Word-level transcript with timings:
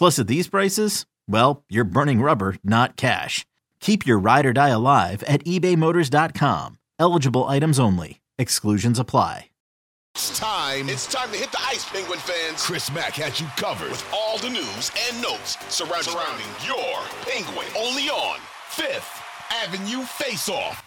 Plus, 0.00 0.18
at 0.18 0.28
these 0.28 0.48
prices, 0.48 1.04
well, 1.28 1.62
you're 1.68 1.84
burning 1.84 2.22
rubber, 2.22 2.56
not 2.64 2.96
cash. 2.96 3.44
Keep 3.80 4.06
your 4.06 4.18
ride 4.18 4.46
or 4.46 4.54
die 4.54 4.70
alive 4.70 5.22
at 5.24 5.44
ebaymotors.com. 5.44 6.78
Eligible 6.98 7.44
items 7.44 7.78
only. 7.78 8.22
Exclusions 8.38 8.98
apply. 8.98 9.50
It's 10.14 10.38
time. 10.38 10.88
It's 10.88 11.06
time 11.06 11.30
to 11.32 11.36
hit 11.36 11.52
the 11.52 11.60
ice, 11.68 11.84
Penguin 11.84 12.18
fans. 12.18 12.64
Chris 12.64 12.90
Mack 12.90 13.12
has 13.16 13.42
you 13.42 13.46
covered 13.58 13.90
with 13.90 14.10
all 14.10 14.38
the 14.38 14.48
news 14.48 14.90
and 15.06 15.20
notes 15.20 15.58
surrounding, 15.68 16.14
surrounding 16.14 16.46
your 16.66 16.96
Penguin. 17.26 17.66
Only 17.76 18.08
on 18.08 18.38
Fifth 18.70 19.22
Avenue 19.62 20.02
Face 20.04 20.48
Off. 20.48 20.82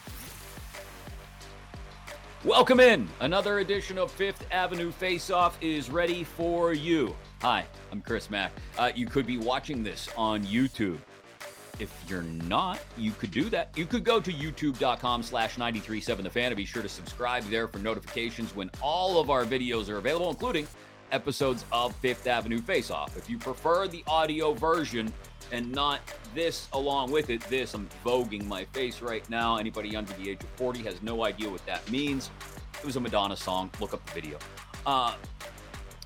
Welcome 2.43 2.79
in. 2.79 3.07
Another 3.19 3.59
edition 3.59 3.99
of 3.99 4.09
Fifth 4.11 4.43
Avenue 4.51 4.91
Face 4.91 5.29
Off 5.29 5.55
is 5.61 5.91
ready 5.91 6.23
for 6.23 6.73
you. 6.73 7.15
Hi, 7.43 7.65
I'm 7.91 7.99
Chris 7.99 8.29
Mack. 8.29 8.53
Uh, 8.77 8.93
you 8.95 9.05
could 9.05 9.27
be 9.27 9.37
watching 9.37 9.83
this 9.83 10.07
on 10.15 10.45
YouTube. 10.45 10.97
If 11.77 11.93
you're 12.07 12.21
not, 12.21 12.79
you 12.97 13.11
could 13.11 13.31
do 13.31 13.49
that. 13.49 13.67
You 13.75 13.85
could 13.85 14.05
go 14.05 14.21
to 14.21 14.31
youtube.com 14.31 15.23
slash 15.23 15.57
937 15.57 16.23
the 16.23 16.29
fan 16.29 16.45
and 16.45 16.55
be 16.55 16.63
sure 16.63 16.81
to 16.81 16.87
subscribe 16.87 17.43
there 17.49 17.67
for 17.67 17.79
notifications 17.79 18.55
when 18.55 18.71
all 18.81 19.19
of 19.19 19.29
our 19.29 19.43
videos 19.43 19.89
are 19.89 19.97
available, 19.97 20.29
including 20.29 20.65
episodes 21.11 21.65
of 21.73 21.93
Fifth 21.97 22.27
Avenue 22.27 22.61
Face 22.61 22.89
Off. 22.89 23.17
If 23.17 23.29
you 23.29 23.37
prefer 23.37 23.89
the 23.89 24.05
audio 24.07 24.53
version 24.53 25.11
and 25.51 25.69
not 25.69 25.99
this 26.33 26.69
along 26.71 27.11
with 27.11 27.29
it, 27.29 27.41
this, 27.49 27.73
I'm 27.73 27.89
voguing 28.05 28.45
my 28.45 28.63
face 28.71 29.01
right 29.01 29.29
now. 29.29 29.57
Anybody 29.57 29.97
under 29.97 30.13
the 30.13 30.29
age 30.29 30.41
of 30.41 30.49
40 30.51 30.83
has 30.83 31.01
no 31.01 31.25
idea 31.25 31.49
what 31.49 31.65
that 31.65 31.91
means. 31.91 32.31
It 32.79 32.85
was 32.85 32.95
a 32.95 33.01
Madonna 33.01 33.35
song. 33.35 33.69
Look 33.81 33.93
up 33.93 34.05
the 34.05 34.13
video. 34.13 34.37
Uh, 34.85 35.15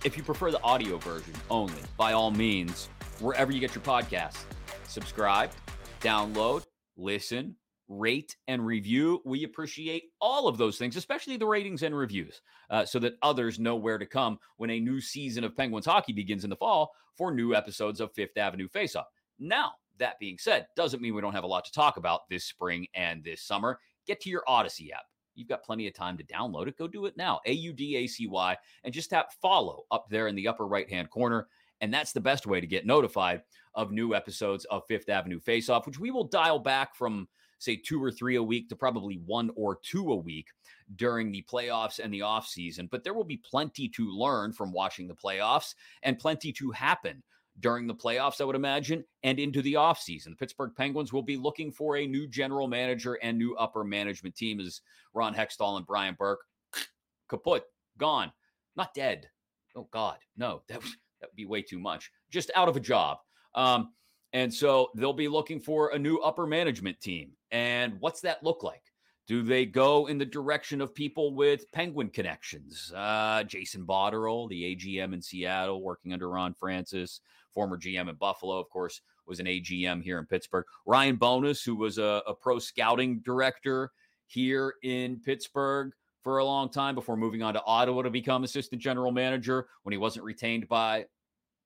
if 0.08 0.16
you 0.16 0.24
prefer 0.24 0.52
the 0.52 0.64
audio 0.64 0.98
version 0.98 1.34
only, 1.50 1.82
by 1.98 2.14
all 2.14 2.32
means, 2.32 2.88
wherever 3.20 3.52
you 3.52 3.60
get 3.60 3.76
your 3.76 3.84
podcasts, 3.84 4.46
subscribe, 4.88 5.52
download, 6.00 6.64
listen, 6.96 7.54
rate, 7.90 8.38
and 8.48 8.66
review. 8.66 9.22
We 9.26 9.44
appreciate 9.44 10.06
all 10.22 10.48
of 10.48 10.58
those 10.58 10.78
things, 10.78 10.96
especially 10.96 11.36
the 11.36 11.46
ratings 11.46 11.84
and 11.84 11.94
reviews, 11.94 12.40
uh, 12.70 12.86
so 12.86 13.00
that 13.00 13.18
others 13.22 13.60
know 13.60 13.76
where 13.76 13.98
to 13.98 14.06
come 14.06 14.40
when 14.56 14.70
a 14.70 14.80
new 14.80 15.02
season 15.02 15.44
of 15.44 15.58
Penguins 15.58 15.86
hockey 15.86 16.14
begins 16.14 16.46
in 16.46 16.50
the 16.50 16.56
fall 16.56 16.94
for 17.14 17.30
new 17.30 17.54
episodes 17.54 18.00
of 18.00 18.14
Fifth 18.14 18.38
Avenue 18.38 18.70
Faceoff. 18.70 19.08
Now, 19.40 19.74
that 20.00 20.20
being 20.20 20.38
said, 20.38 20.68
doesn't 20.78 21.02
mean 21.02 21.16
we 21.16 21.22
don't 21.22 21.34
have 21.34 21.44
a 21.44 21.48
lot 21.48 21.66
to 21.66 21.72
talk 21.74 21.98
about 21.98 22.30
this 22.30 22.46
spring 22.46 22.88
and 22.94 23.26
this 23.26 23.42
summer. 23.42 23.78
Get 24.06 24.22
to 24.22 24.30
your 24.30 24.44
Audacy 24.48 24.90
app. 24.94 25.04
You've 25.38 25.48
got 25.48 25.64
plenty 25.64 25.88
of 25.88 25.94
time 25.94 26.18
to 26.18 26.24
download 26.24 26.68
it. 26.68 26.78
Go 26.78 26.88
do 26.88 27.06
it 27.06 27.16
now. 27.16 27.40
A 27.46 27.52
U 27.54 27.74
D 27.74 27.96
A 27.98 28.08
C 28.08 28.28
Y, 28.28 28.58
and 28.84 28.94
just 28.94 29.10
tap 29.10 29.32
follow 29.42 29.84
up 29.92 30.10
there 30.10 30.28
in 30.28 30.36
the 30.36 30.48
upper 30.48 30.68
right 30.68 30.90
hand 30.90 31.10
corner. 31.10 31.48
And 31.80 31.94
that's 31.94 32.12
the 32.12 32.20
best 32.20 32.48
way 32.48 32.60
to 32.60 32.68
get 32.68 32.88
notified 32.88 33.44
of 33.76 33.92
new 33.92 34.16
episodes 34.16 34.66
of 34.66 34.88
Fifth 34.88 35.10
Avenue 35.10 35.40
Face 35.40 35.70
Off, 35.70 35.86
which 35.86 36.00
we 36.00 36.10
will 36.10 36.24
dial 36.24 36.58
back 36.58 36.96
from, 36.96 37.28
say, 37.60 37.76
two 37.76 38.04
or 38.04 38.12
three 38.12 38.36
a 38.36 38.44
week 38.44 38.68
to 38.70 38.76
probably 38.76 39.20
one 39.26 39.52
or 39.56 39.78
two 39.84 40.12
a 40.12 40.16
week 40.16 40.48
during 40.96 41.32
the 41.32 41.46
playoffs 41.48 42.00
and 42.00 42.12
the 42.12 42.22
offseason. 42.22 42.90
But 42.90 43.04
there 43.04 43.14
will 43.14 43.24
be 43.24 43.38
plenty 43.38 43.88
to 43.90 44.10
learn 44.10 44.54
from 44.54 44.72
watching 44.72 45.08
the 45.08 45.14
playoffs 45.14 45.76
and 46.02 46.18
plenty 46.18 46.52
to 46.54 46.72
happen 46.72 47.22
during 47.60 47.88
the 47.88 47.96
playoffs, 47.96 48.40
I 48.40 48.44
would 48.44 48.56
imagine, 48.56 49.04
and 49.24 49.40
into 49.40 49.62
the 49.62 49.74
offseason. 49.74 50.30
The 50.30 50.36
Pittsburgh 50.36 50.74
Penguins 50.76 51.12
will 51.12 51.24
be 51.24 51.38
looking 51.38 51.72
for 51.72 51.98
a 51.98 52.08
new 52.08 52.28
general 52.28 52.68
manager 52.68 53.16
and 53.16 53.38
new 53.38 53.56
upper 53.56 53.84
management 53.84 54.36
team 54.36 54.60
as 54.60 54.82
Ron 55.14 55.34
Hextall 55.34 55.78
and 55.78 55.86
Brian 55.86 56.16
Burke 56.18 56.42
kaput, 57.30 57.64
gone, 57.98 58.32
not 58.76 58.94
dead. 58.94 59.28
Oh 59.76 59.88
God, 59.92 60.18
no, 60.36 60.62
that 60.68 60.82
was 60.82 60.96
that 61.22 61.30
would 61.30 61.36
be 61.36 61.46
way 61.46 61.62
too 61.62 61.80
much. 61.80 62.12
Just 62.30 62.52
out 62.56 62.70
of 62.70 62.76
a 62.76 62.80
job. 62.80 63.18
Um, 63.56 63.94
and 64.34 64.54
so 64.54 64.90
they'll 64.96 65.14
be 65.14 65.28
looking 65.28 65.60
for 65.60 65.90
a 65.90 66.00
new 66.00 66.18
upper 66.18 66.46
management 66.46 67.00
team. 67.02 67.32
And 67.52 67.96
what's 68.00 68.22
that 68.22 68.44
look 68.44 68.62
like? 68.62 68.84
Do 69.28 69.44
they 69.44 69.66
go 69.66 70.08
in 70.08 70.18
the 70.18 70.26
direction 70.26 70.80
of 70.80 70.96
people 70.96 71.34
with 71.36 71.70
Penguin 71.74 72.10
connections? 72.10 72.94
Uh, 72.96 73.44
Jason 73.44 73.86
Botterill, 73.86 74.48
the 74.48 74.76
AGM 74.76 75.14
in 75.14 75.22
Seattle, 75.22 75.82
working 75.82 76.14
under 76.14 76.30
Ron 76.30 76.54
Francis, 76.54 77.20
former 77.58 77.76
GM 77.76 78.08
in 78.08 78.14
Buffalo, 78.18 78.60
of 78.60 78.70
course, 78.70 79.02
was 79.26 79.40
an 79.40 79.48
AGM 79.48 80.04
here 80.04 80.20
in 80.20 80.28
Pittsburgh. 80.28 80.64
Ryan 80.86 81.16
Bowness, 81.16 81.64
who 81.64 81.76
was 81.76 81.98
a, 81.98 82.22
a 82.28 82.36
pro 82.36 82.60
scouting 82.60 83.20
director 83.26 83.90
here 84.28 84.76
in 84.84 85.20
Pittsburgh 85.22 85.92
for 86.22 86.38
a 86.38 86.46
long 86.46 86.70
time 86.70 86.94
before 86.94 87.18
moving 87.18 87.42
on 87.42 87.56
to 87.56 87.64
Ottawa 87.66 88.04
to 88.04 88.12
become 88.12 88.44
assistant 88.44 88.80
general 88.80 89.12
manager 89.12 89.70
when 89.82 89.92
he 89.92 89.98
wasn't 89.98 90.24
retained 90.24 90.68
by 90.68 91.06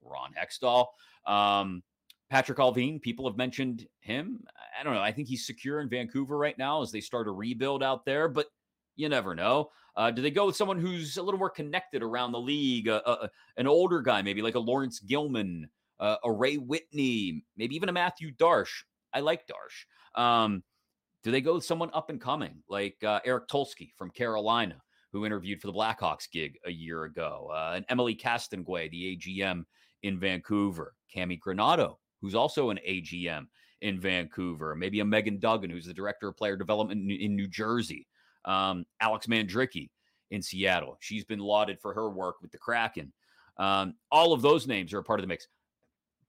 Ron 0.01 0.31
Hextall. 0.33 0.85
Um, 1.25 1.83
Patrik 2.31 2.55
Allvin, 2.55 3.01
people 3.01 3.27
have 3.27 3.35
mentioned 3.35 3.85
him. 3.99 4.45
I 4.79 4.85
don't 4.85 4.93
know. 4.93 5.01
I 5.01 5.11
think 5.11 5.27
he's 5.27 5.45
secure 5.45 5.81
in 5.81 5.89
Vancouver 5.89 6.37
right 6.37 6.57
now 6.57 6.81
as 6.81 6.89
they 6.89 7.01
start 7.01 7.27
a 7.27 7.31
rebuild 7.31 7.83
out 7.83 8.05
there, 8.05 8.29
but 8.29 8.45
you 8.95 9.09
never 9.09 9.35
know. 9.35 9.71
Uh, 9.97 10.09
do 10.09 10.21
they 10.21 10.31
go 10.31 10.45
with 10.45 10.55
someone 10.55 10.79
who's 10.79 11.17
a 11.17 11.21
little 11.21 11.37
more 11.37 11.49
connected 11.49 12.01
around 12.01 12.31
the 12.31 12.39
league, 12.39 12.87
uh, 12.87 13.01
uh, 13.05 13.27
an 13.57 13.67
older 13.67 14.01
guy, 14.01 14.21
maybe 14.21 14.41
like 14.41 14.55
a 14.55 14.59
Laurence 14.59 14.99
Gilman, 14.99 15.67
uh, 16.01 16.17
a 16.23 16.31
Ray 16.31 16.57
Whitney, 16.57 17.45
maybe 17.55 17.75
even 17.75 17.87
a 17.87 17.93
Mathieu 17.93 18.31
Darche. 18.31 18.83
I 19.13 19.21
like 19.21 19.47
Darche. 19.47 20.19
Um, 20.21 20.63
do 21.23 21.31
they 21.31 21.41
go 21.41 21.53
with 21.53 21.65
someone 21.65 21.91
up 21.93 22.09
and 22.09 22.19
coming 22.19 22.63
like 22.67 22.97
uh, 23.03 23.19
Eric 23.23 23.47
Tulsky 23.47 23.91
from 23.95 24.09
Carolina, 24.09 24.81
who 25.13 25.25
interviewed 25.25 25.61
for 25.61 25.67
the 25.67 25.73
Blackhawks 25.73 26.29
gig 26.29 26.57
a 26.65 26.71
year 26.71 27.03
ago, 27.03 27.49
uh, 27.53 27.73
and 27.75 27.85
Emily 27.89 28.15
Castonguay, 28.15 28.89
the 28.89 29.15
AGM 29.15 29.63
in 30.03 30.19
Vancouver, 30.19 30.95
Cammi 31.15 31.39
Granato, 31.39 31.95
who's 32.21 32.35
also 32.35 32.71
an 32.71 32.79
AGM 32.87 33.45
in 33.81 33.99
Vancouver, 33.99 34.75
maybe 34.75 34.99
a 34.99 35.05
Megan 35.05 35.39
Duggan, 35.39 35.69
who's 35.69 35.85
the 35.85 35.93
director 35.93 36.27
of 36.27 36.37
player 36.37 36.55
development 36.55 37.11
in, 37.11 37.35
New 37.35 37.47
Jersey, 37.47 38.07
um, 38.45 38.85
Alex 38.99 39.27
Mandrycky 39.27 39.89
in 40.31 40.41
Seattle. 40.41 40.97
She's 41.01 41.25
been 41.25 41.39
lauded 41.39 41.79
for 41.79 41.93
her 41.93 42.09
work 42.09 42.35
with 42.41 42.51
the 42.51 42.57
Kraken. 42.57 43.11
Um, 43.57 43.95
all 44.11 44.33
of 44.33 44.41
those 44.41 44.67
names 44.67 44.93
are 44.93 44.99
a 44.99 45.03
part 45.03 45.19
of 45.19 45.23
the 45.23 45.27
mix. 45.27 45.47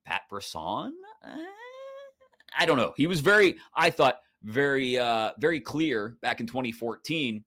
Pat 0.05 0.23
Brisson? 0.29 0.93
Uh, 1.25 1.37
I 2.59 2.67
don't 2.67 2.77
know. 2.77 2.93
He 2.97 3.07
was 3.07 3.21
very, 3.21 3.57
I 3.75 3.91
thought, 3.91 4.19
very, 4.43 4.99
uh, 4.99 5.33
very 5.39 5.61
clear 5.61 6.17
back 6.23 6.41
in 6.41 6.47
2014 6.47 7.45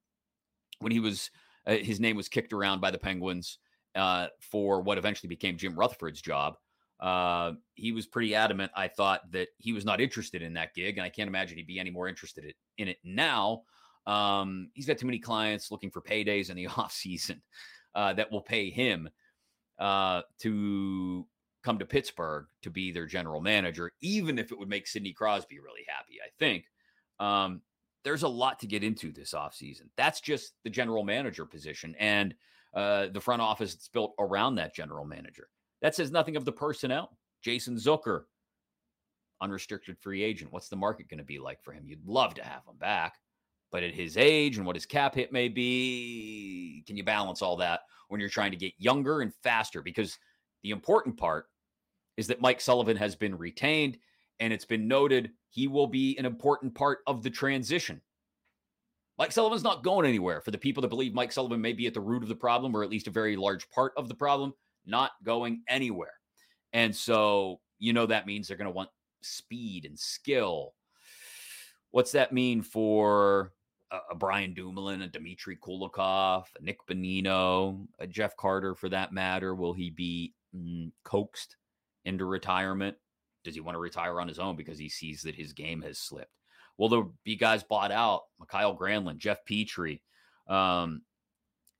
when 0.80 0.92
he 0.92 1.00
was, 1.00 1.30
uh, 1.66 1.76
his 1.76 2.00
name 2.00 2.16
was 2.16 2.28
kicked 2.28 2.52
around 2.52 2.80
by 2.80 2.90
the 2.90 2.98
Penguins 2.98 3.58
uh, 3.94 4.28
for 4.40 4.80
what 4.80 4.98
eventually 4.98 5.28
became 5.28 5.56
Jim 5.56 5.78
Rutherford's 5.78 6.20
job. 6.20 6.56
Uh, 7.00 7.52
he 7.74 7.92
was 7.92 8.06
pretty 8.06 8.34
adamant, 8.34 8.72
I 8.74 8.88
thought, 8.88 9.30
that 9.32 9.48
he 9.58 9.72
was 9.72 9.84
not 9.84 10.00
interested 10.00 10.42
in 10.42 10.54
that 10.54 10.74
gig. 10.74 10.96
And 10.96 11.04
I 11.04 11.10
can't 11.10 11.28
imagine 11.28 11.58
he'd 11.58 11.66
be 11.66 11.78
any 11.78 11.90
more 11.90 12.08
interested 12.08 12.54
in 12.78 12.88
it 12.88 12.98
now. 13.04 13.62
Um, 14.06 14.70
he's 14.74 14.86
got 14.86 14.98
too 14.98 15.06
many 15.06 15.18
clients 15.18 15.70
looking 15.70 15.90
for 15.90 16.00
paydays 16.00 16.48
in 16.48 16.56
the 16.56 16.66
off 16.76 16.92
season 16.92 17.42
uh, 17.94 18.12
that 18.14 18.30
will 18.30 18.42
pay 18.42 18.70
him 18.70 19.08
uh, 19.78 20.22
to 20.40 21.26
come 21.66 21.78
to 21.80 21.84
Pittsburgh 21.84 22.46
to 22.62 22.70
be 22.70 22.92
their 22.92 23.06
general 23.06 23.40
manager, 23.40 23.90
even 24.00 24.38
if 24.38 24.52
it 24.52 24.58
would 24.58 24.68
make 24.68 24.86
Sidney 24.86 25.12
Crosby 25.12 25.58
really 25.58 25.84
happy. 25.88 26.18
I 26.24 26.30
think 26.38 26.66
um, 27.18 27.60
there's 28.04 28.22
a 28.22 28.28
lot 28.28 28.60
to 28.60 28.68
get 28.68 28.84
into 28.84 29.10
this 29.10 29.34
offseason. 29.34 29.88
That's 29.96 30.20
just 30.20 30.52
the 30.62 30.70
general 30.70 31.02
manager 31.02 31.44
position 31.44 31.96
and 31.98 32.36
uh, 32.72 33.08
the 33.12 33.20
front 33.20 33.42
office 33.42 33.74
that's 33.74 33.88
built 33.88 34.14
around 34.20 34.54
that 34.54 34.76
general 34.76 35.04
manager. 35.04 35.48
That 35.82 35.96
says 35.96 36.12
nothing 36.12 36.36
of 36.36 36.44
the 36.44 36.52
personnel. 36.52 37.18
Jason 37.42 37.74
Zucker, 37.74 38.22
unrestricted 39.40 39.98
free 39.98 40.22
agent. 40.22 40.52
What's 40.52 40.68
the 40.68 40.76
market 40.76 41.08
going 41.08 41.18
to 41.18 41.24
be 41.24 41.40
like 41.40 41.60
for 41.64 41.72
him? 41.72 41.84
You'd 41.84 42.06
love 42.06 42.34
to 42.34 42.44
have 42.44 42.62
him 42.64 42.78
back. 42.78 43.16
But 43.72 43.82
at 43.82 43.92
his 43.92 44.16
age 44.16 44.56
and 44.56 44.64
what 44.64 44.76
his 44.76 44.86
cap 44.86 45.16
hit 45.16 45.32
may 45.32 45.48
be, 45.48 46.84
can 46.86 46.96
you 46.96 47.02
balance 47.02 47.42
all 47.42 47.56
that 47.56 47.80
when 48.06 48.20
you're 48.20 48.30
trying 48.30 48.52
to 48.52 48.56
get 48.56 48.72
younger 48.78 49.20
and 49.20 49.34
faster? 49.42 49.82
Because 49.82 50.16
the 50.62 50.70
important 50.70 51.16
part 51.16 51.46
is 52.16 52.26
that 52.28 52.40
Mike 52.40 52.60
Sullivan 52.60 52.96
has 52.96 53.14
been 53.14 53.36
retained, 53.36 53.98
and 54.40 54.52
it's 54.52 54.64
been 54.64 54.88
noted 54.88 55.30
he 55.50 55.68
will 55.68 55.86
be 55.86 56.16
an 56.18 56.26
important 56.26 56.74
part 56.74 56.98
of 57.06 57.22
the 57.22 57.30
transition. 57.30 58.00
Mike 59.18 59.32
Sullivan's 59.32 59.62
not 59.62 59.82
going 59.82 60.06
anywhere. 60.06 60.40
For 60.40 60.50
the 60.50 60.58
people 60.58 60.82
that 60.82 60.88
believe 60.88 61.14
Mike 61.14 61.32
Sullivan 61.32 61.60
may 61.60 61.72
be 61.72 61.86
at 61.86 61.94
the 61.94 62.00
root 62.00 62.22
of 62.22 62.28
the 62.28 62.34
problem, 62.34 62.76
or 62.76 62.82
at 62.82 62.90
least 62.90 63.06
a 63.06 63.10
very 63.10 63.36
large 63.36 63.68
part 63.70 63.92
of 63.96 64.08
the 64.08 64.14
problem, 64.14 64.52
not 64.84 65.12
going 65.24 65.62
anywhere. 65.68 66.12
And 66.72 66.94
so, 66.94 67.60
you 67.78 67.92
know, 67.92 68.06
that 68.06 68.26
means 68.26 68.46
they're 68.46 68.56
going 68.56 68.66
to 68.66 68.70
want 68.70 68.90
speed 69.22 69.86
and 69.86 69.98
skill. 69.98 70.74
What's 71.90 72.12
that 72.12 72.32
mean 72.32 72.60
for 72.60 73.52
a, 73.90 73.98
a 74.10 74.14
Brian 74.14 74.52
Dumoulin, 74.52 75.02
a 75.02 75.08
Dmitry 75.08 75.56
Kulikov, 75.56 76.44
a 76.58 76.62
Nick 76.62 76.78
Bonino, 76.86 77.86
a 77.98 78.06
Jeff 78.06 78.36
Carter 78.36 78.74
for 78.74 78.90
that 78.90 79.12
matter? 79.12 79.54
Will 79.54 79.72
he 79.72 79.88
be 79.88 80.34
mm, 80.54 80.92
coaxed 81.04 81.56
into 82.06 82.24
retirement? 82.24 82.96
Does 83.44 83.54
he 83.54 83.60
want 83.60 83.76
to 83.76 83.80
retire 83.80 84.20
on 84.20 84.28
his 84.28 84.38
own 84.38 84.56
because 84.56 84.78
he 84.78 84.88
sees 84.88 85.22
that 85.22 85.34
his 85.34 85.52
game 85.52 85.82
has 85.82 85.98
slipped? 85.98 86.32
Will 86.78 86.88
there 86.88 87.04
be 87.24 87.36
guys 87.36 87.62
bought 87.62 87.92
out? 87.92 88.22
Mikael 88.40 88.76
Granlund, 88.76 89.18
Jeff 89.18 89.44
Petry. 89.44 90.00
um, 90.48 91.02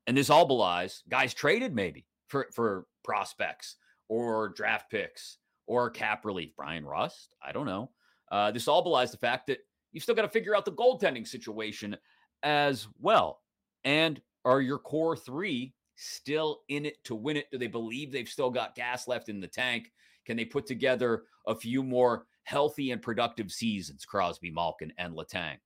and 0.07 0.17
this 0.17 0.31
all 0.31 0.47
belies 0.47 1.03
guys 1.09 1.35
traded 1.35 1.75
maybe 1.75 2.07
for 2.29 2.47
for 2.53 2.87
prospects 3.03 3.77
or 4.09 4.51
draft 4.51 4.91
picks 4.91 5.39
or 5.67 5.91
cap 5.91 6.25
relief. 6.25 6.55
Bryan 6.57 6.85
Rust, 6.85 7.35
I 7.43 7.53
don't 7.53 7.67
know. 7.67 7.91
Uh, 8.31 8.53
this 8.53 8.69
all 8.69 8.83
belies 8.83 9.11
the 9.11 9.17
fact 9.17 9.49
that 9.49 9.59
you've 9.93 10.05
still 10.05 10.15
got 10.15 10.23
to 10.23 10.29
figure 10.29 10.55
out 10.55 10.65
the 10.65 10.73
goaltending 10.73 11.27
situation 11.27 11.97
as 12.43 12.87
well. 13.01 13.41
And 13.85 14.21
are 14.45 14.61
your 14.61 14.79
core 14.79 15.17
three 15.17 15.75
still 15.97 16.61
in 16.69 16.87
it 16.87 17.03
to 17.05 17.15
win 17.15 17.37
it? 17.37 17.51
Do 17.51 17.59
they 17.59 17.67
believe 17.67 18.13
they've 18.13 18.29
still 18.29 18.51
got 18.51 18.77
gas 18.77 19.09
left 19.09 19.29
in 19.29 19.41
the 19.41 19.49
tank? 19.49 19.93
Can 20.27 20.37
they 20.37 20.45
put 20.45 20.67
together 20.67 21.23
a 21.47 21.55
few 21.55 21.83
more 21.83 22.27
healthy 22.43 22.91
and 22.91 23.01
productive 23.01 23.51
seasons? 23.51 24.05
Crosby, 24.05 24.51
Malkin, 24.51 24.93
and 24.99 25.15
Letang? 25.15 25.57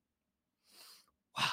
Wow. 1.38 1.44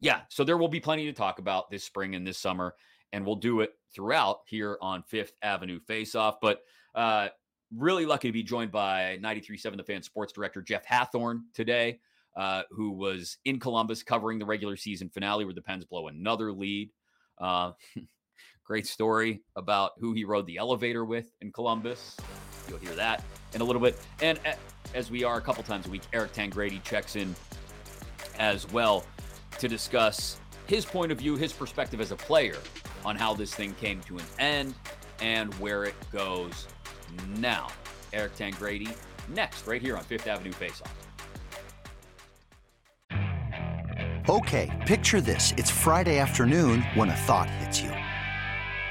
Yeah. 0.00 0.20
So 0.28 0.44
there 0.44 0.58
will 0.58 0.68
be 0.68 0.80
plenty 0.80 1.06
to 1.06 1.12
talk 1.12 1.38
about 1.38 1.70
this 1.70 1.84
spring 1.84 2.14
and 2.14 2.26
this 2.26 2.38
summer, 2.38 2.74
and 3.12 3.24
we'll 3.24 3.36
do 3.36 3.60
it 3.60 3.70
throughout 3.94 4.40
here 4.46 4.76
on 4.80 5.02
Fifth 5.02 5.32
Avenue 5.42 5.80
Faceoff. 5.88 6.34
But 6.42 6.60
uh, 6.94 7.28
really 7.74 8.06
lucky 8.06 8.28
to 8.28 8.32
be 8.32 8.42
joined 8.42 8.72
by 8.72 9.18
93.7 9.22 9.76
The 9.76 9.84
Fan 9.84 10.02
sports 10.02 10.32
director 10.32 10.62
Jeff 10.62 10.86
Hathhorn 10.86 11.42
today, 11.54 12.00
uh, 12.36 12.62
who 12.70 12.90
was 12.90 13.38
in 13.44 13.58
Columbus 13.58 14.02
covering 14.02 14.38
the 14.38 14.46
regular 14.46 14.76
season 14.76 15.08
finale 15.08 15.44
where 15.44 15.54
the 15.54 15.62
Pens 15.62 15.84
blow 15.84 16.08
another 16.08 16.52
lead. 16.52 16.90
Uh, 17.38 17.72
great 18.66 18.86
story 18.86 19.42
about 19.54 19.92
who 19.98 20.12
he 20.12 20.24
rode 20.24 20.46
the 20.46 20.56
elevator 20.56 21.04
with 21.04 21.30
in 21.40 21.52
Columbus. 21.52 22.16
You'll 22.68 22.78
hear 22.78 22.94
that 22.96 23.24
in 23.54 23.60
a 23.60 23.64
little 23.64 23.80
bit. 23.80 23.98
And 24.20 24.40
as 24.94 25.10
we 25.10 25.22
are 25.24 25.38
a 25.38 25.40
couple 25.40 25.62
times 25.62 25.86
a 25.86 25.90
week, 25.90 26.02
Eric 26.12 26.32
Tangradi 26.32 26.82
checks 26.82 27.16
in 27.16 27.34
as 28.38 28.70
well 28.72 29.04
to 29.58 29.68
discuss 29.68 30.38
his 30.66 30.84
point 30.84 31.12
of 31.12 31.18
view, 31.18 31.36
his 31.36 31.52
perspective 31.52 32.00
as 32.00 32.10
a 32.10 32.16
player 32.16 32.56
on 33.04 33.14
how 33.14 33.32
this 33.32 33.54
thing 33.54 33.72
came 33.74 34.00
to 34.02 34.18
an 34.18 34.24
end 34.38 34.74
and 35.20 35.54
where 35.54 35.84
it 35.84 35.94
goes 36.12 36.66
now. 37.36 37.68
Eric 38.12 38.36
Tangradi 38.36 38.94
next, 39.28 39.66
right 39.66 39.80
here 39.80 39.96
on 39.96 40.02
Fifth 40.02 40.26
Avenue 40.26 40.52
Faceoff. 40.52 40.90
Okay, 44.28 44.76
picture 44.86 45.20
this. 45.20 45.54
It's 45.56 45.70
Friday 45.70 46.18
afternoon 46.18 46.82
when 46.94 47.10
a 47.10 47.14
thought 47.14 47.48
hits 47.48 47.80
you. 47.80 47.92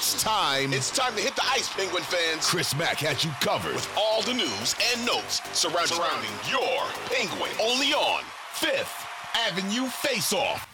It's 0.00 0.22
time. 0.22 0.72
It's 0.72 0.90
time 0.90 1.14
to 1.14 1.20
hit 1.20 1.36
the 1.36 1.44
ice, 1.44 1.68
Penguin 1.68 2.02
fans. 2.02 2.48
Chris 2.48 2.74
Mack 2.74 2.96
has 3.00 3.22
you 3.22 3.30
covered 3.42 3.74
with 3.74 3.86
all 3.98 4.22
the 4.22 4.32
news 4.32 4.74
and 4.90 5.04
notes 5.04 5.42
surrounding, 5.52 5.94
surrounding 5.94 6.30
your 6.48 6.86
Penguin. 7.04 7.50
Only 7.60 7.92
on 7.92 8.22
Fifth 8.54 9.06
Avenue 9.34 9.88
Faceoff. 9.88 10.66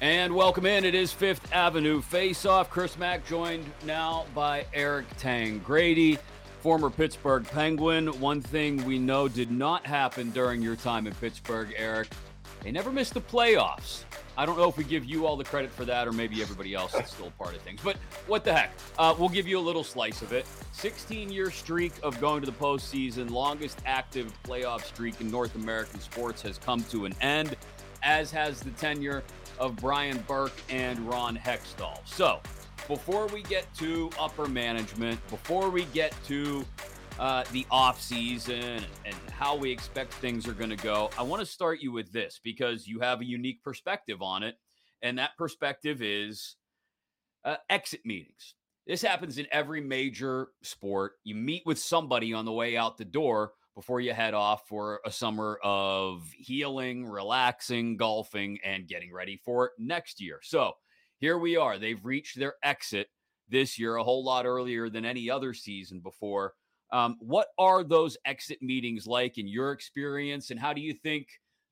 And 0.00 0.34
welcome 0.34 0.64
in. 0.64 0.86
It 0.86 0.94
is 0.94 1.12
Fifth 1.12 1.52
Avenue 1.52 2.00
Faceoff. 2.00 2.70
Chris 2.70 2.96
Mack 2.96 3.26
joined 3.26 3.66
now 3.84 4.24
by 4.34 4.64
Eric 4.72 5.04
Tangradi, 5.18 6.18
former 6.60 6.88
Pittsburgh 6.88 7.44
Penguin. 7.44 8.18
One 8.18 8.40
thing 8.40 8.82
we 8.86 8.98
know 8.98 9.28
did 9.28 9.50
not 9.50 9.86
happen 9.86 10.30
during 10.30 10.62
your 10.62 10.76
time 10.76 11.06
in 11.06 11.12
Pittsburgh, 11.16 11.74
Eric. 11.76 12.08
They 12.62 12.72
never 12.72 12.90
missed 12.90 13.12
the 13.12 13.20
playoffs. 13.20 14.04
I 14.40 14.46
don't 14.46 14.56
know 14.56 14.70
if 14.70 14.78
we 14.78 14.84
give 14.84 15.04
you 15.04 15.26
all 15.26 15.36
the 15.36 15.44
credit 15.44 15.70
for 15.70 15.84
that 15.84 16.08
or 16.08 16.12
maybe 16.12 16.40
everybody 16.40 16.72
else 16.72 16.94
is 16.94 17.10
still 17.10 17.30
part 17.32 17.54
of 17.54 17.60
things. 17.60 17.78
But 17.84 17.98
what 18.26 18.42
the 18.42 18.54
heck? 18.54 18.72
Uh, 18.98 19.14
we'll 19.18 19.28
give 19.28 19.46
you 19.46 19.58
a 19.58 19.60
little 19.60 19.84
slice 19.84 20.22
of 20.22 20.32
it. 20.32 20.46
16 20.72 21.30
year 21.30 21.50
streak 21.50 21.92
of 22.02 22.18
going 22.22 22.40
to 22.40 22.46
the 22.46 22.56
postseason, 22.56 23.28
longest 23.28 23.82
active 23.84 24.32
playoff 24.42 24.84
streak 24.84 25.20
in 25.20 25.30
North 25.30 25.56
American 25.56 26.00
sports 26.00 26.40
has 26.40 26.56
come 26.56 26.82
to 26.84 27.04
an 27.04 27.14
end, 27.20 27.54
as 28.02 28.30
has 28.30 28.60
the 28.60 28.70
tenure 28.70 29.22
of 29.58 29.76
Brian 29.76 30.24
Burke 30.26 30.58
and 30.70 30.98
Ron 31.06 31.36
Hextall. 31.36 31.98
So 32.06 32.40
before 32.88 33.26
we 33.26 33.42
get 33.42 33.66
to 33.74 34.08
upper 34.18 34.46
management, 34.46 35.20
before 35.28 35.68
we 35.68 35.84
get 35.92 36.14
to 36.28 36.64
uh, 37.20 37.44
the 37.52 37.66
off 37.70 38.00
season 38.00 38.82
and 39.04 39.14
how 39.30 39.54
we 39.54 39.70
expect 39.70 40.14
things 40.14 40.48
are 40.48 40.54
going 40.54 40.70
to 40.70 40.76
go. 40.76 41.10
I 41.18 41.22
want 41.22 41.40
to 41.40 41.46
start 41.46 41.80
you 41.80 41.92
with 41.92 42.10
this 42.12 42.40
because 42.42 42.86
you 42.86 43.00
have 43.00 43.20
a 43.20 43.26
unique 43.26 43.62
perspective 43.62 44.22
on 44.22 44.42
it, 44.42 44.56
and 45.02 45.18
that 45.18 45.36
perspective 45.36 46.00
is 46.00 46.56
uh, 47.44 47.56
exit 47.68 48.00
meetings. 48.06 48.54
This 48.86 49.02
happens 49.02 49.36
in 49.36 49.46
every 49.52 49.82
major 49.82 50.48
sport. 50.62 51.12
You 51.22 51.34
meet 51.34 51.62
with 51.66 51.78
somebody 51.78 52.32
on 52.32 52.46
the 52.46 52.52
way 52.52 52.78
out 52.78 52.96
the 52.96 53.04
door 53.04 53.52
before 53.74 54.00
you 54.00 54.14
head 54.14 54.32
off 54.32 54.66
for 54.66 55.00
a 55.04 55.12
summer 55.12 55.58
of 55.62 56.26
healing, 56.32 57.06
relaxing, 57.06 57.98
golfing, 57.98 58.58
and 58.64 58.88
getting 58.88 59.12
ready 59.12 59.36
for 59.44 59.72
next 59.78 60.22
year. 60.22 60.40
So 60.42 60.72
here 61.18 61.38
we 61.38 61.56
are. 61.56 61.78
They've 61.78 62.04
reached 62.04 62.38
their 62.38 62.54
exit 62.62 63.08
this 63.50 63.78
year 63.78 63.96
a 63.96 64.04
whole 64.04 64.24
lot 64.24 64.46
earlier 64.46 64.88
than 64.88 65.04
any 65.04 65.28
other 65.28 65.52
season 65.52 66.00
before. 66.00 66.54
Um, 66.92 67.16
what 67.20 67.48
are 67.58 67.84
those 67.84 68.16
exit 68.24 68.60
meetings 68.62 69.06
like 69.06 69.38
in 69.38 69.46
your 69.46 69.72
experience, 69.72 70.50
and 70.50 70.58
how 70.58 70.72
do 70.72 70.80
you 70.80 70.94
think 70.94 71.26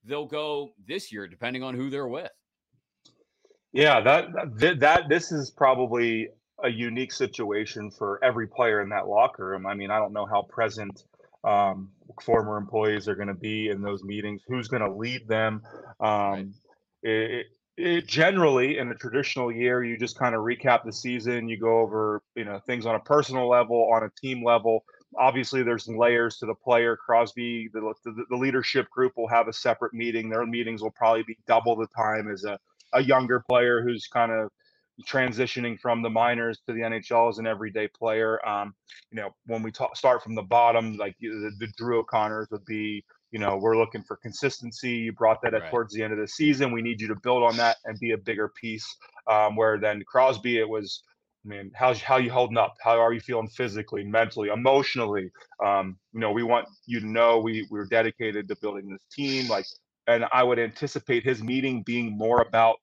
they'll 0.04 0.26
go 0.26 0.70
this 0.86 1.12
year, 1.12 1.26
depending 1.26 1.62
on 1.62 1.74
who 1.74 1.90
they're 1.90 2.08
with? 2.08 2.30
Yeah, 3.72 4.00
that 4.00 4.28
that, 4.56 4.80
that 4.80 5.08
this 5.08 5.32
is 5.32 5.50
probably 5.50 6.28
a 6.62 6.68
unique 6.68 7.12
situation 7.12 7.90
for 7.90 8.22
every 8.24 8.46
player 8.46 8.80
in 8.80 8.88
that 8.90 9.06
locker 9.06 9.46
room. 9.46 9.66
I 9.66 9.74
mean, 9.74 9.90
I 9.90 9.98
don't 9.98 10.12
know 10.12 10.26
how 10.26 10.42
present 10.42 11.04
um, 11.44 11.90
former 12.22 12.56
employees 12.56 13.08
are 13.08 13.14
going 13.14 13.28
to 13.28 13.34
be 13.34 13.68
in 13.68 13.80
those 13.80 14.02
meetings. 14.02 14.42
Who's 14.48 14.68
going 14.68 14.82
to 14.82 14.92
lead 14.92 15.28
them? 15.28 15.62
Um, 16.00 16.54
it, 17.02 17.46
it, 17.76 18.06
generally, 18.06 18.78
in 18.78 18.90
a 18.90 18.94
traditional 18.94 19.52
year, 19.52 19.84
you 19.84 19.96
just 19.96 20.18
kind 20.18 20.34
of 20.34 20.40
recap 20.40 20.84
the 20.84 20.92
season. 20.92 21.48
You 21.48 21.58
go 21.58 21.78
over, 21.78 22.22
you 22.34 22.44
know, 22.44 22.58
things 22.66 22.86
on 22.86 22.96
a 22.96 23.00
personal 23.00 23.48
level, 23.48 23.90
on 23.92 24.02
a 24.02 24.10
team 24.20 24.44
level. 24.44 24.84
Obviously, 25.16 25.62
there's 25.62 25.88
layers 25.88 26.36
to 26.38 26.46
the 26.46 26.54
player. 26.54 26.96
Crosby, 26.96 27.70
the, 27.72 27.94
the, 28.04 28.24
the 28.28 28.36
leadership 28.36 28.90
group 28.90 29.14
will 29.16 29.28
have 29.28 29.48
a 29.48 29.52
separate 29.52 29.94
meeting. 29.94 30.28
Their 30.28 30.44
meetings 30.44 30.82
will 30.82 30.90
probably 30.90 31.22
be 31.22 31.38
double 31.46 31.76
the 31.76 31.86
time 31.96 32.30
as 32.30 32.44
a 32.44 32.58
a 32.92 33.02
younger 33.02 33.40
player 33.40 33.82
who's 33.82 34.06
kind 34.06 34.32
of 34.32 34.50
transitioning 35.06 35.78
from 35.78 36.02
the 36.02 36.10
minors 36.10 36.60
to 36.66 36.72
the 36.72 36.80
NHL 36.80 37.28
as 37.28 37.38
an 37.38 37.46
everyday 37.46 37.88
player. 37.88 38.46
Um, 38.46 38.74
you 39.12 39.16
know, 39.20 39.34
when 39.46 39.62
we 39.62 39.70
talk, 39.70 39.96
start 39.96 40.22
from 40.22 40.34
the 40.34 40.42
bottom, 40.42 40.96
like 40.96 41.14
the, 41.20 41.52
the 41.58 41.68
Drew 41.76 42.00
O'Connors 42.00 42.48
would 42.50 42.64
be, 42.64 43.04
you 43.30 43.38
know, 43.38 43.56
we're 43.56 43.76
looking 43.76 44.02
for 44.02 44.16
consistency. 44.16 44.90
You 44.90 45.12
brought 45.12 45.40
that 45.42 45.52
right. 45.52 45.70
towards 45.70 45.94
the 45.94 46.02
end 46.02 46.12
of 46.12 46.18
the 46.18 46.26
season. 46.26 46.72
We 46.72 46.82
need 46.82 47.00
you 47.00 47.08
to 47.08 47.16
build 47.22 47.44
on 47.44 47.56
that 47.58 47.76
and 47.84 47.98
be 48.00 48.12
a 48.12 48.18
bigger 48.18 48.48
piece. 48.48 48.96
Um, 49.30 49.54
where 49.54 49.78
then 49.78 50.02
Crosby, 50.06 50.58
it 50.58 50.68
was, 50.68 51.02
I 51.48 51.50
mean, 51.50 51.70
how's 51.74 52.02
how 52.02 52.18
you 52.18 52.30
holding 52.30 52.58
up? 52.58 52.74
How 52.82 53.00
are 53.00 53.12
you 53.12 53.20
feeling 53.20 53.48
physically, 53.48 54.04
mentally, 54.04 54.50
emotionally? 54.50 55.30
Um, 55.64 55.96
you 56.12 56.20
know, 56.20 56.30
we 56.30 56.42
want 56.42 56.66
you 56.86 57.00
to 57.00 57.06
know 57.06 57.38
we 57.38 57.66
we're 57.70 57.86
dedicated 57.86 58.48
to 58.48 58.56
building 58.60 58.90
this 58.90 59.00
team. 59.10 59.48
Like 59.48 59.64
and 60.08 60.24
I 60.32 60.42
would 60.42 60.58
anticipate 60.58 61.22
his 61.24 61.42
meeting 61.42 61.82
being 61.84 62.16
more 62.16 62.42
about 62.42 62.76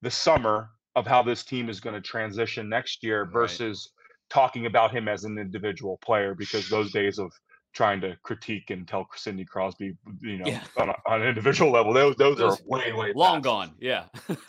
the 0.00 0.10
summer 0.10 0.70
of 0.96 1.06
how 1.06 1.22
this 1.22 1.44
team 1.44 1.68
is 1.68 1.80
going 1.80 1.94
to 1.94 2.00
transition 2.00 2.68
next 2.68 3.02
year 3.02 3.28
versus 3.32 3.92
talking 4.30 4.66
about 4.66 4.94
him 4.94 5.08
as 5.08 5.24
an 5.24 5.38
individual 5.38 5.98
player 6.04 6.34
because 6.34 6.68
those 6.68 6.92
days 6.92 7.18
of 7.18 7.32
trying 7.74 8.00
to 8.00 8.16
critique 8.22 8.70
and 8.70 8.86
tell 8.86 9.06
Sidney 9.14 9.44
Crosby, 9.44 9.96
you 10.20 10.38
know, 10.38 10.44
yeah. 10.46 10.62
on, 10.78 10.90
a, 10.90 10.94
on, 11.06 11.22
an 11.22 11.28
individual 11.28 11.72
level, 11.72 11.92
those 11.92 12.16
those, 12.16 12.38
those 12.38 12.60
are 12.60 12.64
way 12.66 12.92
way 12.92 13.12
long 13.14 13.36
past. 13.36 13.44
gone. 13.44 13.74
Yeah, 13.80 14.04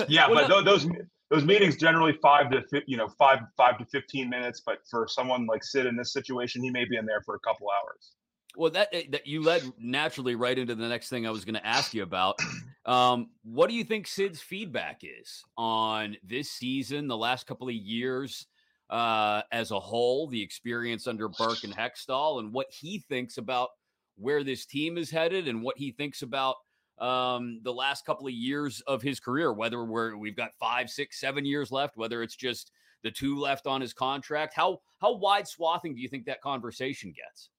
yeah, 0.07 0.27
well, 0.29 0.48
but 0.48 0.65
those 0.65 0.88
those 1.34 1.46
meetings 1.46 1.75
generally 1.78 2.13
five 2.22 2.52
to 2.52 2.63
you 2.86 2.96
know 2.96 3.08
five 3.08 3.40
five 3.58 3.80
to 3.80 3.86
fifteen 3.86 4.30
minutes. 4.30 4.62
But 4.63 4.80
for 4.90 5.08
someone 5.08 5.48
like 5.48 5.63
Sid 5.63 5.88
in 5.88 5.96
this 5.96 6.13
situation, 6.13 6.62
he 6.62 6.70
may 6.70 6.86
be 6.86 6.96
in 6.96 7.06
there 7.06 7.22
for 7.25 7.36
a 7.36 7.40
couple 7.40 7.68
hours. 7.70 8.12
Well, 8.56 8.70
that 8.72 8.90
eh, 8.94 9.04
that 9.10 9.25
you 9.25 9.42
led 9.42 9.63
naturally 9.80 10.36
right 10.36 10.58
into 10.58 10.75
the 10.75 10.88
next 10.88 11.10
thing 11.10 11.25
I 11.25 11.32
was 11.32 11.44
going 11.44 11.56
to 11.56 11.66
ask 11.66 11.94
you 11.94 12.04
about. 12.04 12.40
Um, 12.86 13.30
what 13.46 13.70
do 13.70 13.75
you 13.78 13.86
think 13.86 14.08
Sid's 14.08 14.42
feedback 14.42 15.04
is 15.04 15.46
on 15.58 16.18
this 16.22 16.52
season, 16.52 17.08
the 17.08 17.16
last 17.16 17.48
couple 17.48 17.70
of 17.70 17.74
years 17.74 18.46
uh, 18.90 19.44
as 19.54 19.72
a 19.72 19.80
whole, 19.80 20.28
the 20.28 20.42
experience 20.42 21.08
under 21.08 21.30
Burke 21.30 21.63
and 21.63 21.74
Hextall, 21.74 22.42
and 22.42 22.52
what 22.52 22.68
he 22.70 23.00
thinks 23.08 23.38
about 23.38 23.70
where 24.18 24.44
this 24.44 24.66
team 24.66 24.98
is 24.98 25.10
headed, 25.10 25.48
and 25.48 25.63
what 25.63 25.78
he 25.78 25.92
thinks 25.92 26.24
about 26.24 26.58
um, 27.00 27.59
the 27.63 27.73
last 27.73 28.05
couple 28.05 28.27
of 28.27 28.33
years 28.33 28.81
of 28.88 29.01
his 29.01 29.19
career, 29.19 29.53
whether 29.53 29.83
we're 29.83 30.15
we've 30.15 30.35
got 30.35 30.53
five, 30.59 30.89
six, 30.89 31.19
seven 31.19 31.45
years 31.45 31.71
left, 31.71 31.97
whether 31.97 32.21
it's 32.23 32.35
just 32.35 32.71
the 33.03 33.12
two 33.12 33.38
left 33.38 33.67
on 33.67 33.81
his 33.81 33.93
contract. 33.93 34.53
How 34.55 34.79
how 35.00 35.13
wide 35.13 35.47
swathing 35.47 35.95
do 35.95 36.01
you 36.01 36.07
think 36.07 36.25
that 36.25 36.41
conversation 36.41 37.13
gets? 37.15 37.50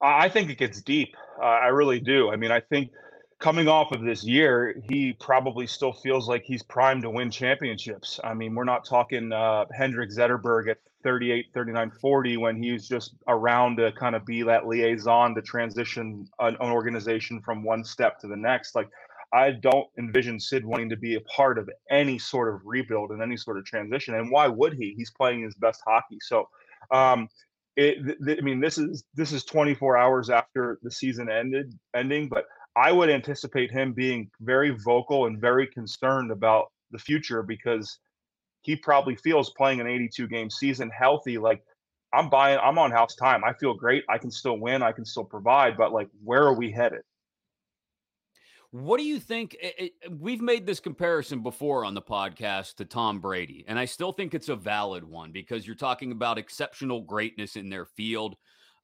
I 0.00 0.28
think 0.28 0.50
it 0.50 0.58
gets 0.58 0.82
deep. 0.82 1.14
Uh, 1.40 1.46
I 1.46 1.66
really 1.68 2.00
do. 2.00 2.30
I 2.30 2.36
mean, 2.36 2.50
I 2.50 2.60
think 2.60 2.90
coming 3.38 3.68
off 3.68 3.92
of 3.92 4.02
this 4.02 4.24
year, 4.24 4.80
he 4.88 5.12
probably 5.14 5.66
still 5.66 5.92
feels 5.92 6.28
like 6.28 6.44
he's 6.44 6.62
primed 6.62 7.02
to 7.02 7.10
win 7.10 7.30
championships. 7.30 8.20
I 8.22 8.34
mean, 8.34 8.54
we're 8.54 8.64
not 8.64 8.84
talking 8.84 9.32
uh, 9.32 9.66
Henrik 9.76 10.10
Zetterberg 10.10 10.68
at 10.68 10.78
38, 11.02 11.46
39, 11.52 11.90
40 12.00 12.36
when 12.38 12.62
he's 12.62 12.88
just 12.88 13.14
around 13.28 13.76
to 13.76 13.92
kind 13.92 14.14
of 14.16 14.24
be 14.24 14.42
that 14.42 14.66
liaison 14.66 15.34
to 15.34 15.42
transition 15.42 16.26
an, 16.38 16.56
an 16.60 16.70
organization 16.70 17.40
from 17.42 17.62
one 17.62 17.84
step 17.84 18.18
to 18.20 18.26
the 18.26 18.36
next. 18.36 18.74
Like, 18.74 18.88
I 19.32 19.50
don't 19.50 19.86
envision 19.98 20.38
Sid 20.38 20.64
wanting 20.64 20.88
to 20.90 20.96
be 20.96 21.16
a 21.16 21.20
part 21.22 21.58
of 21.58 21.68
any 21.90 22.18
sort 22.18 22.54
of 22.54 22.60
rebuild 22.64 23.10
and 23.10 23.20
any 23.20 23.36
sort 23.36 23.58
of 23.58 23.64
transition. 23.64 24.14
And 24.14 24.30
why 24.30 24.48
would 24.48 24.74
he? 24.74 24.94
He's 24.96 25.10
playing 25.10 25.42
his 25.42 25.54
best 25.56 25.82
hockey. 25.84 26.18
So, 26.22 26.48
um, 26.90 27.28
it, 27.76 27.98
th- 28.24 28.38
I 28.38 28.42
mean, 28.42 28.60
this 28.60 28.78
is 28.78 29.04
this 29.14 29.32
is 29.32 29.44
24 29.44 29.96
hours 29.96 30.30
after 30.30 30.78
the 30.82 30.90
season 30.90 31.28
ended 31.28 31.76
ending, 31.94 32.28
but 32.28 32.44
I 32.76 32.92
would 32.92 33.08
anticipate 33.08 33.70
him 33.70 33.92
being 33.92 34.30
very 34.40 34.70
vocal 34.70 35.26
and 35.26 35.40
very 35.40 35.66
concerned 35.66 36.30
about 36.30 36.72
the 36.90 36.98
future 36.98 37.42
because 37.42 37.98
he 38.62 38.74
probably 38.74 39.14
feels 39.16 39.50
playing 39.50 39.80
an 39.80 39.86
82 39.86 40.26
game 40.28 40.50
season 40.50 40.90
healthy 40.90 41.38
like 41.38 41.62
I'm 42.12 42.30
buying 42.30 42.58
I'm 42.62 42.78
on 42.78 42.90
house 42.90 43.14
time. 43.16 43.42
I 43.44 43.52
feel 43.54 43.74
great. 43.74 44.04
I 44.08 44.18
can 44.18 44.30
still 44.30 44.58
win, 44.58 44.82
I 44.82 44.92
can 44.92 45.04
still 45.04 45.24
provide, 45.24 45.76
but 45.76 45.92
like 45.92 46.08
where 46.22 46.42
are 46.42 46.54
we 46.54 46.70
headed? 46.70 47.02
What 48.70 48.98
do 48.98 49.04
you 49.04 49.20
think? 49.20 49.54
It, 49.60 49.92
it, 50.02 50.18
we've 50.18 50.40
made 50.40 50.66
this 50.66 50.80
comparison 50.80 51.44
before 51.44 51.84
on 51.84 51.94
the 51.94 52.02
podcast 52.02 52.74
to 52.76 52.84
Tom 52.84 53.20
Brady, 53.20 53.64
and 53.68 53.78
I 53.78 53.84
still 53.84 54.10
think 54.10 54.34
it's 54.34 54.48
a 54.48 54.56
valid 54.56 55.04
one 55.04 55.30
because 55.30 55.64
you're 55.64 55.76
talking 55.76 56.10
about 56.10 56.38
exceptional 56.38 57.02
greatness 57.02 57.54
in 57.54 57.70
their 57.70 57.84
field. 57.84 58.34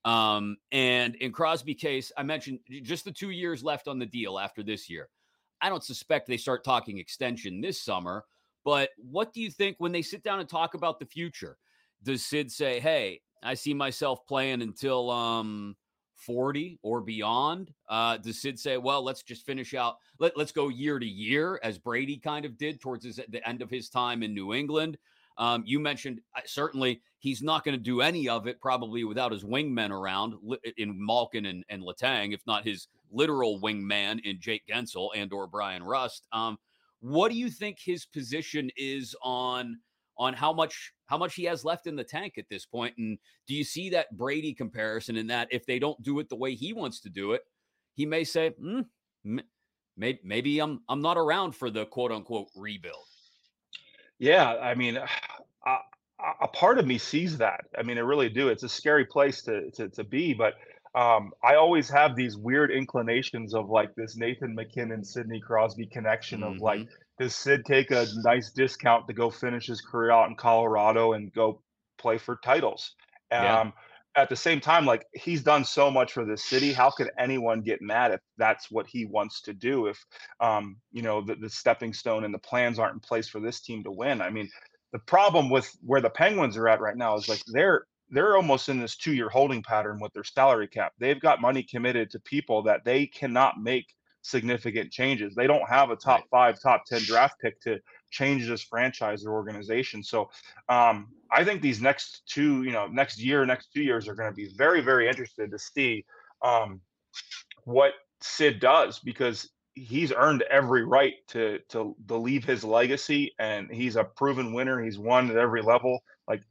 Um, 0.04 0.56
and 0.72 1.14
in 1.16 1.32
Crosby 1.32 1.74
case, 1.74 2.10
I 2.16 2.22
mentioned 2.22 2.60
just 2.82 3.04
the 3.04 3.12
two 3.12 3.30
years 3.30 3.62
left 3.62 3.88
on 3.88 3.98
the 3.98 4.06
deal 4.06 4.38
after 4.38 4.62
this 4.62 4.88
year. 4.88 5.08
I 5.60 5.68
don't 5.68 5.84
suspect 5.84 6.26
they 6.26 6.38
start 6.38 6.64
talking 6.64 6.98
extension 6.98 7.60
this 7.60 7.82
summer, 7.82 8.24
but 8.64 8.90
what 8.96 9.32
do 9.32 9.40
you 9.40 9.50
think 9.50 9.76
when 9.78 9.92
they 9.92 10.02
sit 10.02 10.22
down 10.22 10.40
and 10.40 10.48
talk 10.48 10.74
about 10.74 10.98
the 10.98 11.06
future? 11.06 11.58
Does 12.02 12.24
Sid 12.24 12.50
say, 12.50 12.80
"Hey, 12.80 13.20
I 13.42 13.54
see 13.54 13.74
myself 13.74 14.26
playing 14.26 14.62
until 14.62 15.10
um 15.10 15.76
40 16.20 16.78
or 16.82 17.00
beyond? 17.00 17.72
Uh, 17.88 18.18
does 18.18 18.40
Sid 18.40 18.58
say, 18.58 18.76
well, 18.76 19.02
let's 19.02 19.22
just 19.22 19.44
finish 19.44 19.74
out, 19.74 19.96
let, 20.18 20.36
let's 20.36 20.52
go 20.52 20.68
year 20.68 20.98
to 20.98 21.06
year, 21.06 21.58
as 21.62 21.78
Brady 21.78 22.18
kind 22.18 22.44
of 22.44 22.56
did 22.58 22.80
towards 22.80 23.04
his, 23.04 23.20
the 23.28 23.46
end 23.48 23.62
of 23.62 23.70
his 23.70 23.88
time 23.88 24.22
in 24.22 24.34
New 24.34 24.54
England? 24.54 24.98
Um, 25.40 25.64
you 25.66 25.80
mentioned 25.80 26.20
uh, 26.36 26.42
certainly 26.44 27.00
he's 27.18 27.42
not 27.42 27.64
going 27.64 27.76
to 27.76 27.82
do 27.82 28.02
any 28.02 28.28
of 28.28 28.46
it 28.46 28.60
probably 28.60 29.02
without 29.04 29.32
his 29.32 29.42
wingmen 29.42 29.90
around 29.90 30.34
in 30.76 30.94
Malkin 31.04 31.46
and, 31.46 31.64
and 31.68 31.82
Letang, 31.82 32.32
if 32.32 32.46
not 32.46 32.64
his 32.64 32.86
literal 33.10 33.58
wingman 33.60 34.20
in 34.24 34.38
Jake 34.40 34.62
Guentzel 34.68 35.08
and 35.16 35.32
or 35.32 35.46
Bryan 35.46 35.82
Rust. 35.82 36.26
Um, 36.32 36.58
what 37.00 37.32
do 37.32 37.38
you 37.38 37.50
think 37.50 37.78
his 37.80 38.04
position 38.04 38.70
is 38.76 39.16
on 39.22 39.78
on 40.20 40.34
how 40.34 40.52
much 40.52 40.92
how 41.06 41.16
much 41.16 41.34
he 41.34 41.44
has 41.44 41.64
left 41.64 41.86
in 41.86 41.96
the 41.96 42.04
tank 42.04 42.34
at 42.36 42.48
this 42.48 42.66
point. 42.66 42.94
And 42.98 43.18
do 43.48 43.54
you 43.54 43.64
see 43.64 43.90
that 43.90 44.16
Brady 44.16 44.52
comparison 44.52 45.16
in 45.16 45.26
that 45.28 45.48
if 45.50 45.66
they 45.66 45.78
don't 45.80 46.00
do 46.02 46.20
it 46.20 46.28
the 46.28 46.36
way 46.36 46.54
he 46.54 46.72
wants 46.72 47.00
to 47.00 47.08
do 47.08 47.32
it, 47.32 47.42
he 47.94 48.06
may 48.06 48.22
say, 48.22 48.52
mm, 48.62 48.84
maybe, 49.96 50.20
maybe 50.22 50.60
I'm 50.60 50.82
I'm 50.88 51.00
not 51.00 51.16
around 51.16 51.56
for 51.56 51.70
the 51.70 51.86
quote 51.86 52.12
unquote 52.12 52.48
rebuild. 52.54 53.06
Yeah, 54.20 54.54
I 54.54 54.76
mean, 54.76 54.96
a, 55.66 55.76
a 56.42 56.48
part 56.48 56.78
of 56.78 56.86
me 56.86 56.98
sees 56.98 57.38
that. 57.38 57.62
I 57.76 57.82
mean, 57.82 57.98
I 57.98 58.02
really 58.02 58.28
do. 58.28 58.48
It's 58.48 58.62
a 58.62 58.68
scary 58.68 59.06
place 59.06 59.42
to 59.42 59.70
to, 59.72 59.88
to 59.88 60.04
be, 60.04 60.34
but 60.34 60.54
um, 60.94 61.32
I 61.42 61.54
always 61.54 61.88
have 61.90 62.14
these 62.14 62.36
weird 62.36 62.70
inclinations 62.70 63.54
of 63.54 63.68
like 63.68 63.94
this 63.94 64.16
Nathan 64.16 64.54
MacKinnon, 64.54 65.04
Sidney 65.04 65.40
Crosby 65.40 65.86
connection 65.86 66.42
of 66.42 66.54
mm-hmm. 66.54 66.62
like 66.62 66.88
does 67.18 67.34
Sid 67.36 67.64
take 67.64 67.90
a 67.90 68.06
nice 68.24 68.50
discount 68.50 69.06
to 69.06 69.12
go 69.12 69.30
finish 69.30 69.66
his 69.66 69.80
career 69.80 70.10
out 70.10 70.28
in 70.30 70.36
Colorado 70.36 71.12
and 71.12 71.32
go 71.32 71.60
play 71.98 72.18
for 72.18 72.40
titles? 72.42 72.94
Yeah. 73.30 73.60
Um, 73.60 73.72
at 74.16 74.28
the 74.28 74.36
same 74.36 74.60
time, 74.60 74.86
like 74.86 75.06
he's 75.14 75.42
done 75.42 75.64
so 75.64 75.90
much 75.90 76.12
for 76.12 76.24
the 76.24 76.36
city. 76.36 76.72
How 76.72 76.90
could 76.90 77.10
anyone 77.18 77.60
get 77.60 77.80
mad 77.80 78.12
if 78.12 78.20
that's 78.36 78.70
what 78.70 78.86
he 78.86 79.04
wants 79.04 79.40
to 79.42 79.52
do? 79.52 79.86
If 79.86 80.04
um, 80.40 80.76
you 80.92 81.02
know 81.02 81.20
the, 81.20 81.36
the 81.36 81.50
stepping 81.50 81.92
stone 81.92 82.24
and 82.24 82.34
the 82.34 82.38
plans 82.38 82.78
aren't 82.78 82.94
in 82.94 83.00
place 83.00 83.28
for 83.28 83.40
this 83.40 83.60
team 83.60 83.84
to 83.84 83.90
win. 83.90 84.20
I 84.20 84.30
mean, 84.30 84.50
the 84.92 84.98
problem 84.98 85.48
with 85.48 85.70
where 85.84 86.00
the 86.00 86.10
Penguins 86.10 86.56
are 86.56 86.68
at 86.68 86.80
right 86.80 86.96
now 86.96 87.16
is 87.16 87.28
like 87.28 87.42
they're 87.52 87.84
they're 88.10 88.36
almost 88.36 88.68
in 88.68 88.80
this 88.80 88.96
two-year 88.96 89.28
holding 89.28 89.62
pattern 89.62 90.00
with 90.00 90.12
their 90.12 90.24
salary 90.24 90.66
cap. 90.66 90.92
They've 90.98 91.20
got 91.20 91.40
money 91.40 91.62
committed 91.62 92.10
to 92.10 92.20
people 92.20 92.62
that 92.64 92.84
they 92.84 93.06
cannot 93.06 93.60
make 93.60 93.86
significant 94.22 94.90
changes. 94.90 95.34
They 95.34 95.46
don't 95.46 95.68
have 95.68 95.90
a 95.90 95.96
top 95.96 96.24
five, 96.30 96.60
top 96.60 96.84
10 96.86 97.02
draft 97.02 97.36
pick 97.40 97.60
to 97.62 97.78
change 98.10 98.46
this 98.48 98.62
franchise 98.62 99.24
or 99.24 99.32
organization. 99.32 100.02
So 100.02 100.30
um, 100.68 101.08
I 101.30 101.44
think 101.44 101.62
these 101.62 101.80
next 101.80 102.22
two, 102.26 102.62
you 102.64 102.72
know, 102.72 102.86
next 102.86 103.20
year, 103.20 103.44
next 103.46 103.72
two 103.72 103.82
years 103.82 104.08
are 104.08 104.14
going 104.14 104.30
to 104.30 104.36
be 104.36 104.48
very, 104.56 104.80
very 104.80 105.08
interested 105.08 105.50
to 105.50 105.58
see 105.58 106.04
um, 106.42 106.80
what 107.64 107.92
Sid 108.20 108.60
does 108.60 108.98
because 108.98 109.48
he's 109.74 110.12
earned 110.12 110.42
every 110.50 110.84
right 110.84 111.14
to 111.28 111.58
to 111.68 111.96
to 112.08 112.16
leave 112.16 112.44
his 112.44 112.64
legacy 112.64 113.34
and 113.38 113.70
he's 113.70 113.96
a 113.96 114.04
proven 114.04 114.52
winner. 114.52 114.82
He's 114.82 114.98
won 114.98 115.30
at 115.30 115.36
every 115.36 115.62
level. 115.62 116.00
Like 116.28 116.42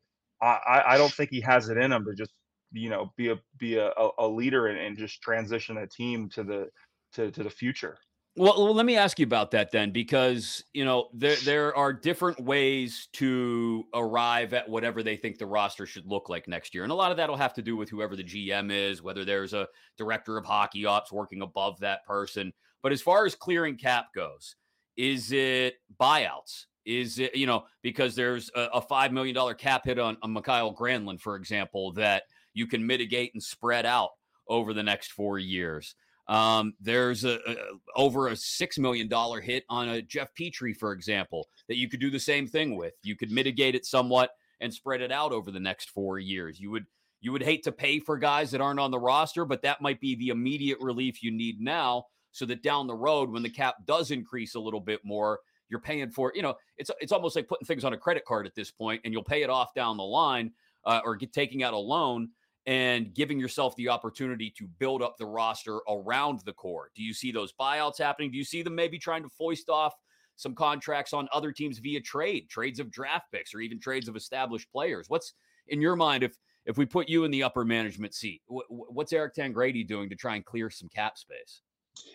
I, 0.42 0.84
I 0.88 0.98
don't 0.98 1.13
think 1.13 1.30
he 1.32 1.42
has 1.42 1.70
it 1.70 1.78
in 1.78 1.92
him 1.92 2.06
to 2.06 2.16
just 2.16 2.32
you 2.72 2.89
know 2.89 3.12
be 3.18 3.30
a 3.30 3.39
be 3.58 3.78
a, 3.78 3.92
a 4.18 4.28
leader 4.28 4.68
and, 4.68 4.80
and 4.80 4.98
just 4.98 5.22
transition 5.22 5.78
a 5.78 5.88
team 5.88 6.30
to 6.30 6.44
the 6.44 6.70
to, 7.13 7.32
to 7.32 7.44
the 7.44 7.50
future. 7.50 7.98
Well, 8.36 8.63
well, 8.63 8.74
let 8.74 8.86
me 8.86 8.95
ask 8.95 9.19
you 9.19 9.25
about 9.25 9.51
that 9.51 9.71
then, 9.71 9.91
because 9.91 10.63
you 10.74 10.86
know 10.86 11.09
there 11.13 11.36
there 11.38 11.75
are 11.75 11.91
different 11.91 12.39
ways 12.39 13.09
to 13.13 13.83
arrive 13.93 14.53
at 14.53 14.69
whatever 14.69 15.03
they 15.03 15.17
think 15.17 15.38
the 15.38 15.45
roster 15.45 15.86
should 15.86 16.05
look 16.05 16.29
like 16.29 16.48
next 16.48 16.74
year, 16.74 16.83
and 16.83 16.91
a 16.91 16.95
lot 16.95 17.12
of 17.12 17.17
that 17.17 17.27
will 17.27 17.38
have 17.38 17.53
to 17.55 17.62
do 17.62 17.75
with 17.75 17.89
whoever 17.89 18.15
the 18.15 18.24
GM 18.24 18.71
is, 18.71 19.01
whether 19.01 19.25
there's 19.25 19.53
a 19.53 19.67
director 19.98 20.38
of 20.38 20.45
hockey 20.45 20.86
ops 20.86 21.12
working 21.12 21.41
above 21.41 21.79
that 21.79 22.05
person. 22.05 22.53
But 22.81 22.93
as 22.93 23.01
far 23.01 23.25
as 23.25 23.36
clearing 23.36 23.75
cap 23.77 24.13
goes, 24.15 24.55
is 24.95 25.31
it 25.33 25.75
buyouts? 26.00 26.65
Is 26.86 27.19
it 27.19 27.36
you 27.36 27.48
know 27.48 27.65
because 27.81 28.15
there's 28.15 28.50
a, 28.55 28.69
a 28.75 28.81
five 28.81 29.12
million 29.12 29.36
dollar 29.36 29.53
cap 29.53 29.86
hit 29.86 30.00
on, 30.00 30.17
on 30.21 30.31
Mikael 30.31 30.74
Granlund, 30.74 31.19
for 31.19 31.36
example, 31.36 31.91
that 31.93 32.24
you 32.53 32.67
can 32.67 32.86
mitigate 32.86 33.33
and 33.33 33.43
spread 33.43 33.86
out 33.86 34.12
over 34.48 34.74
the 34.74 34.83
next 34.83 35.12
four 35.12 35.39
years. 35.39 35.95
Um, 36.29 36.75
there's 36.79 37.24
a, 37.25 37.39
a, 37.48 37.55
over 37.95 38.27
a 38.27 38.36
six 38.36 38.77
million 38.77 39.07
dollar 39.07 39.41
hit 39.41 39.65
on 39.67 39.89
a 39.89 40.01
Jeff 40.01 40.29
Petry, 40.39 40.77
for 40.77 40.93
example, 40.93 41.48
that 41.67 41.77
you 41.77 41.89
could 41.89 42.00
do 42.00 42.12
the 42.12 42.19
same 42.19 42.48
thing 42.48 42.77
with. 42.77 42.93
You 43.01 43.15
could 43.15 43.31
mitigate 43.31 43.74
it 43.74 43.86
somewhat 43.86 44.29
and 44.62 44.71
spread 44.71 45.01
it 45.01 45.12
out 45.12 45.31
over 45.31 45.50
the 45.50 45.59
next 45.59 45.89
four 45.89 46.19
years. 46.19 46.59
You 46.59 46.69
would 46.69 46.86
you 47.19 47.31
would 47.31 47.41
hate 47.41 47.63
to 47.63 47.71
pay 47.71 48.00
for 48.00 48.17
guys 48.17 48.51
that 48.51 48.62
aren't 48.62 48.79
on 48.79 48.91
the 48.91 49.00
roster, 49.00 49.43
but 49.43 49.63
that 49.63 49.81
might 49.81 50.00
be 50.00 50.15
the 50.15 50.29
immediate 50.29 50.79
relief 50.79 51.21
you 51.24 51.31
need 51.31 51.59
now, 51.59 52.05
so 52.31 52.45
that 52.45 52.62
down 52.62 52.86
the 52.86 52.95
road, 52.95 53.31
when 53.31 53.43
the 53.43 53.50
cap 53.50 53.75
does 53.86 54.12
increase 54.12 54.53
a 54.53 54.59
little 54.59 54.79
bit 54.79 55.01
more, 55.03 55.39
you're 55.67 55.81
paying 55.81 56.12
for. 56.12 56.31
You 56.36 56.43
know, 56.43 56.55
it's 56.77 56.91
it's 57.01 57.12
almost 57.12 57.36
like 57.36 57.48
putting 57.48 57.65
things 57.65 57.83
on 57.83 57.93
a 57.93 57.98
credit 57.98 58.24
card 58.24 58.45
at 58.45 58.53
this 58.53 58.69
point, 58.69 59.01
and 59.03 59.12
you'll 59.12 59.24
pay 59.24 59.41
it 59.41 59.50
off 59.50 59.74
down 59.74 59.98
the 59.98 60.03
line, 60.03 60.51
uh, 60.86 61.01
or 61.03 61.15
get 61.15 61.33
taking 61.33 61.63
out 61.63 61.74
a 61.74 61.77
loan 61.77 62.29
and 62.66 63.13
giving 63.13 63.39
yourself 63.39 63.75
the 63.75 63.89
opportunity 63.89 64.54
to 64.58 64.68
build 64.80 65.01
up 65.01 65.18
the 65.18 65.25
roster 65.25 65.80
around 65.89 66.42
the 66.46 66.54
core. 66.54 66.92
Do 66.96 67.04
you 67.04 67.13
see 67.13 67.32
those 67.32 67.54
buyouts 67.60 67.98
happening? 67.98 68.32
Do 68.32 68.38
you 68.38 68.44
see 68.44 68.62
them 68.62 68.75
maybe 68.75 69.00
trying 69.00 69.24
to 69.24 69.30
foist 69.30 69.70
off 69.70 69.94
some 70.36 70.56
contracts 70.56 71.13
on 71.13 71.28
other 71.34 71.51
teams 71.51 71.80
via 71.80 72.01
trade, 72.01 72.50
trades 72.50 72.80
of 72.80 72.92
draft 72.92 73.25
picks, 73.32 73.54
or 73.54 73.60
even 73.60 73.80
trades 73.80 74.08
of 74.08 74.16
established 74.16 74.72
players? 74.72 75.10
What's 75.10 75.34
in 75.68 75.82
your 75.82 75.96
mind 75.96 76.24
if 76.24 76.38
if 76.66 76.78
we 76.78 76.86
put 76.86 77.10
you 77.10 77.24
in 77.24 77.32
the 77.32 77.44
upper 77.44 77.66
management 77.66 78.13
seat? 78.13 78.42
What's 78.48 79.13
Eric 79.13 79.36
Tangradi 79.36 79.88
doing 79.88 80.10
to 80.10 80.16
try 80.16 80.36
and 80.36 80.46
clear 80.46 80.70
some 80.70 80.89
cap 80.89 81.18
space? 81.18 81.62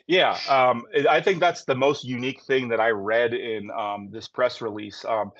Yeah, 0.06 0.38
um, 0.48 0.84
I 1.08 1.20
think 1.20 1.40
that's 1.40 1.64
the 1.64 1.74
most 1.74 2.04
unique 2.04 2.42
thing 2.42 2.68
that 2.68 2.80
I 2.80 2.90
read 2.90 3.34
in 3.34 3.70
um, 3.70 4.08
this 4.10 4.28
press 4.28 4.60
release. 4.60 5.04
Um, 5.04 5.32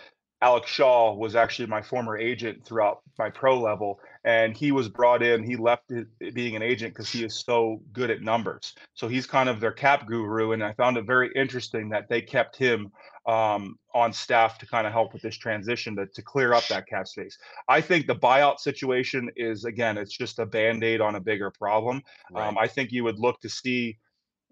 Alec 0.43 0.67
Schall 0.67 1.17
was 1.17 1.37
actually 1.37 1.67
my 1.67 1.81
former 1.81 2.19
agent 2.19 2.65
throughout 2.65 3.01
my 3.19 3.31
pro 3.31 3.59
level, 3.59 4.01
and 4.25 4.57
he 4.57 4.73
was 4.73 4.89
brought 4.89 5.23
in. 5.23 5.43
He 5.43 5.57
left 5.57 5.91
being 6.33 6.57
an 6.57 6.63
agent 6.63 6.95
because 6.95 7.11
he 7.11 7.25
is 7.25 7.35
so 7.35 7.83
good 7.93 8.11
at 8.11 8.23
numbers. 8.23 8.75
So 8.95 9.07
he's 9.09 9.27
kind 9.27 9.49
of 9.49 9.61
their 9.61 9.73
cap 9.73 10.07
guru, 10.07 10.53
and 10.53 10.65
I 10.65 10.73
found 10.73 10.97
it 10.97 11.05
very 11.05 11.31
interesting 11.35 11.89
that 11.91 12.09
they 12.09 12.23
kept 12.23 12.57
him 12.57 12.91
um, 13.27 13.79
on 13.95 14.13
staff 14.13 14.59
to 14.59 14.67
kind 14.67 14.87
of 14.87 14.93
help 14.93 15.13
with 15.13 15.23
this 15.23 15.37
transition 15.37 15.97
to, 15.97 16.07
to 16.07 16.23
clear 16.23 16.53
up 16.53 16.67
that 16.69 16.87
cap 16.87 17.07
space. 17.07 17.39
I 17.69 17.81
think 17.81 18.07
the 18.07 18.17
buyout 18.17 18.59
situation 18.59 19.31
is 19.37 19.65
again, 19.65 19.99
it's 19.99 20.17
just 20.17 20.39
a 20.39 20.47
band 20.47 20.85
aid 20.85 21.01
on 21.01 21.15
a 21.15 21.21
bigger 21.21 21.51
problem. 21.51 22.03
Right. 22.31 22.47
Um, 22.47 22.59
I 22.59 22.67
think 22.67 22.93
you 22.93 23.05
would 23.05 23.19
look 23.19 23.41
to 23.41 23.49
see 23.49 23.99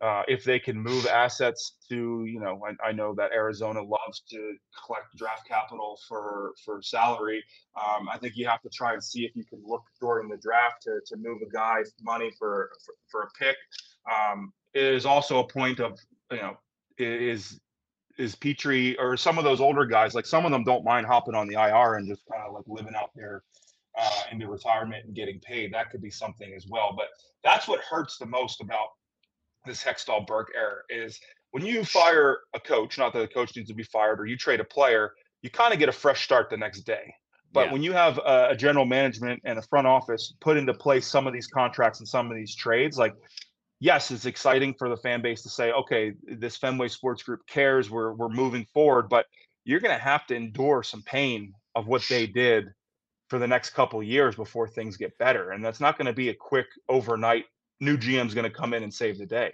uh, 0.02 0.24
if 0.26 0.42
they 0.42 0.58
can 0.58 0.76
move 0.76 1.06
assets 1.06 1.76
to, 1.88 2.24
you 2.26 2.40
know, 2.40 2.60
I, 2.66 2.88
I, 2.88 2.92
know 2.92 3.14
that 3.14 3.30
Arizona 3.32 3.80
loves 3.80 4.24
to 4.30 4.54
collect 4.84 5.16
draft 5.16 5.46
capital 5.46 5.96
for 6.08 6.54
for 6.64 6.82
salary. 6.82 7.42
Um, 7.80 8.08
I 8.12 8.18
think 8.18 8.36
you 8.36 8.48
have 8.48 8.60
to 8.62 8.68
try 8.68 8.94
and 8.94 9.02
see 9.02 9.24
if 9.24 9.36
you 9.36 9.44
can 9.44 9.62
look 9.64 9.84
during 10.00 10.28
the 10.28 10.38
draft 10.38 10.82
to, 10.82 10.98
to 11.06 11.16
move 11.16 11.38
a 11.40 11.50
guy 11.52 11.82
money 12.02 12.32
for 12.36 12.70
for, 12.84 12.94
for 13.10 13.22
a 13.22 13.30
pick. 13.38 13.56
Um, 14.12 14.52
it 14.74 14.82
is 14.82 15.06
also 15.06 15.38
a 15.38 15.46
point 15.46 15.78
of, 15.78 15.96
you 16.32 16.38
know, 16.38 16.56
is 16.98 17.60
is 18.18 18.34
Petry 18.34 18.96
or 18.98 19.16
some 19.16 19.38
of 19.38 19.44
those 19.44 19.60
older 19.60 19.86
guys, 19.86 20.16
like 20.16 20.26
some 20.26 20.44
of 20.44 20.50
them 20.50 20.64
don't 20.64 20.84
mind 20.84 21.06
hopping 21.06 21.36
on 21.36 21.46
the 21.46 21.54
IR 21.54 21.94
and 21.94 22.08
just 22.08 22.22
kind 22.30 22.42
of 22.44 22.54
like 22.54 22.64
living 22.66 22.94
out 22.96 23.10
there 23.14 23.44
uh, 23.96 24.22
into 24.32 24.48
retirement 24.48 25.06
and 25.06 25.14
getting 25.14 25.38
paid. 25.40 25.72
That 25.72 25.90
could 25.90 26.02
be 26.02 26.10
something 26.10 26.52
as 26.56 26.66
well. 26.68 26.92
But 26.96 27.06
that's 27.44 27.68
what 27.68 27.80
hurts 27.88 28.18
the 28.18 28.26
most 28.26 28.60
about 28.60 28.88
this 29.64 29.82
Hextall 29.82 30.26
Burke 30.26 30.52
error 30.56 30.84
is 30.88 31.20
when 31.52 31.64
you 31.64 31.84
fire 31.84 32.38
a 32.54 32.60
coach, 32.60 32.98
not 32.98 33.12
that 33.12 33.20
the 33.20 33.28
coach 33.28 33.54
needs 33.56 33.68
to 33.68 33.74
be 33.74 33.82
fired, 33.82 34.20
or 34.20 34.26
you 34.26 34.36
trade 34.36 34.60
a 34.60 34.64
player, 34.64 35.12
you 35.42 35.50
kind 35.50 35.72
of 35.72 35.78
get 35.78 35.88
a 35.88 35.92
fresh 35.92 36.24
start 36.24 36.50
the 36.50 36.56
next 36.56 36.82
day. 36.82 37.14
But 37.52 37.66
yeah. 37.66 37.72
when 37.72 37.82
you 37.82 37.92
have 37.92 38.18
a, 38.18 38.48
a, 38.50 38.56
general 38.56 38.86
management 38.86 39.42
and 39.44 39.58
a 39.58 39.62
front 39.62 39.86
office 39.86 40.32
put 40.40 40.56
into 40.56 40.72
place 40.72 41.06
some 41.06 41.26
of 41.26 41.34
these 41.34 41.46
contracts 41.46 41.98
and 41.98 42.08
some 42.08 42.30
of 42.30 42.36
these 42.36 42.54
trades, 42.54 42.96
like 42.96 43.14
yes, 43.82 44.12
it's 44.12 44.26
exciting 44.26 44.74
for 44.78 44.88
the 44.88 44.96
fan 44.96 45.20
base 45.20 45.42
to 45.42 45.50
say, 45.50 45.72
okay, 45.72 46.12
this 46.38 46.56
Fenway 46.56 46.86
Sports 46.86 47.24
Group 47.24 47.40
cares, 47.48 47.90
we're 47.90 48.12
we're 48.12 48.28
moving 48.28 48.64
forward, 48.72 49.08
but 49.08 49.26
you're 49.64 49.80
going 49.80 49.94
to 49.94 50.02
have 50.02 50.24
to 50.28 50.36
endure 50.36 50.82
some 50.82 51.02
pain 51.02 51.52
of 51.74 51.88
what 51.88 52.02
they 52.08 52.26
did 52.26 52.68
for 53.28 53.38
the 53.38 53.46
next 53.46 53.70
couple 53.70 54.02
years 54.02 54.36
before 54.36 54.68
things 54.68 54.96
get 54.96 55.16
better, 55.18 55.50
and 55.50 55.64
that's 55.64 55.80
not 55.80 55.98
going 55.98 56.06
to 56.06 56.12
be 56.12 56.28
a 56.28 56.34
quick 56.34 56.66
overnight 56.88 57.44
new 57.82 57.98
GM's 57.98 58.32
going 58.32 58.44
to 58.44 58.56
come 58.56 58.72
in 58.72 58.82
and 58.82 58.94
save 58.94 59.18
the 59.18 59.26
day. 59.26 59.52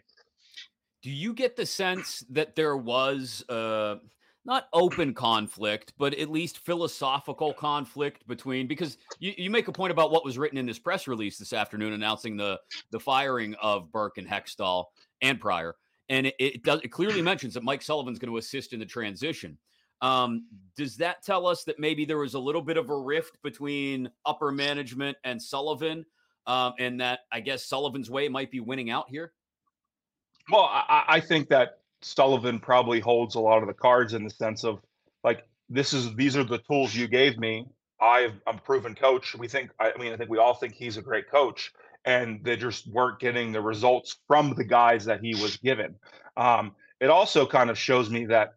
Do 1.02 1.10
you 1.10 1.32
get 1.32 1.56
the 1.56 1.66
sense 1.66 2.24
that 2.30 2.54
there 2.54 2.76
was 2.76 3.42
uh, 3.48 3.96
not 4.44 4.68
open 4.72 5.14
conflict, 5.14 5.94
but 5.96 6.12
at 6.14 6.28
least 6.28 6.58
philosophical 6.58 7.54
conflict 7.54 8.26
between? 8.28 8.66
Because 8.66 8.98
you, 9.18 9.32
you 9.38 9.50
make 9.50 9.68
a 9.68 9.72
point 9.72 9.92
about 9.92 10.10
what 10.10 10.24
was 10.24 10.36
written 10.36 10.58
in 10.58 10.66
this 10.66 10.78
press 10.78 11.08
release 11.08 11.38
this 11.38 11.52
afternoon 11.52 11.94
announcing 11.94 12.36
the 12.36 12.60
the 12.90 13.00
firing 13.00 13.54
of 13.62 13.90
Burke 13.90 14.18
and 14.18 14.28
Hextall 14.28 14.86
and 15.22 15.40
Pryor, 15.40 15.76
and 16.08 16.26
it, 16.26 16.34
it 16.38 16.62
does 16.64 16.80
it 16.82 16.88
clearly 16.88 17.22
mentions 17.32 17.54
that 17.54 17.62
Mike 17.62 17.82
Sullivan's 17.82 18.18
going 18.18 18.32
to 18.32 18.38
assist 18.38 18.72
in 18.72 18.80
the 18.80 18.86
transition. 18.86 19.56
Um, 20.00 20.46
does 20.76 20.96
that 20.98 21.24
tell 21.24 21.46
us 21.46 21.64
that 21.64 21.80
maybe 21.80 22.04
there 22.04 22.18
was 22.18 22.34
a 22.34 22.38
little 22.38 22.62
bit 22.62 22.76
of 22.76 22.90
a 22.90 22.96
rift 22.96 23.40
between 23.42 24.10
upper 24.26 24.52
management 24.52 25.16
and 25.24 25.42
Sullivan? 25.42 26.04
Um, 26.48 26.72
and 26.78 27.00
that 27.00 27.20
I 27.30 27.40
guess 27.40 27.64
Sullivan's 27.64 28.10
way 28.10 28.28
might 28.28 28.50
be 28.50 28.58
winning 28.58 28.90
out 28.90 29.08
here? 29.08 29.32
Well, 30.50 30.64
I, 30.64 31.04
I 31.06 31.20
think 31.20 31.48
that 31.50 31.80
Sullivan 32.00 32.58
probably 32.58 33.00
holds 33.00 33.34
a 33.34 33.40
lot 33.40 33.62
of 33.62 33.68
the 33.68 33.74
cards 33.74 34.14
in 34.14 34.24
the 34.24 34.30
sense 34.30 34.64
of 34.64 34.80
like 35.22 35.44
this 35.68 35.92
is 35.92 36.14
these 36.14 36.36
are 36.36 36.44
the 36.44 36.58
tools 36.58 36.94
you 36.94 37.06
gave 37.06 37.38
me. 37.38 37.66
i 38.00 38.20
am 38.20 38.40
a 38.46 38.54
proven 38.54 38.94
coach. 38.94 39.36
We 39.36 39.46
think 39.46 39.70
I 39.78 39.92
mean 39.98 40.12
I 40.12 40.16
think 40.16 40.30
we 40.30 40.38
all 40.38 40.54
think 40.54 40.74
he's 40.74 40.96
a 40.96 41.02
great 41.02 41.30
coach, 41.30 41.70
and 42.06 42.42
they 42.42 42.56
just 42.56 42.88
weren't 42.88 43.20
getting 43.20 43.52
the 43.52 43.60
results 43.60 44.16
from 44.26 44.54
the 44.54 44.64
guys 44.64 45.04
that 45.04 45.20
he 45.20 45.34
was 45.40 45.58
given. 45.58 45.94
Um, 46.36 46.74
it 47.00 47.10
also 47.10 47.46
kind 47.46 47.68
of 47.68 47.78
shows 47.78 48.08
me 48.08 48.24
that 48.26 48.54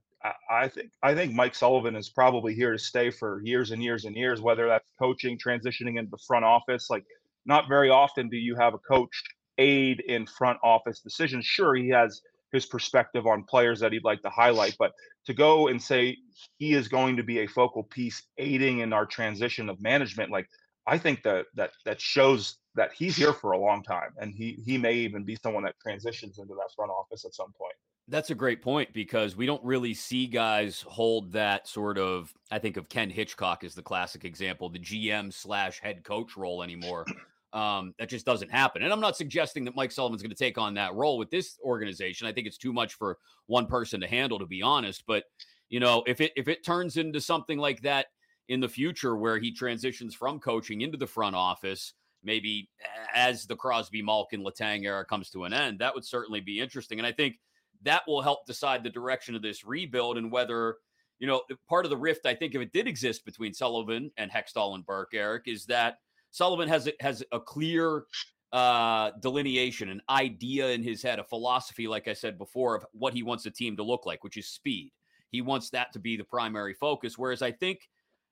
I 0.49 0.69
think 0.69 0.91
I 1.03 1.13
think 1.13 1.33
Mike 1.33 1.55
Sullivan 1.55 1.97
is 1.97 2.09
probably 2.09 2.53
here 2.55 2.71
to 2.71 2.79
stay 2.79 3.09
for 3.09 3.41
years 3.43 3.71
and 3.71 3.83
years 3.83 4.05
and 4.05 4.15
years. 4.15 4.39
Whether 4.39 4.67
that's 4.67 4.87
coaching, 4.97 5.37
transitioning 5.37 5.97
into 5.97 6.11
the 6.11 6.19
front 6.25 6.45
office, 6.45 6.89
like 6.89 7.03
not 7.45 7.67
very 7.67 7.89
often 7.89 8.29
do 8.29 8.37
you 8.37 8.55
have 8.55 8.73
a 8.73 8.79
coach 8.79 9.23
aid 9.57 9.99
in 10.01 10.25
front 10.25 10.59
office 10.63 10.99
decisions. 10.99 11.45
Sure, 11.45 11.75
he 11.75 11.89
has 11.89 12.21
his 12.51 12.65
perspective 12.65 13.25
on 13.27 13.43
players 13.43 13.79
that 13.79 13.93
he'd 13.93 14.03
like 14.03 14.21
to 14.21 14.29
highlight, 14.29 14.75
but 14.77 14.91
to 15.25 15.33
go 15.33 15.67
and 15.67 15.81
say 15.81 16.17
he 16.57 16.73
is 16.73 16.87
going 16.87 17.15
to 17.15 17.23
be 17.23 17.39
a 17.39 17.47
focal 17.47 17.83
piece 17.83 18.23
aiding 18.37 18.79
in 18.79 18.91
our 18.91 19.05
transition 19.05 19.69
of 19.69 19.81
management, 19.81 20.31
like 20.31 20.47
I 20.87 20.97
think 20.97 21.23
that 21.23 21.45
that 21.55 21.71
that 21.85 22.01
shows 22.01 22.57
that 22.75 22.91
he's 22.93 23.15
here 23.15 23.33
for 23.33 23.51
a 23.51 23.59
long 23.59 23.83
time, 23.83 24.11
and 24.17 24.33
he 24.33 24.61
he 24.65 24.77
may 24.77 24.95
even 24.95 25.23
be 25.23 25.37
someone 25.41 25.63
that 25.63 25.75
transitions 25.81 26.39
into 26.39 26.55
that 26.55 26.71
front 26.75 26.91
office 26.91 27.23
at 27.23 27.33
some 27.33 27.53
point. 27.53 27.75
That's 28.11 28.29
a 28.29 28.35
great 28.35 28.61
point 28.61 28.91
because 28.91 29.37
we 29.37 29.45
don't 29.45 29.63
really 29.63 29.93
see 29.93 30.27
guys 30.27 30.81
hold 30.81 31.31
that 31.31 31.65
sort 31.65 31.97
of. 31.97 32.33
I 32.51 32.59
think 32.59 32.75
of 32.75 32.89
Ken 32.89 33.09
Hitchcock 33.09 33.63
as 33.63 33.73
the 33.73 33.81
classic 33.81 34.25
example, 34.25 34.67
the 34.69 34.79
GM 34.79 35.33
slash 35.33 35.79
head 35.79 36.03
coach 36.03 36.35
role 36.35 36.61
anymore. 36.61 37.05
Um, 37.53 37.93
that 37.99 38.07
just 38.07 38.25
doesn't 38.25 38.49
happen. 38.49 38.81
And 38.81 38.93
I'm 38.93 39.01
not 39.01 39.17
suggesting 39.17 39.65
that 39.65 39.75
Mike 39.75 39.91
Sullivan's 39.91 40.21
going 40.21 40.29
to 40.29 40.37
take 40.37 40.57
on 40.57 40.73
that 40.75 40.93
role 40.93 41.17
with 41.17 41.29
this 41.29 41.57
organization. 41.61 42.25
I 42.25 42.31
think 42.31 42.47
it's 42.47 42.57
too 42.57 42.71
much 42.71 42.93
for 42.93 43.17
one 43.47 43.65
person 43.65 43.99
to 43.99 44.07
handle, 44.07 44.39
to 44.39 44.45
be 44.45 44.61
honest. 44.61 45.03
But 45.05 45.25
you 45.67 45.81
know, 45.81 46.01
if 46.07 46.21
it 46.21 46.31
if 46.37 46.47
it 46.47 46.63
turns 46.63 46.95
into 46.95 47.19
something 47.19 47.59
like 47.59 47.81
that 47.81 48.07
in 48.47 48.61
the 48.61 48.69
future, 48.69 49.17
where 49.17 49.37
he 49.37 49.51
transitions 49.51 50.15
from 50.15 50.39
coaching 50.39 50.79
into 50.79 50.97
the 50.97 51.07
front 51.07 51.35
office, 51.35 51.91
maybe 52.23 52.69
as 53.13 53.45
the 53.45 53.55
Crosby, 53.57 54.01
Malkin, 54.01 54.45
Letang 54.45 54.85
era 54.85 55.03
comes 55.03 55.29
to 55.31 55.43
an 55.43 55.51
end, 55.51 55.79
that 55.79 55.93
would 55.93 56.05
certainly 56.05 56.39
be 56.39 56.61
interesting. 56.61 56.99
And 56.99 57.05
I 57.05 57.11
think 57.11 57.37
that 57.83 58.03
will 58.07 58.21
help 58.21 58.45
decide 58.45 58.83
the 58.83 58.89
direction 58.89 59.35
of 59.35 59.41
this 59.41 59.65
rebuild 59.65 60.17
and 60.17 60.31
whether. 60.31 60.77
You 61.19 61.27
know, 61.27 61.43
part 61.69 61.85
of 61.85 61.91
the 61.91 61.97
rift 61.97 62.25
I 62.25 62.33
think 62.33 62.55
if 62.55 62.61
it 62.61 62.73
did 62.73 62.87
exist 62.87 63.25
between 63.25 63.53
Sullivan 63.53 64.09
and 64.17 64.31
Hextall 64.31 64.73
and 64.73 64.83
Burke, 64.83 65.11
Eric, 65.13 65.43
is 65.45 65.67
that 65.67 65.99
Sullivan 66.31 66.67
has 66.67 66.87
a, 66.87 66.93
has 66.99 67.23
a 67.31 67.39
clear 67.39 68.05
uh, 68.51 69.11
delineation, 69.19 69.89
an 69.89 70.01
idea 70.09 70.69
in 70.69 70.83
his 70.83 71.03
head, 71.03 71.19
a 71.19 71.23
philosophy, 71.23 71.87
like 71.87 72.07
I 72.07 72.13
said 72.13 72.37
before, 72.37 72.75
of 72.75 72.85
what 72.93 73.13
he 73.13 73.23
wants 73.23 73.45
a 73.45 73.51
team 73.51 73.77
to 73.77 73.83
look 73.83 74.05
like, 74.05 74.23
which 74.23 74.37
is 74.37 74.47
speed. 74.47 74.91
He 75.29 75.41
wants 75.41 75.69
that 75.69 75.93
to 75.93 75.99
be 75.99 76.17
the 76.17 76.23
primary 76.23 76.73
focus. 76.73 77.17
Whereas 77.17 77.41
I 77.41 77.51
think 77.51 77.87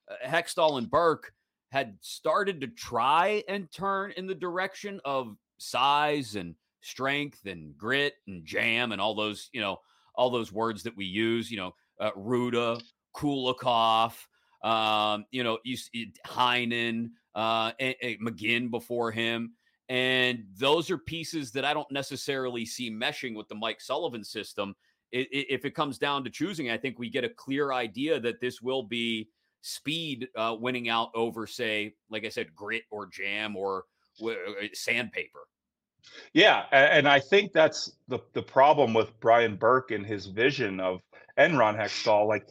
uh, 0.10 0.28
Hextall 0.28 0.78
and 0.78 0.90
Burke 0.90 1.34
had 1.72 1.98
started 2.02 2.60
to 2.62 2.68
try 2.68 3.44
and 3.48 3.72
turn 3.72 4.12
in 4.18 4.28
the 4.28 4.36
direction 4.36 5.00
of 5.06 5.38
size 5.58 6.36
and 6.36 6.56
strength 6.82 7.46
and 7.46 7.78
grit 7.78 8.16
and 8.28 8.46
jam 8.46 8.92
and 8.92 9.02
all 9.02 9.16
those, 9.16 9.50
you 9.54 9.62
know, 9.62 9.80
all 10.16 10.30
those 10.30 10.52
words 10.52 10.84
that 10.84 10.96
we 10.96 11.06
use, 11.06 11.50
you 11.50 11.58
know, 11.58 11.74
uh, 12.00 12.12
Rutta, 12.12 12.82
Kulikov, 13.16 14.14
um, 14.64 15.26
you 15.32 15.44
know, 15.44 15.58
you, 15.64 15.78
Heinen, 16.26 17.12
uh, 17.36 17.72
and, 17.80 17.96
and 18.02 18.18
McGinn 18.22 18.70
before 18.70 19.12
him. 19.12 19.54
And 19.88 20.46
those 20.58 20.92
are 20.92 20.98
pieces 20.98 21.52
that 21.54 21.66
I 21.66 21.74
don't 21.74 21.92
necessarily 21.92 22.66
see 22.66 22.92
meshing 22.92 23.36
with 23.36 23.48
the 23.48 23.56
Mike 23.56 23.82
Sullivan 23.82 24.24
system. 24.24 24.76
It, 25.12 25.28
it, 25.32 25.48
if 25.50 25.66
it 25.66 25.72
comes 25.72 25.98
down 25.98 26.24
to 26.24 26.30
choosing, 26.30 26.70
I 26.70 26.78
think 26.78 27.00
we 27.00 27.10
get 27.10 27.24
a 27.24 27.30
clear 27.30 27.74
idea 27.74 28.20
that 28.20 28.40
this 28.40 28.62
will 28.62 28.84
be 28.84 29.30
speed 29.62 30.28
uh, 30.36 30.56
winning 30.60 30.90
out 30.90 31.10
over, 31.16 31.48
say, 31.48 31.96
like 32.10 32.26
I 32.26 32.30
said, 32.30 32.54
grit 32.56 32.84
or 32.92 33.08
jam 33.08 33.56
or 33.56 33.86
uh, 34.24 34.34
sandpaper. 34.74 35.48
Yeah, 36.34 36.64
and 36.72 37.08
I 37.08 37.20
think 37.20 37.54
that's 37.54 37.92
the 38.08 38.20
the 38.34 38.42
problem 38.42 38.94
with 38.94 39.18
Brian 39.20 39.56
Burke 39.56 39.92
and 39.92 40.06
his 40.06 40.28
vision 40.28 40.80
of 40.80 41.02
and 41.38 41.58
Ron 41.58 41.76
Hextall. 41.76 42.28
Like 42.28 42.48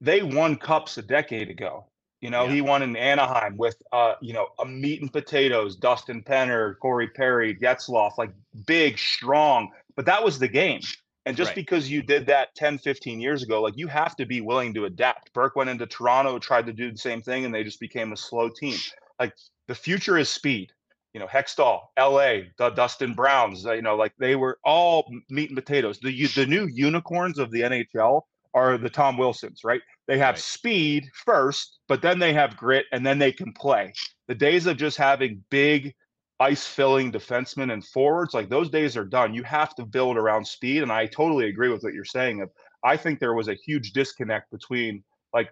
they 0.00 0.22
won 0.22 0.56
cups 0.56 0.98
a 0.98 1.02
decade 1.02 1.50
ago. 1.50 1.86
You 2.20 2.30
know, 2.30 2.44
yeah. 2.44 2.52
he 2.52 2.60
won 2.62 2.82
in 2.82 2.96
Anaheim 2.96 3.56
with 3.56 3.76
uh, 3.92 4.14
you 4.20 4.32
know, 4.32 4.48
a 4.58 4.64
meat 4.64 5.02
and 5.02 5.12
potatoes, 5.12 5.76
Dustin 5.76 6.22
Penner, 6.22 6.78
Corey 6.78 7.08
Perry, 7.08 7.54
Getzlaf, 7.54 8.16
like 8.16 8.30
big, 8.66 8.98
strong. 8.98 9.70
But 9.94 10.06
that 10.06 10.24
was 10.24 10.38
the 10.38 10.48
game. 10.48 10.80
And 11.26 11.36
just 11.36 11.50
right. 11.50 11.56
because 11.56 11.90
you 11.90 12.02
did 12.02 12.26
that 12.26 12.54
10, 12.54 12.78
15 12.78 13.20
years 13.20 13.42
ago, 13.42 13.62
like 13.62 13.76
you 13.76 13.88
have 13.88 14.16
to 14.16 14.26
be 14.26 14.40
willing 14.40 14.74
to 14.74 14.84
adapt. 14.84 15.32
Burke 15.32 15.56
went 15.56 15.70
into 15.70 15.86
Toronto, 15.86 16.38
tried 16.38 16.66
to 16.66 16.72
do 16.72 16.90
the 16.90 16.98
same 16.98 17.22
thing, 17.22 17.44
and 17.44 17.54
they 17.54 17.64
just 17.64 17.80
became 17.80 18.12
a 18.12 18.16
slow 18.16 18.48
team. 18.48 18.76
Like 19.18 19.34
the 19.66 19.74
future 19.74 20.18
is 20.18 20.28
speed 20.28 20.72
you 21.14 21.20
know, 21.20 21.26
Hextall, 21.28 21.80
L.A., 21.96 22.50
the 22.58 22.70
Dustin 22.70 23.14
Browns, 23.14 23.64
uh, 23.64 23.72
you 23.72 23.82
know, 23.82 23.94
like 23.94 24.12
they 24.18 24.34
were 24.34 24.58
all 24.64 25.08
meat 25.30 25.48
and 25.48 25.56
potatoes. 25.56 26.00
The 26.00 26.26
the 26.34 26.44
new 26.44 26.66
unicorns 26.66 27.38
of 27.38 27.52
the 27.52 27.60
NHL 27.60 28.22
are 28.52 28.76
the 28.76 28.90
Tom 28.90 29.16
Wilsons, 29.16 29.62
right? 29.64 29.80
They 30.08 30.18
have 30.18 30.34
right. 30.34 30.42
speed 30.42 31.08
first, 31.24 31.78
but 31.88 32.02
then 32.02 32.18
they 32.18 32.32
have 32.32 32.56
grit, 32.56 32.86
and 32.92 33.06
then 33.06 33.18
they 33.18 33.32
can 33.32 33.52
play. 33.52 33.92
The 34.26 34.34
days 34.34 34.66
of 34.66 34.76
just 34.76 34.96
having 34.96 35.44
big 35.50 35.94
ice 36.40 36.66
filling 36.66 37.12
defensemen 37.12 37.72
and 37.72 37.86
forwards, 37.86 38.34
like 38.34 38.48
those 38.48 38.68
days 38.68 38.96
are 38.96 39.04
done. 39.04 39.34
You 39.34 39.44
have 39.44 39.74
to 39.76 39.86
build 39.86 40.16
around 40.16 40.44
speed, 40.44 40.82
and 40.82 40.90
I 40.90 41.06
totally 41.06 41.48
agree 41.48 41.68
with 41.68 41.84
what 41.84 41.94
you're 41.94 42.04
saying. 42.04 42.44
I 42.82 42.96
think 42.96 43.20
there 43.20 43.34
was 43.34 43.48
a 43.48 43.54
huge 43.54 43.92
disconnect 43.92 44.50
between 44.50 45.04
like, 45.32 45.50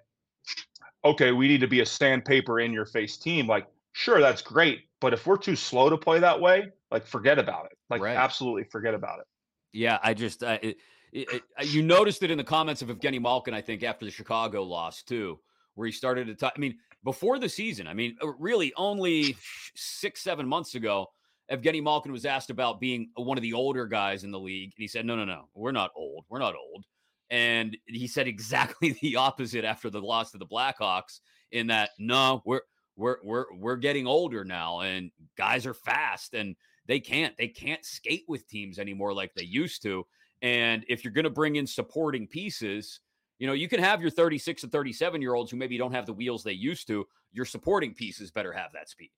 okay, 1.05 1.31
we 1.31 1.47
need 1.47 1.61
to 1.61 1.69
be 1.69 1.81
a 1.81 1.87
sandpaper 1.87 2.59
in 2.59 2.73
your 2.73 2.87
face 2.87 3.17
team, 3.17 3.47
like 3.47 3.67
sure, 3.93 4.21
that's 4.21 4.43
great. 4.43 4.81
But 5.03 5.13
if 5.13 5.27
we're 5.27 5.37
too 5.37 5.57
slow 5.57 5.91
to 5.91 5.99
play 5.99 6.21
that 6.21 6.41
way, 6.41 6.69
like 6.93 7.05
forget 7.05 7.37
about 7.37 7.67
it. 7.67 7.77
Like 7.91 8.01
right. 8.01 8.17
absolutely 8.17 8.63
forget 8.63 8.95
about 8.95 9.19
it. 9.19 9.27
Yeah, 9.73 9.99
I 10.01 10.15
just 10.15 10.45
uh, 10.45 10.59
it, 10.63 10.77
it, 11.13 11.29
it, 11.33 11.43
you 11.67 11.83
noticed 11.83 12.23
it 12.23 12.31
in 12.31 12.39
the 12.39 12.45
comments 12.45 12.83
of 12.83 12.89
Evgeny 12.89 13.21
Malkin, 13.21 13.53
I 13.53 13.61
think, 13.61 13.83
after 13.83 14.05
the 14.05 14.13
Chicago 14.13 14.63
loss 14.63 15.03
too, 15.03 15.41
where 15.75 15.87
he 15.87 15.93
started 15.93 16.29
to 16.29 16.37
talk. 16.37 16.53
I 16.57 16.61
mean, 16.61 16.77
before 17.03 17.41
the 17.41 17.49
season, 17.49 17.89
I 17.89 17.95
mean, 17.95 18.17
uh, 18.23 18.29
really 18.39 18.73
only 18.77 19.37
six, 19.75 20.23
seven 20.23 20.47
months 20.47 20.77
ago, 20.77 21.09
Evgeny 21.51 21.83
Malkin 21.83 22.13
was 22.13 22.25
asked 22.25 22.51
about 22.51 22.79
being 22.79 23.11
one 23.17 23.37
of 23.37 23.43
the 23.43 23.55
older 23.55 23.87
guys 23.87 24.23
in 24.23 24.31
the 24.31 24.39
league, 24.39 24.73
and 24.77 24.83
he 24.83 24.87
said, 24.87 25.05
"No, 25.05 25.17
no, 25.17 25.25
no, 25.25 25.49
we're 25.53 25.73
not 25.73 25.91
old. 25.97 26.27
We're 26.29 26.39
not 26.39 26.55
old." 26.55 26.85
And 27.29 27.77
he 27.87 28.07
said 28.07 28.29
exactly 28.29 28.93
the 29.03 29.17
opposite 29.17 29.65
after 29.65 29.91
the 29.91 30.01
loss 30.01 30.31
to 30.31 30.39
the 30.39 30.47
Blackhawks. 30.47 31.19
In 31.51 31.67
that, 31.67 31.91
no, 31.99 32.41
we're 32.47 32.63
we're 33.03 33.17
we're 33.25 33.45
we're 33.59 33.77
getting 33.77 34.07
older 34.07 34.45
now 34.45 34.81
and 34.81 35.11
guys 35.37 35.67
are 35.67 35.75
fast 35.75 36.35
and 36.35 36.55
they 36.87 37.01
can't 37.01 37.37
they 37.37 37.49
can't 37.49 37.85
skate 37.85 38.25
with 38.29 38.47
teams 38.49 38.79
anymore 38.79 39.13
like 39.13 39.35
they 39.35 39.43
used 39.43 39.83
to 39.83 40.07
and 40.41 40.85
if 40.89 41.03
you're 41.03 41.13
going 41.13 41.25
to 41.25 41.31
bring 41.31 41.57
in 41.57 41.67
supporting 41.67 42.29
pieces 42.29 43.01
you 43.39 43.47
know 43.47 43.53
you 43.53 43.69
can 43.69 43.81
have 43.81 44.01
your 44.01 44.11
36 44.11 44.63
and 44.63 44.71
37 44.71 45.21
year 45.21 45.35
olds 45.35 45.51
who 45.51 45.57
maybe 45.57 45.77
don't 45.77 45.93
have 45.93 46.07
the 46.07 46.13
wheels 46.13 46.45
they 46.45 46.53
used 46.53 46.87
to 46.87 47.05
your 47.33 47.45
supporting 47.45 47.93
pieces 47.93 48.31
better 48.31 48.53
have 48.53 48.71
that 48.73 48.89
speed. 48.89 49.11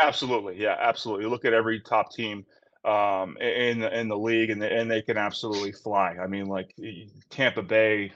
Absolutely 0.00 0.56
yeah 0.58 0.76
absolutely 0.80 1.26
look 1.26 1.44
at 1.44 1.52
every 1.52 1.80
top 1.80 2.10
team 2.10 2.44
um, 2.86 3.36
in 3.38 3.80
the 3.80 3.98
in 3.98 4.08
the 4.08 4.16
league 4.16 4.50
and 4.50 4.60
the, 4.60 4.70
and 4.70 4.90
they 4.90 5.02
can 5.02 5.16
absolutely 5.16 5.72
fly 5.72 6.16
i 6.22 6.26
mean 6.26 6.46
like 6.46 6.74
tampa 7.30 7.62
bay 7.62 8.12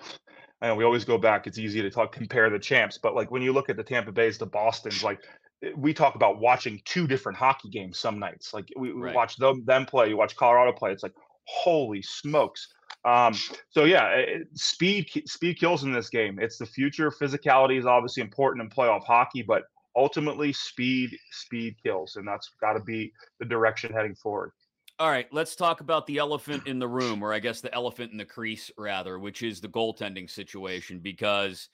I 0.60 0.68
know 0.68 0.74
we 0.74 0.84
always 0.84 1.04
go 1.04 1.18
back. 1.18 1.46
It's 1.46 1.58
easy 1.58 1.82
to 1.82 1.90
talk 1.90 2.12
compare 2.12 2.50
the 2.50 2.58
champs, 2.58 2.98
but 2.98 3.14
like 3.14 3.30
when 3.30 3.42
you 3.42 3.52
look 3.52 3.70
at 3.70 3.76
the 3.76 3.84
Tampa 3.84 4.12
Bay's, 4.12 4.38
the 4.38 4.46
Boston's, 4.46 5.04
like 5.04 5.20
eh, 5.62 5.70
we 5.76 5.94
talk 5.94 6.14
about 6.14 6.40
watching 6.40 6.80
two 6.84 7.06
different 7.06 7.38
hockey 7.38 7.68
games 7.68 7.98
some 7.98 8.18
nights. 8.18 8.52
Like 8.52 8.68
we, 8.76 8.92
we 8.92 9.00
right. 9.00 9.14
watch 9.14 9.36
them 9.36 9.64
them 9.64 9.86
play, 9.86 10.08
you 10.08 10.16
watch 10.16 10.36
Colorado 10.36 10.72
play. 10.72 10.92
It's 10.92 11.02
like 11.02 11.14
holy 11.44 12.02
smokes. 12.02 12.68
Um, 13.04 13.34
so 13.70 13.84
yeah, 13.84 14.08
it, 14.08 14.28
eh, 14.28 14.32
eh, 14.40 14.44
speed 14.54 15.08
speed 15.26 15.58
kills 15.58 15.84
in 15.84 15.92
this 15.92 16.10
game. 16.10 16.38
It's 16.40 16.58
the 16.58 16.66
future. 16.66 17.10
Physicality 17.10 17.78
is 17.78 17.86
obviously 17.86 18.22
important 18.22 18.62
in 18.62 18.70
playoff 18.70 19.04
hockey, 19.04 19.42
but 19.42 19.62
ultimately 19.96 20.52
speed 20.52 21.16
speed 21.30 21.76
kills, 21.82 22.16
and 22.16 22.26
that's 22.26 22.50
got 22.60 22.72
to 22.72 22.80
be 22.80 23.12
the 23.38 23.46
direction 23.46 23.92
heading 23.92 24.14
forward. 24.14 24.52
All 25.00 25.08
right, 25.08 25.32
let's 25.32 25.54
talk 25.54 25.80
about 25.80 26.08
the 26.08 26.18
elephant 26.18 26.66
in 26.66 26.80
the 26.80 26.88
room, 26.88 27.22
or 27.22 27.32
I 27.32 27.38
guess 27.38 27.60
the 27.60 27.72
elephant 27.72 28.10
in 28.10 28.18
the 28.18 28.24
crease, 28.24 28.68
rather, 28.76 29.20
which 29.20 29.44
is 29.44 29.60
the 29.60 29.68
goaltending 29.68 30.28
situation. 30.28 30.98
Because 30.98 31.68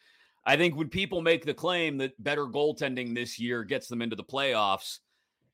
I 0.45 0.59
think 0.59 0.77
when 0.77 0.91
people 0.91 1.23
make 1.23 1.47
the 1.47 1.55
claim 1.55 1.97
that 1.99 2.23
better 2.23 2.45
goaltending 2.45 3.15
this 3.15 3.39
year 3.39 3.65
gets 3.65 3.89
them 3.89 4.03
into 4.03 4.15
the 4.15 4.25
playoffs, 4.25 4.99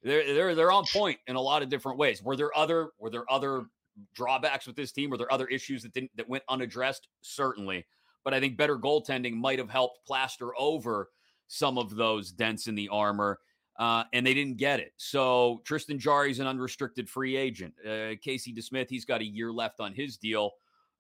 they're 0.03 0.35
they're 0.35 0.55
they're 0.57 0.73
on 0.73 0.85
point 0.93 1.21
in 1.29 1.37
a 1.37 1.41
lot 1.41 1.63
of 1.63 1.69
different 1.69 1.97
ways. 1.97 2.21
Were 2.25 2.35
there 2.35 2.57
other 2.59 2.91
were 2.99 3.11
there 3.11 3.31
other 3.31 3.67
drawbacks 4.15 4.67
with 4.67 4.75
this 4.75 4.91
team? 4.91 5.11
Were 5.11 5.19
there 5.19 5.33
other 5.33 5.47
issues 5.47 5.85
that 5.85 5.93
didn't 5.93 6.11
that 6.17 6.29
went 6.29 6.43
unaddressed? 6.49 7.07
Certainly, 7.21 7.87
but 8.25 8.35
I 8.35 8.41
think 8.41 8.57
better 8.57 8.79
goaltending 8.79 9.35
might 9.35 9.61
have 9.61 9.71
helped 9.71 10.05
plaster 10.05 10.51
over 10.59 11.11
some 11.47 11.79
of 11.79 11.95
those 11.95 12.33
dents 12.33 12.67
in 12.67 12.75
the 12.75 12.89
armor 12.89 13.39
uh, 13.81 14.05
and 14.13 14.27
they 14.27 14.35
didn't 14.35 14.59
get 14.59 14.79
it. 14.79 14.93
So 14.99 15.63
Tristan 15.65 15.99
Jarry's 15.99 16.39
an 16.39 16.47
unrestricted 16.47 17.09
free 17.09 17.35
agent. 17.35 17.73
Uh, 17.81 18.11
Casey 18.23 18.53
DeSmith, 18.53 18.91
he's 18.91 19.07
got 19.07 19.23
a 19.23 19.25
year 19.25 19.51
left 19.51 19.81
on 19.81 19.95
his 19.95 20.19
deal. 20.19 20.53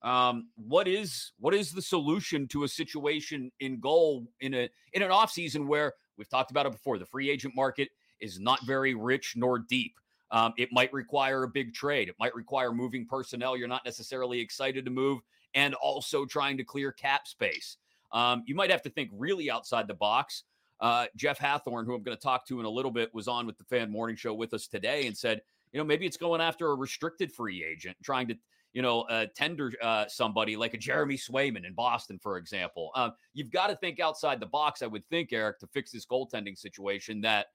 Um, 0.03 0.49
what 0.57 0.89
is 0.89 1.33
what 1.39 1.55
is 1.55 1.73
the 1.73 1.83
solution 1.83 2.49
to 2.49 2.65
a 2.65 2.69
situation 2.69 3.53
in 3.61 3.81
goal 3.81 4.27
in 4.41 4.55
a 4.55 4.71
in 4.95 5.03
an 5.03 5.11
offseason 5.11 5.67
where 5.67 5.93
we've 6.17 6.29
talked 6.31 6.51
about 6.51 6.65
it 6.65 6.73
before? 6.73 6.99
The 6.99 7.05
free 7.05 7.29
agent 7.29 7.55
market 7.55 7.91
is 8.19 8.41
not 8.41 8.65
very 8.67 8.95
rich 8.95 9.35
nor 9.37 9.59
deep. 9.59 9.93
Um, 10.31 10.55
it 10.57 10.71
might 10.73 10.91
require 10.91 11.43
a 11.43 11.49
big 11.49 11.75
trade. 11.75 12.09
It 12.09 12.15
might 12.19 12.35
require 12.35 12.73
moving 12.73 13.05
personnel 13.05 13.59
you're 13.59 13.69
not 13.69 13.85
necessarily 13.85 14.41
excited 14.41 14.87
to 14.87 14.91
move, 14.91 15.21
and 15.55 15.75
also 15.75 16.25
trying 16.25 16.57
to 16.57 16.65
clear 16.65 16.93
cap 16.93 17.29
space. 17.29 17.77
Um, 18.13 18.43
you 18.47 18.55
might 18.55 18.71
have 18.71 18.83
to 18.83 18.91
think 18.91 19.11
really 19.13 19.51
outside 19.51 19.87
the 19.87 19.95
box. 19.95 20.45
Uh, 20.81 21.07
Jeff 21.17 21.39
Hathhorn, 21.39 21.85
who 21.85 21.95
I'm 21.95 22.03
going 22.03 22.17
to 22.17 22.23
talk 22.23 22.47
to 22.47 22.59
in 22.61 22.67
a 22.67 22.71
little 22.71 22.91
bit, 22.91 23.15
was 23.15 23.29
on 23.29 23.47
with 23.47 23.59
the 23.59 23.65
Fan 23.65 23.91
Morning 23.91 24.17
Show 24.17 24.33
with 24.35 24.55
us 24.55 24.67
today 24.67 25.07
and 25.07 25.17
said, 25.17 25.43
you 25.73 25.79
know, 25.79 25.85
maybe 25.85 26.07
it's 26.07 26.17
going 26.17 26.41
after 26.41 26.71
a 26.71 26.75
restricted 26.75 27.33
free 27.33 27.65
agent, 27.65 27.97
trying 28.03 28.29
to, 28.29 28.35
you 28.73 28.83
know, 28.83 29.03
uh, 29.03 29.27
tender 29.37 29.73
uh, 29.83 30.07
somebody 30.09 30.57
like 30.57 30.75
a 30.75 30.79
Jeremy 30.79 31.17
Swayman 31.17 31.67
in 31.67 31.75
Boston, 31.75 32.19
for 32.19 32.39
example. 32.39 32.91
Um, 32.95 33.13
you've 33.35 33.51
got 33.51 33.69
to 33.69 33.77
think 33.77 34.01
outside 34.01 34.41
the 34.41 34.47
box, 34.47 34.83
I 34.83 34.87
would 34.87 35.05
think, 35.05 35.33
Eric, 35.33 35.59
to 35.61 35.67
fix 35.67 35.93
this 35.93 36.07
goaltending 36.07 36.57
situation 36.57 37.21
that 37.23 37.47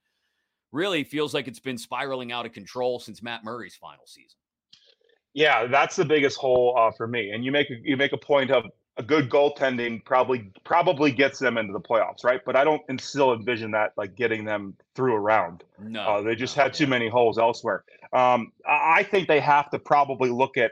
really 0.71 1.03
feels 1.03 1.33
like 1.33 1.47
it's 1.47 1.59
been 1.59 1.77
spiraling 1.77 2.31
out 2.31 2.45
of 2.45 2.51
control 2.51 2.99
since 2.99 3.23
Matt 3.23 3.43
Murray's 3.43 3.75
final 3.75 4.05
season. 4.05 4.37
Yeah, 5.33 5.67
that's 5.67 5.95
the 5.95 6.05
biggest 6.05 6.37
hole 6.37 6.75
uh, 6.77 6.91
for 6.91 7.07
me. 7.07 7.31
And 7.31 7.43
you 7.43 7.51
make 7.51 7.67
you 7.69 7.97
make 7.97 8.13
a 8.13 8.17
point 8.17 8.51
of 8.51 8.65
a 8.97 9.03
good 9.03 9.29
goaltending 9.29 10.03
probably 10.05 10.51
probably 10.63 11.11
gets 11.11 11.39
them 11.39 11.57
into 11.57 11.73
the 11.73 11.79
playoffs, 11.79 12.23
right? 12.23 12.41
But 12.45 12.55
I 12.55 12.63
don't 12.63 12.81
still 13.01 13.33
envision 13.33 13.71
that 13.71 13.91
like 13.97 14.15
getting 14.15 14.45
them 14.45 14.75
through 14.95 15.15
a 15.15 15.19
round. 15.19 15.63
No, 15.79 16.01
uh, 16.01 16.21
they 16.21 16.35
just 16.35 16.55
no, 16.55 16.63
had 16.63 16.73
too 16.73 16.87
many 16.87 17.09
holes 17.09 17.37
elsewhere. 17.37 17.83
Um, 18.13 18.51
I 18.65 19.03
think 19.03 19.27
they 19.27 19.41
have 19.41 19.69
to 19.71 19.79
probably 19.79 20.29
look 20.29 20.57
at 20.57 20.71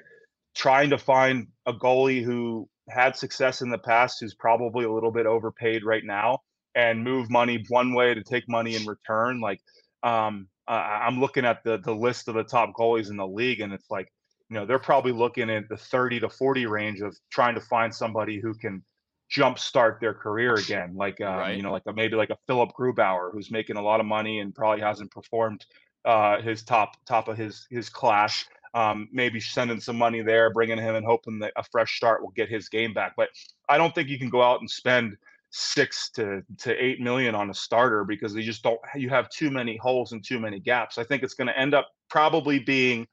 trying 0.55 0.89
to 0.91 0.97
find 0.97 1.47
a 1.65 1.73
goalie 1.73 2.23
who 2.23 2.69
had 2.89 3.15
success 3.17 3.62
in 3.62 3.69
the 3.69 3.77
past, 3.77 4.19
who's 4.21 4.33
probably 4.33 4.86
a 4.86 4.91
little 4.91 5.12
bit 5.12 5.25
overpaid 5.25 5.83
right 5.83 6.03
now, 6.05 6.39
and 6.75 7.03
move 7.03 7.29
money 7.29 7.65
one 7.67 7.93
way 7.93 8.13
to 8.13 8.23
take 8.23 8.47
money 8.47 8.75
in 8.75 8.86
return. 8.86 9.41
Like 9.41 9.59
um, 10.01 10.47
uh, 10.65 10.71
I'm 10.71 11.19
looking 11.19 11.43
at 11.43 11.62
the 11.65 11.77
the 11.77 11.93
list 11.93 12.29
of 12.29 12.36
the 12.36 12.43
top 12.45 12.73
goalies 12.73 13.09
in 13.09 13.17
the 13.17 13.27
league, 13.27 13.59
and 13.59 13.73
it's 13.73 13.91
like 13.91 14.12
you 14.49 14.56
know 14.56 14.65
they're 14.65 14.79
probably 14.79 15.12
looking 15.12 15.49
at 15.49 15.67
the 15.69 15.77
30 15.77 16.21
to 16.21 16.29
40 16.29 16.65
range 16.65 17.01
of 17.01 17.17
trying 17.32 17.56
to 17.56 17.62
find 17.62 17.93
somebody 17.93 18.39
who 18.39 18.53
can 18.53 18.84
jumpstart 19.32 19.99
their 19.99 20.13
career 20.13 20.53
again 20.56 20.93
like 20.95 21.19
um, 21.21 21.38
right. 21.38 21.58
you 21.58 21.63
know 21.63 21.71
like 21.71 21.84
a, 21.88 21.93
maybe 21.93 22.15
like 22.15 22.29
a 22.29 22.38
philip 22.45 22.71
grubauer 22.77 23.32
who's 23.32 23.49
making 23.49 23.77
a 23.77 23.82
lot 23.82 23.99
of 23.99 24.06
money 24.06 24.39
and 24.39 24.53
probably 24.53 24.82
hasn't 24.82 25.10
performed 25.12 25.65
uh, 26.06 26.41
his 26.41 26.63
top 26.63 26.95
top 27.06 27.27
of 27.27 27.38
his 27.38 27.65
his 27.69 27.89
class 27.89 28.45
um, 28.75 29.08
maybe 29.12 29.39
sending 29.39 29.79
some 29.79 29.97
money 29.97 30.21
there 30.21 30.51
bringing 30.51 30.77
him 30.77 30.95
and 30.95 31.06
hoping 31.06 31.39
that 31.39 31.53
a 31.56 31.63
fresh 31.63 31.95
start 31.95 32.21
will 32.21 32.32
get 32.32 32.49
his 32.49 32.69
game 32.69 32.93
back. 32.93 33.13
But 33.15 33.29
i 33.69 33.77
don't 33.77 33.93
think 33.95 34.10
you 34.10 34.19
can 34.19 34.29
go 34.29 34.41
out 34.41 34.60
and 34.60 34.69
spend 34.69 35.15
six 35.51 36.10
to 36.10 36.41
to 36.58 36.73
eight 36.84 36.99
million 36.99 37.36
on 37.36 37.51
a 37.51 37.53
starter 37.53 38.03
because 38.03 38.34
they 38.34 38.41
just 38.41 38.63
don't 38.63 38.79
you 38.95 39.08
have 39.08 39.29
too 39.29 39.51
many 39.51 39.77
holes 39.77 40.12
and 40.12 40.23
too 40.23 40.39
many 40.39 40.60
gaps. 40.60 40.97
I 40.97 41.03
think 41.03 41.23
it's 41.23 41.36
going 41.36 41.47
to 41.47 41.58
end 41.58 41.73
up 41.73 41.89
probably 42.10 42.60
being 42.60 43.08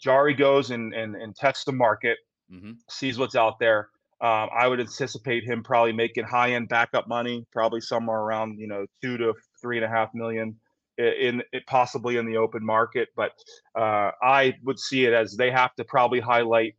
Jarry 0.00 0.34
goes 0.34 0.70
and 0.70 0.94
and, 0.94 1.16
and 1.16 1.34
tests 1.34 1.64
the 1.64 1.72
market, 1.72 2.18
Mm-hmm. 2.52 2.72
sees 2.88 3.16
what's 3.16 3.36
out 3.36 3.60
there. 3.60 3.90
Um, 4.20 4.48
I 4.52 4.66
would 4.66 4.80
anticipate 4.80 5.44
him 5.44 5.62
probably 5.62 5.92
making 5.92 6.24
high 6.24 6.52
end 6.54 6.68
backup 6.68 7.06
money, 7.06 7.46
probably 7.52 7.80
somewhere 7.80 8.18
around 8.18 8.58
you 8.58 8.66
know 8.66 8.86
two 9.00 9.16
to 9.18 9.34
three 9.60 9.76
and 9.76 9.84
a 9.84 9.88
half 9.88 10.12
million 10.14 10.56
in 10.98 11.42
it 11.52 11.64
possibly 11.66 12.16
in 12.16 12.26
the 12.26 12.36
open 12.36 12.64
market. 12.64 13.08
But 13.16 13.32
uh, 13.76 14.10
I 14.22 14.54
would 14.64 14.78
see 14.78 15.06
it 15.06 15.12
as 15.12 15.36
they 15.36 15.50
have 15.50 15.74
to 15.76 15.84
probably 15.84 16.20
highlight 16.20 16.74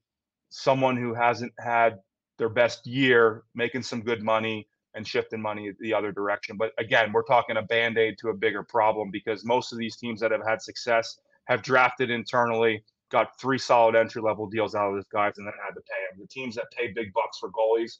someone 0.49 0.97
who 0.97 1.13
hasn't 1.13 1.53
had 1.57 1.99
their 2.37 2.49
best 2.49 2.85
year, 2.85 3.43
making 3.55 3.83
some 3.83 4.01
good 4.01 4.21
money 4.21 4.67
and 4.93 5.07
shifting 5.07 5.41
money 5.41 5.71
the 5.79 5.93
other 5.93 6.11
direction. 6.11 6.57
But 6.57 6.73
again, 6.77 7.13
we're 7.13 7.23
talking 7.23 7.57
a 7.57 7.61
band 7.61 7.97
aid 7.97 8.17
to 8.19 8.29
a 8.29 8.33
bigger 8.33 8.63
problem 8.63 9.09
because 9.09 9.45
most 9.45 9.71
of 9.71 9.79
these 9.79 9.95
teams 9.95 10.19
that 10.19 10.31
have 10.31 10.45
had 10.45 10.61
success 10.61 11.17
have 11.45 11.61
drafted 11.63 12.09
internally, 12.09 12.83
got 13.11 13.39
three 13.39 13.57
solid 13.57 13.95
entry 13.95 14.21
level 14.21 14.47
deals 14.47 14.75
out 14.75 14.89
of 14.89 14.95
these 14.95 15.05
guys, 15.11 15.33
and 15.37 15.45
then 15.47 15.53
had 15.63 15.73
to 15.73 15.81
pay 15.81 15.97
them. 16.11 16.19
The 16.21 16.27
teams 16.27 16.55
that 16.55 16.65
pay 16.75 16.91
big 16.93 17.13
bucks 17.13 17.37
for 17.39 17.49
goalies 17.49 17.99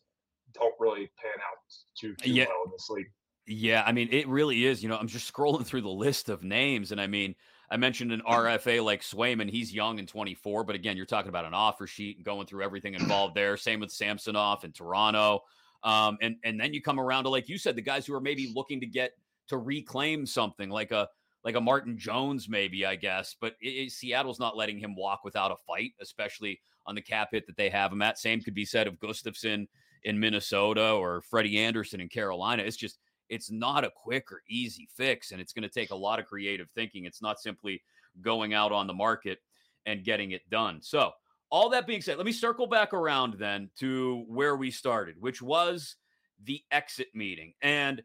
don't 0.53 0.73
really 0.79 1.11
pan 1.21 1.31
out 1.35 1.57
too, 1.99 2.15
too 2.15 2.31
Yeah. 2.31 2.45
well 2.47 2.63
in 2.65 2.71
this 2.71 2.87
league. 2.89 3.11
Yeah, 3.47 3.83
I 3.85 3.91
mean, 3.91 4.09
it 4.11 4.27
really 4.27 4.65
is. 4.65 4.81
You 4.83 4.89
know, 4.89 4.97
I'm 4.97 5.07
just 5.07 5.31
scrolling 5.33 5.65
through 5.65 5.81
the 5.81 5.89
list 5.89 6.29
of 6.29 6.43
names, 6.43 6.91
and 6.91 6.99
I 7.01 7.07
mean, 7.07 7.35
I 7.69 7.77
mentioned 7.77 8.11
an 8.11 8.21
RFA 8.27 8.83
like 8.83 9.01
Swayman. 9.01 9.49
He's 9.49 9.73
young 9.73 9.97
and 9.99 10.07
24, 10.07 10.65
but 10.65 10.75
again, 10.75 10.97
you're 10.97 11.05
talking 11.05 11.29
about 11.29 11.45
an 11.45 11.53
offer 11.53 11.87
sheet 11.87 12.17
and 12.17 12.25
going 12.25 12.45
through 12.47 12.63
everything 12.63 12.93
involved 12.99 13.35
there. 13.35 13.55
Same 13.57 13.79
with 13.79 13.91
Samsonov 13.91 14.63
in 14.65 14.71
Toronto. 14.73 15.41
Um, 15.83 16.17
and 16.21 16.35
and 16.43 16.59
then 16.59 16.73
you 16.73 16.81
come 16.81 16.99
around 16.99 17.23
to 17.23 17.29
like 17.29 17.49
you 17.49 17.57
said, 17.57 17.75
the 17.75 17.81
guys 17.81 18.05
who 18.05 18.13
are 18.13 18.21
maybe 18.21 18.51
looking 18.55 18.79
to 18.81 18.85
get 18.85 19.13
to 19.47 19.57
reclaim 19.57 20.25
something 20.25 20.69
like 20.69 20.91
a 20.91 21.07
like 21.43 21.55
a 21.55 21.61
Martin 21.61 21.97
Jones, 21.97 22.47
maybe 22.49 22.85
I 22.85 22.95
guess. 22.95 23.35
But 23.39 23.55
it, 23.61 23.69
it- 23.69 23.91
Seattle's 23.91 24.39
not 24.39 24.57
letting 24.57 24.79
him 24.79 24.95
walk 24.95 25.23
without 25.23 25.51
a 25.51 25.55
fight, 25.67 25.93
especially 26.01 26.59
on 26.85 26.95
the 26.95 27.01
cap 27.01 27.29
hit 27.31 27.45
that 27.47 27.57
they 27.57 27.69
have 27.69 27.91
him 27.91 28.01
at. 28.01 28.17
Same 28.17 28.41
could 28.41 28.55
be 28.55 28.65
said 28.65 28.87
of 28.87 28.99
Gustavsson 28.99 29.67
in 30.03 30.19
Minnesota 30.19 30.91
or 30.93 31.21
Freddie 31.21 31.59
Andersen 31.59 32.01
in 32.01 32.09
Carolina. 32.09 32.63
It's 32.63 32.77
just 32.77 32.99
it's 33.29 33.49
not 33.49 33.85
a 33.85 33.91
quick 33.95 34.31
or 34.31 34.41
easy 34.49 34.89
fix, 34.95 35.31
and 35.31 35.39
it's 35.39 35.53
going 35.53 35.63
to 35.63 35.69
take 35.69 35.91
a 35.91 35.95
lot 35.95 36.19
of 36.19 36.25
creative 36.25 36.69
thinking. 36.75 37.05
It's 37.05 37.21
not 37.21 37.39
simply 37.39 37.81
going 38.21 38.53
out 38.53 38.71
on 38.73 38.87
the 38.87 38.93
market 38.93 39.39
and 39.85 40.03
getting 40.03 40.31
it 40.31 40.41
done. 40.49 40.79
So, 40.81 41.11
all 41.49 41.69
that 41.69 41.87
being 41.87 42.01
said, 42.01 42.17
let 42.17 42.25
me 42.25 42.31
circle 42.33 42.67
back 42.67 42.93
around 42.93 43.35
then 43.37 43.69
to 43.79 44.25
where 44.27 44.55
we 44.55 44.69
started, 44.71 45.15
which 45.19 45.41
was 45.41 45.95
the 46.43 46.61
exit 46.71 47.07
meeting. 47.13 47.53
And 47.61 48.01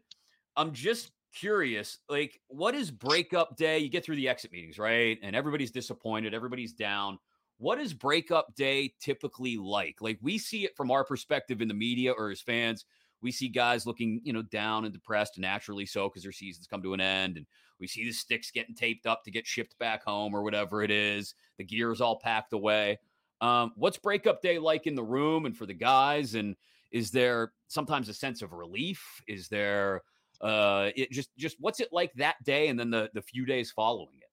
I'm 0.55 0.71
just 0.71 1.11
curious, 1.33 1.99
like, 2.09 2.39
what 2.47 2.75
is 2.75 2.91
breakup 2.91 3.57
day? 3.57 3.79
You 3.79 3.89
get 3.89 4.03
through 4.05 4.15
the 4.15 4.29
exit 4.29 4.51
meetings, 4.51 4.77
right? 4.79 5.17
And 5.21 5.35
everybody's 5.35 5.71
disappointed, 5.71 6.33
everybody's 6.33 6.73
down. 6.73 7.19
What 7.59 7.79
is 7.79 7.93
breakup 7.93 8.53
day 8.55 8.93
typically 8.99 9.57
like? 9.57 9.97
Like, 10.01 10.19
we 10.21 10.37
see 10.37 10.63
it 10.65 10.75
from 10.75 10.91
our 10.91 11.03
perspective 11.03 11.61
in 11.61 11.67
the 11.67 11.73
media 11.73 12.11
or 12.11 12.29
as 12.29 12.41
fans. 12.41 12.85
We 13.21 13.31
see 13.31 13.47
guys 13.47 13.87
looking, 13.87 14.21
you 14.23 14.31
know, 14.31 14.43
down 14.43 14.85
and 14.85 14.93
depressed, 14.93 15.39
naturally 15.39 15.87
so, 15.87 16.07
because 16.07 16.21
their 16.21 16.31
seasons 16.31 16.67
come 16.67 16.83
to 16.83 16.93
an 16.93 17.01
end. 17.01 17.37
And 17.37 17.47
we 17.79 17.87
see 17.87 18.05
the 18.05 18.11
sticks 18.11 18.51
getting 18.51 18.75
taped 18.75 19.07
up 19.07 19.23
to 19.23 19.31
get 19.31 19.47
shipped 19.47 19.77
back 19.79 20.03
home 20.03 20.35
or 20.35 20.43
whatever 20.43 20.83
it 20.83 20.91
is. 20.91 21.33
The 21.57 21.63
gear 21.63 21.91
is 21.91 22.01
all 22.01 22.19
packed 22.19 22.53
away. 22.53 22.99
Um, 23.41 23.71
what's 23.75 23.97
breakup 23.97 24.41
day 24.41 24.59
like 24.59 24.85
in 24.85 24.95
the 24.95 25.03
room 25.03 25.45
and 25.45 25.57
for 25.57 25.65
the 25.65 25.73
guys? 25.73 26.35
And 26.35 26.55
is 26.91 27.11
there 27.11 27.53
sometimes 27.67 28.07
a 28.09 28.13
sense 28.13 28.41
of 28.41 28.53
relief? 28.53 29.21
Is 29.27 29.47
there 29.47 30.03
uh 30.41 30.89
it 30.95 31.11
just 31.11 31.29
just 31.37 31.57
what's 31.59 31.79
it 31.79 31.89
like 31.91 32.13
that 32.13 32.35
day 32.43 32.67
and 32.67 32.79
then 32.79 32.89
the 32.89 33.09
the 33.13 33.21
few 33.21 33.45
days 33.45 33.71
following 33.71 34.09
it? 34.17 34.23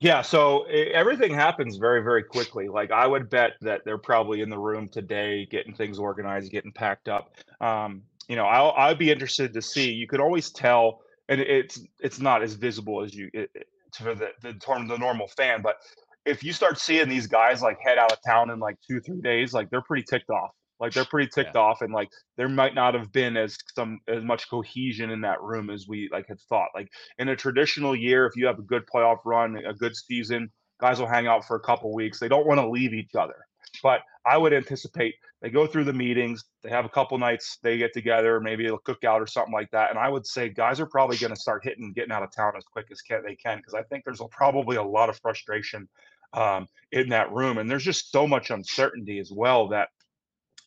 Yeah, 0.00 0.22
so 0.22 0.68
e- 0.68 0.90
everything 0.92 1.32
happens 1.32 1.76
very, 1.76 2.02
very 2.02 2.24
quickly. 2.24 2.68
Like 2.68 2.90
I 2.90 3.06
would 3.06 3.30
bet 3.30 3.52
that 3.60 3.82
they're 3.84 3.98
probably 3.98 4.40
in 4.40 4.50
the 4.50 4.58
room 4.58 4.88
today, 4.88 5.46
getting 5.46 5.74
things 5.74 5.98
organized, 5.98 6.50
getting 6.50 6.72
packed 6.72 7.08
up. 7.08 7.36
Um, 7.60 8.02
you 8.28 8.34
know, 8.34 8.44
I'll 8.46 8.72
I'd 8.76 8.98
be 8.98 9.10
interested 9.12 9.52
to 9.52 9.62
see. 9.62 9.92
You 9.92 10.08
could 10.08 10.20
always 10.20 10.50
tell, 10.50 11.02
and 11.28 11.40
it's 11.40 11.80
it's 12.00 12.18
not 12.18 12.42
as 12.42 12.54
visible 12.54 13.02
as 13.02 13.14
you 13.14 13.30
it, 13.32 13.50
it- 13.54 13.66
for 13.96 14.14
the 14.14 14.30
the 14.40 14.54
the 14.88 14.96
normal 14.98 15.28
fan, 15.28 15.60
but 15.62 15.76
if 16.24 16.42
you 16.42 16.52
start 16.52 16.78
seeing 16.78 17.08
these 17.08 17.26
guys 17.26 17.60
like 17.62 17.78
head 17.84 17.98
out 17.98 18.10
of 18.10 18.18
town 18.26 18.50
in 18.50 18.58
like 18.58 18.76
two 18.88 19.00
three 19.00 19.20
days, 19.20 19.52
like 19.52 19.70
they're 19.70 19.82
pretty 19.82 20.04
ticked 20.08 20.30
off. 20.30 20.50
Like 20.82 20.92
they're 20.92 21.06
pretty 21.06 21.30
ticked 21.34 21.56
off, 21.56 21.80
and 21.80 21.94
like 21.94 22.10
there 22.36 22.48
might 22.48 22.74
not 22.74 22.94
have 22.94 23.12
been 23.12 23.36
as 23.36 23.56
some 23.74 24.00
as 24.08 24.22
much 24.22 24.50
cohesion 24.50 25.10
in 25.10 25.22
that 25.22 25.40
room 25.40 25.70
as 25.70 25.86
we 25.88 26.10
like 26.12 26.26
had 26.28 26.40
thought. 26.40 26.68
Like 26.74 26.88
in 27.18 27.28
a 27.28 27.36
traditional 27.36 27.96
year, 27.96 28.26
if 28.26 28.36
you 28.36 28.46
have 28.46 28.58
a 28.58 28.62
good 28.62 28.82
playoff 28.92 29.18
run, 29.24 29.56
a 29.56 29.72
good 29.72 29.96
season, 29.96 30.50
guys 30.80 30.98
will 30.98 31.06
hang 31.06 31.28
out 31.28 31.46
for 31.46 31.56
a 31.56 31.60
couple 31.60 31.94
weeks. 31.94 32.18
They 32.18 32.28
don't 32.28 32.46
want 32.46 32.60
to 32.60 32.68
leave 32.68 32.92
each 32.92 33.14
other. 33.14 33.46
But 33.82 34.00
I 34.26 34.36
would 34.36 34.52
anticipate 34.52 35.14
they 35.40 35.50
go 35.50 35.66
through 35.66 35.84
the 35.84 35.92
meetings, 35.92 36.44
they 36.62 36.70
have 36.70 36.84
a 36.84 36.90
couple 36.90 37.16
nights, 37.18 37.58
they 37.62 37.78
get 37.78 37.92
together, 37.92 38.40
maybe 38.40 38.66
a 38.66 38.72
cookout 38.72 39.20
or 39.20 39.26
something 39.26 39.52
like 39.52 39.70
that. 39.70 39.90
And 39.90 39.98
I 39.98 40.08
would 40.08 40.26
say 40.26 40.48
guys 40.48 40.78
are 40.78 40.86
probably 40.86 41.16
going 41.16 41.34
to 41.34 41.40
start 41.40 41.64
hitting, 41.64 41.92
getting 41.92 42.12
out 42.12 42.22
of 42.22 42.34
town 42.34 42.52
as 42.56 42.64
quick 42.64 42.86
as 42.92 43.00
can, 43.00 43.22
they 43.24 43.34
can, 43.36 43.58
because 43.58 43.74
I 43.74 43.82
think 43.84 44.04
there's 44.04 44.20
a, 44.20 44.26
probably 44.26 44.76
a 44.76 44.82
lot 44.82 45.08
of 45.08 45.18
frustration 45.20 45.88
um, 46.34 46.66
in 46.92 47.08
that 47.08 47.32
room. 47.32 47.58
And 47.58 47.70
there's 47.70 47.84
just 47.84 48.12
so 48.12 48.26
much 48.26 48.50
uncertainty 48.50 49.18
as 49.18 49.32
well 49.32 49.68
that 49.68 49.88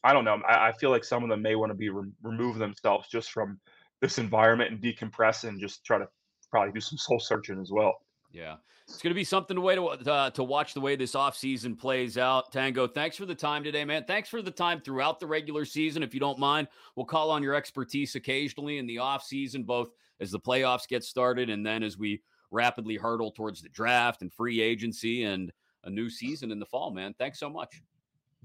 I 0.05 0.13
don't 0.13 0.23
know. 0.23 0.39
I, 0.47 0.69
I 0.69 0.71
feel 0.71 0.91
like 0.91 1.03
some 1.03 1.23
of 1.23 1.29
them 1.29 1.41
may 1.41 1.55
want 1.55 1.71
to 1.71 1.75
be 1.75 1.89
re- 1.89 2.11
remove 2.21 2.59
themselves 2.59 3.07
just 3.09 3.31
from 3.31 3.59
this 4.01 4.19
environment 4.19 4.71
and 4.71 4.79
decompress 4.79 5.47
and 5.47 5.59
just 5.59 5.83
try 5.83 5.97
to 5.97 6.07
probably 6.51 6.71
do 6.71 6.79
some 6.79 6.97
soul 6.97 7.19
searching 7.19 7.59
as 7.59 7.71
well. 7.71 7.97
Yeah. 8.31 8.57
It's 8.87 9.01
going 9.01 9.09
to 9.09 9.15
be 9.15 9.23
something 9.23 9.55
to 9.55 9.61
way 9.61 9.73
to 9.73 9.83
uh, 9.83 10.29
to 10.29 10.43
watch 10.43 10.75
the 10.75 10.81
way 10.81 10.95
this 10.95 11.13
offseason 11.13 11.75
plays 11.75 12.19
out. 12.19 12.51
Tango, 12.51 12.85
thanks 12.87 13.17
for 13.17 13.25
the 13.25 13.33
time 13.33 13.63
today, 13.63 13.83
man. 13.83 14.03
Thanks 14.05 14.29
for 14.29 14.43
the 14.43 14.51
time 14.51 14.79
throughout 14.79 15.19
the 15.19 15.25
regular 15.25 15.65
season. 15.65 16.03
If 16.03 16.13
you 16.13 16.19
don't 16.19 16.37
mind, 16.37 16.67
we'll 16.95 17.07
call 17.07 17.31
on 17.31 17.41
your 17.41 17.55
expertise 17.55 18.13
occasionally 18.13 18.77
in 18.77 18.85
the 18.85 18.97
offseason, 18.97 19.65
both 19.65 19.89
as 20.19 20.29
the 20.29 20.39
playoffs 20.39 20.87
get 20.87 21.03
started 21.03 21.49
and 21.49 21.65
then 21.65 21.81
as 21.81 21.97
we 21.97 22.21
rapidly 22.51 22.95
hurdle 22.95 23.31
towards 23.31 23.59
the 23.63 23.69
draft 23.69 24.21
and 24.21 24.31
free 24.31 24.61
agency 24.61 25.23
and 25.23 25.51
a 25.83 25.89
new 25.89 26.07
season 26.07 26.51
in 26.51 26.59
the 26.59 26.65
fall, 26.67 26.91
man. 26.91 27.15
Thanks 27.17 27.39
so 27.39 27.49
much. 27.49 27.81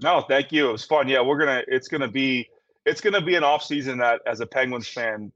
No, 0.01 0.21
thank 0.21 0.51
you. 0.51 0.69
It 0.69 0.71
was 0.71 0.85
fun. 0.85 1.07
Yeah, 1.07 1.21
we're 1.21 1.37
gonna. 1.37 1.63
It's 1.67 1.87
gonna 1.87 2.07
be. 2.07 2.49
It's 2.85 3.01
gonna 3.01 3.21
be 3.21 3.35
an 3.35 3.43
off 3.43 3.63
season 3.63 3.99
that, 3.99 4.21
as 4.25 4.39
a 4.39 4.47
Penguins 4.47 4.87
fan, 4.87 5.31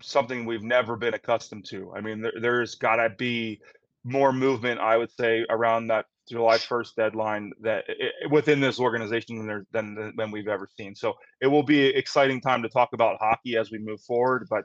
something 0.00 0.46
we've 0.46 0.62
never 0.62 0.96
been 0.96 1.12
accustomed 1.14 1.66
to. 1.66 1.92
I 1.94 2.00
mean, 2.00 2.22
there, 2.22 2.32
there's 2.40 2.74
gotta 2.76 3.10
be 3.10 3.60
more 4.04 4.32
movement. 4.32 4.80
I 4.80 4.96
would 4.96 5.10
say 5.12 5.44
around 5.50 5.88
that 5.88 6.06
July 6.30 6.56
1st 6.56 6.96
deadline 6.96 7.52
that 7.60 7.84
i 7.88 7.92
i- 8.24 8.32
within 8.32 8.60
this 8.60 8.80
organization 8.80 9.36
than 9.38 9.46
there 9.46 9.66
than 9.72 10.14
than 10.16 10.30
we've 10.30 10.48
ever 10.48 10.68
seen. 10.78 10.94
So 10.94 11.14
it 11.42 11.46
will 11.46 11.62
be 11.62 11.90
an 11.90 11.96
exciting 11.96 12.40
time 12.40 12.62
to 12.62 12.68
talk 12.70 12.90
about 12.94 13.18
hockey 13.20 13.56
as 13.56 13.70
we 13.70 13.78
move 13.78 14.00
forward. 14.00 14.46
But 14.48 14.64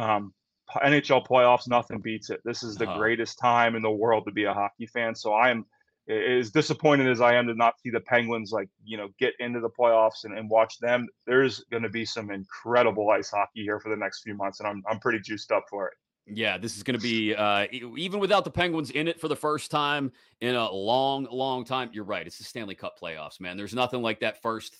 um, 0.00 0.32
NHL 0.76 1.26
playoffs, 1.26 1.66
nothing 1.68 1.98
beats 1.98 2.30
it. 2.30 2.40
This 2.44 2.62
is 2.62 2.76
the 2.76 2.86
Uh-huh. 2.86 2.98
greatest 2.98 3.38
time 3.40 3.74
in 3.74 3.82
the 3.82 3.90
world 3.90 4.24
to 4.26 4.32
be 4.32 4.44
a 4.44 4.54
hockey 4.54 4.86
fan. 4.86 5.16
So 5.16 5.32
I 5.32 5.50
am 5.50 5.66
as 6.08 6.50
disappointed 6.50 7.08
as 7.08 7.20
I 7.20 7.34
am 7.34 7.46
to 7.46 7.54
not 7.54 7.80
see 7.80 7.90
the 7.90 8.00
Penguins 8.00 8.52
like 8.52 8.68
you 8.84 8.96
know 8.96 9.08
get 9.18 9.34
into 9.38 9.60
the 9.60 9.70
playoffs 9.70 10.24
and, 10.24 10.36
and 10.36 10.50
watch 10.50 10.78
them. 10.78 11.08
There's 11.26 11.64
going 11.70 11.82
to 11.82 11.88
be 11.88 12.04
some 12.04 12.30
incredible 12.30 13.10
ice 13.10 13.30
hockey 13.30 13.62
here 13.62 13.80
for 13.80 13.88
the 13.88 13.96
next 13.96 14.22
few 14.22 14.34
months, 14.34 14.60
and 14.60 14.68
I'm 14.68 14.82
I'm 14.88 14.98
pretty 14.98 15.20
juiced 15.20 15.52
up 15.52 15.64
for 15.70 15.88
it. 15.88 15.94
Yeah, 16.26 16.56
this 16.56 16.76
is 16.76 16.82
going 16.82 16.98
to 16.98 17.02
be 17.02 17.34
uh, 17.34 17.66
even 17.70 18.18
without 18.18 18.44
the 18.44 18.50
Penguins 18.50 18.90
in 18.90 19.08
it 19.08 19.20
for 19.20 19.28
the 19.28 19.36
first 19.36 19.70
time 19.70 20.10
in 20.40 20.54
a 20.54 20.70
long, 20.70 21.26
long 21.30 21.64
time. 21.64 21.90
You're 21.92 22.04
right; 22.04 22.26
it's 22.26 22.38
the 22.38 22.44
Stanley 22.44 22.74
Cup 22.74 22.98
playoffs, 23.00 23.40
man. 23.40 23.56
There's 23.56 23.74
nothing 23.74 24.00
like 24.00 24.20
that 24.20 24.40
first 24.40 24.74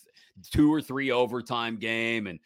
two 0.50 0.72
or 0.72 0.80
three 0.80 1.10
overtime 1.10 1.76
game 1.76 2.26
and 2.26 2.40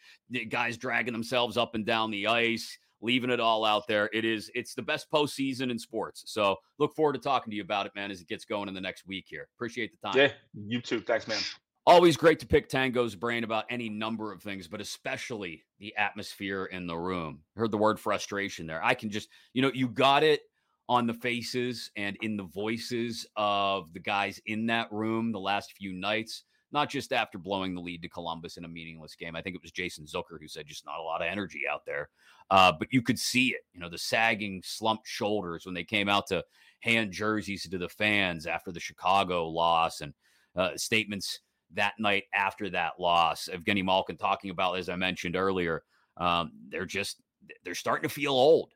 guys 0.49 0.77
dragging 0.77 1.13
themselves 1.13 1.57
up 1.57 1.75
and 1.75 1.85
down 1.85 2.11
the 2.11 2.27
ice, 2.27 2.77
leaving 3.01 3.29
it 3.29 3.39
all 3.39 3.65
out 3.65 3.87
there. 3.87 4.09
It 4.13 4.25
is 4.25 4.51
it's 4.55 4.73
the 4.73 4.81
best 4.81 5.09
postseason 5.11 5.71
in 5.71 5.79
sports. 5.79 6.23
So 6.27 6.57
look 6.77 6.95
forward 6.95 7.13
to 7.13 7.19
talking 7.19 7.51
to 7.51 7.55
you 7.55 7.63
about 7.63 7.85
it, 7.85 7.93
man, 7.95 8.11
as 8.11 8.21
it 8.21 8.27
gets 8.27 8.45
going 8.45 8.67
in 8.67 8.73
the 8.73 8.81
next 8.81 9.05
week 9.07 9.25
here. 9.27 9.47
Appreciate 9.55 9.91
the 9.91 10.07
time. 10.07 10.17
Yeah, 10.17 10.31
you 10.53 10.81
too. 10.81 11.01
Thanks, 11.01 11.27
man. 11.27 11.39
Always 11.85 12.17
great 12.17 12.39
to 12.39 12.45
pick 12.45 12.69
Tango's 12.69 13.15
brain 13.15 13.43
about 13.43 13.65
any 13.69 13.89
number 13.89 14.31
of 14.31 14.43
things, 14.43 14.67
but 14.67 14.79
especially 14.79 15.63
the 15.79 15.95
atmosphere 15.97 16.65
in 16.65 16.85
the 16.85 16.95
room. 16.95 17.39
Heard 17.55 17.71
the 17.71 17.77
word 17.77 17.99
frustration 17.99 18.67
there. 18.67 18.83
I 18.83 18.93
can 18.93 19.09
just, 19.09 19.29
you 19.53 19.61
know, 19.61 19.71
you 19.73 19.87
got 19.87 20.21
it 20.21 20.41
on 20.87 21.07
the 21.07 21.13
faces 21.13 21.89
and 21.95 22.17
in 22.21 22.35
the 22.35 22.43
voices 22.43 23.25
of 23.35 23.93
the 23.93 23.99
guys 23.99 24.41
in 24.45 24.65
that 24.67 24.91
room 24.91 25.31
the 25.31 25.39
last 25.39 25.71
few 25.77 25.93
nights, 25.93 26.43
not 26.71 26.89
just 26.89 27.13
after 27.13 27.37
blowing 27.37 27.73
the 27.73 27.81
lead 27.81 28.01
to 28.01 28.09
Columbus 28.09 28.57
in 28.57 28.65
a 28.65 28.67
meaningless 28.67 29.15
game. 29.15 29.35
I 29.35 29.41
think 29.41 29.55
it 29.55 29.61
was 29.61 29.71
Jason 29.71 30.05
Zucker 30.05 30.39
who 30.39 30.47
said 30.47 30.67
just 30.67 30.85
not 30.85 30.99
a 30.99 31.03
lot 31.03 31.21
of 31.21 31.27
energy 31.27 31.63
out 31.71 31.85
there. 31.85 32.09
Uh, 32.51 32.71
but 32.71 32.87
you 32.91 33.01
could 33.01 33.19
see 33.19 33.49
it, 33.49 33.61
you 33.73 33.79
know, 33.79 33.89
the 33.89 33.97
sagging, 33.97 34.61
slumped 34.63 35.07
shoulders 35.07 35.65
when 35.65 35.75
they 35.75 35.83
came 35.83 36.09
out 36.09 36.27
to 36.27 36.43
hand 36.81 37.11
jerseys 37.11 37.67
to 37.69 37.77
the 37.77 37.89
fans 37.89 38.45
after 38.45 38.71
the 38.71 38.79
Chicago 38.79 39.47
loss 39.47 40.01
and 40.01 40.13
uh, 40.55 40.71
statements 40.75 41.39
that 41.73 41.93
night 41.99 42.23
after 42.33 42.69
that 42.69 42.93
loss. 42.99 43.49
Evgeny 43.51 43.83
Malkin 43.83 44.17
talking 44.17 44.49
about, 44.49 44.77
as 44.77 44.89
I 44.89 44.95
mentioned 44.95 45.35
earlier, 45.35 45.83
um, 46.17 46.51
they're 46.69 46.85
just 46.85 47.21
they're 47.63 47.75
starting 47.75 48.07
to 48.07 48.13
feel 48.13 48.33
old 48.33 48.73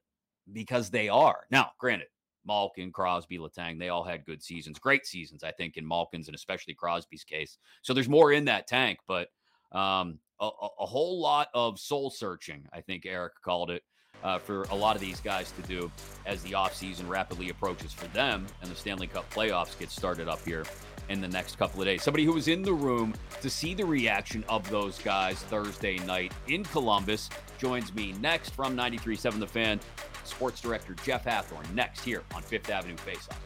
because 0.51 0.89
they 0.89 1.10
are. 1.10 1.45
Now, 1.51 1.71
granted, 1.77 2.08
Malkin, 2.45 2.91
Crosby, 2.91 3.38
Letang, 3.38 3.79
they 3.79 3.89
all 3.89 4.03
had 4.03 4.25
good 4.25 4.43
seasons, 4.43 4.79
great 4.79 5.06
seasons, 5.06 5.43
I 5.43 5.51
think, 5.51 5.77
in 5.77 5.86
Malkin's 5.86 6.27
and 6.27 6.36
especially 6.36 6.73
Crosby's 6.73 7.23
case. 7.23 7.58
So 7.82 7.93
there's 7.93 8.10
more 8.10 8.32
in 8.32 8.45
that 8.45 8.67
tank, 8.67 8.99
but 9.08 9.29
um, 9.71 10.19
a, 10.39 10.49
a, 10.79 10.86
whole 10.86 11.19
lot 11.19 11.47
of 11.53 11.79
soul 11.79 12.10
searching, 12.10 12.65
I 12.71 12.82
think 12.82 13.06
Eric 13.06 13.34
called 13.43 13.71
it, 13.71 13.84
uh, 14.23 14.39
for 14.39 14.63
a 14.63 14.75
lot 14.75 14.95
of 14.95 15.01
these 15.01 15.19
guys 15.19 15.51
to 15.51 15.62
do 15.67 15.91
as 16.25 16.41
the 16.43 16.51
offseason 16.51 17.07
rapidly 17.07 17.49
approaches 17.49 17.93
for 17.93 18.07
them 18.07 18.45
and 18.62 18.71
the 18.71 18.75
Stanley 18.75 19.07
Cup 19.07 19.31
playoffs 19.33 19.77
get 19.77 19.89
started 19.89 20.27
up 20.27 20.43
here 20.45 20.65
in 21.09 21.19
the 21.19 21.27
next 21.27 21.57
couple 21.57 21.81
of 21.81 21.86
days. 21.86 22.01
Somebody 22.01 22.23
who 22.23 22.33
was 22.33 22.47
in 22.47 22.62
the 22.62 22.73
room 22.73 23.13
to 23.41 23.49
see 23.49 23.73
the 23.73 23.86
reaction 23.86 24.43
of 24.47 24.69
those 24.69 24.99
guys 24.99 25.38
Thursday 25.43 25.97
night 25.99 26.31
in 26.47 26.63
Columbus 26.63 27.29
joins 27.57 27.93
me 27.93 28.13
next 28.21 28.51
from 28.51 28.75
93.7 28.77 29.39
The 29.39 29.47
Fan, 29.47 29.79
sports 30.23 30.62
director 30.62 30.95
Jeff 31.03 31.25
Hathhorn, 31.25 31.71
next 31.73 32.03
here 32.03 32.23
on 32.33 32.41
Fifth 32.41 32.69
Avenue 32.69 32.95
Faceoff. 32.95 33.38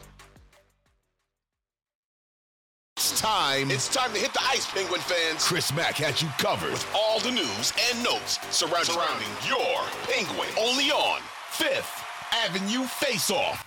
It's 3.10 3.22
time. 3.22 3.70
It's 3.70 3.88
time 3.88 4.12
to 4.12 4.18
hit 4.18 4.34
the 4.34 4.42
ice, 4.42 4.70
Penguin 4.70 5.00
fans. 5.00 5.42
Chris 5.42 5.72
Mack 5.72 5.94
has 5.94 6.20
you 6.20 6.28
covered 6.36 6.72
with 6.72 6.86
all 6.94 7.18
the 7.20 7.30
news 7.30 7.72
and 7.88 8.04
notes 8.04 8.38
surrounding, 8.54 8.84
surrounding 8.84 9.28
your 9.48 9.80
Penguin. 10.02 10.46
Only 10.60 10.90
on 10.90 11.22
Fifth 11.48 12.04
Avenue 12.44 12.84
Faceoff. 12.84 13.64